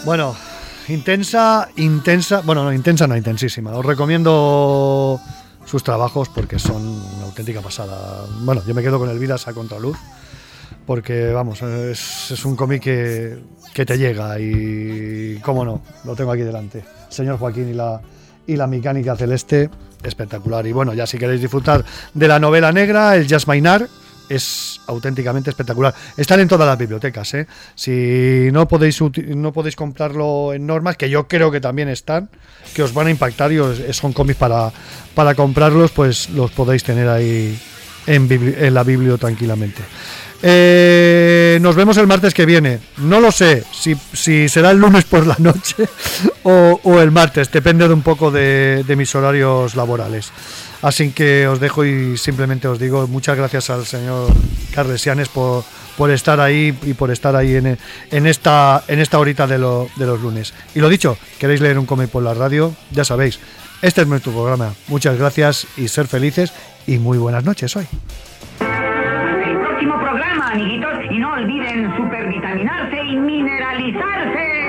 [0.05, 0.37] Bueno,
[0.89, 3.71] intensa, intensa, bueno, no, intensa, no, intensísima.
[3.73, 5.19] Os recomiendo
[5.65, 6.83] sus trabajos porque son
[7.17, 8.27] una auténtica pasada.
[8.41, 9.97] Bueno, yo me quedo con el Vidas a Contraluz
[10.85, 13.39] porque, vamos, es, un cómic que,
[13.73, 16.85] que, te llega y, cómo no, lo tengo aquí delante.
[17.09, 18.03] señor Joaquín y la,
[18.47, 19.71] y la mecánica celeste,
[20.03, 20.67] espectacular.
[20.67, 21.83] Y bueno, ya si queréis disfrutar
[22.13, 23.89] de la novela negra, el Jazz Mainar,
[24.29, 25.95] es auténticamente espectacular.
[26.17, 27.47] Están en todas las bibliotecas, ¿eh?
[27.75, 32.29] Si no podéis no podéis comprarlo en normas, que yo creo que también están,
[32.75, 33.59] que os van a impactar y
[33.93, 34.73] son cómics para,
[35.15, 37.59] para comprarlos, pues los podéis tener ahí
[38.07, 39.83] en, la biblio tranquilamente.
[40.47, 42.79] Eh, nos vemos el martes que viene.
[42.99, 45.89] No lo sé si, será el lunes por la noche
[46.43, 50.33] o, el martes, depende de un poco de mis horarios laborales.
[50.85, 54.31] Así que os dejo y simplemente os digo muchas gracias al señor
[54.75, 55.65] Carlesianes por,
[55.97, 57.79] por estar ahí y por estar ahí en,
[58.11, 60.53] en esta, en esta horita de, lo, de los lunes.
[60.75, 63.41] Y lo dicho, queréis leer un cómic por la radio, ya sabéis,
[63.81, 64.75] este es nuestro programa.
[64.89, 66.53] Muchas gracias y ser felices
[66.87, 67.87] y muy buenas noches hoy.
[68.61, 74.64] El próximo programa, amiguitos, y no olviden supervitaminarse y mineralizarse.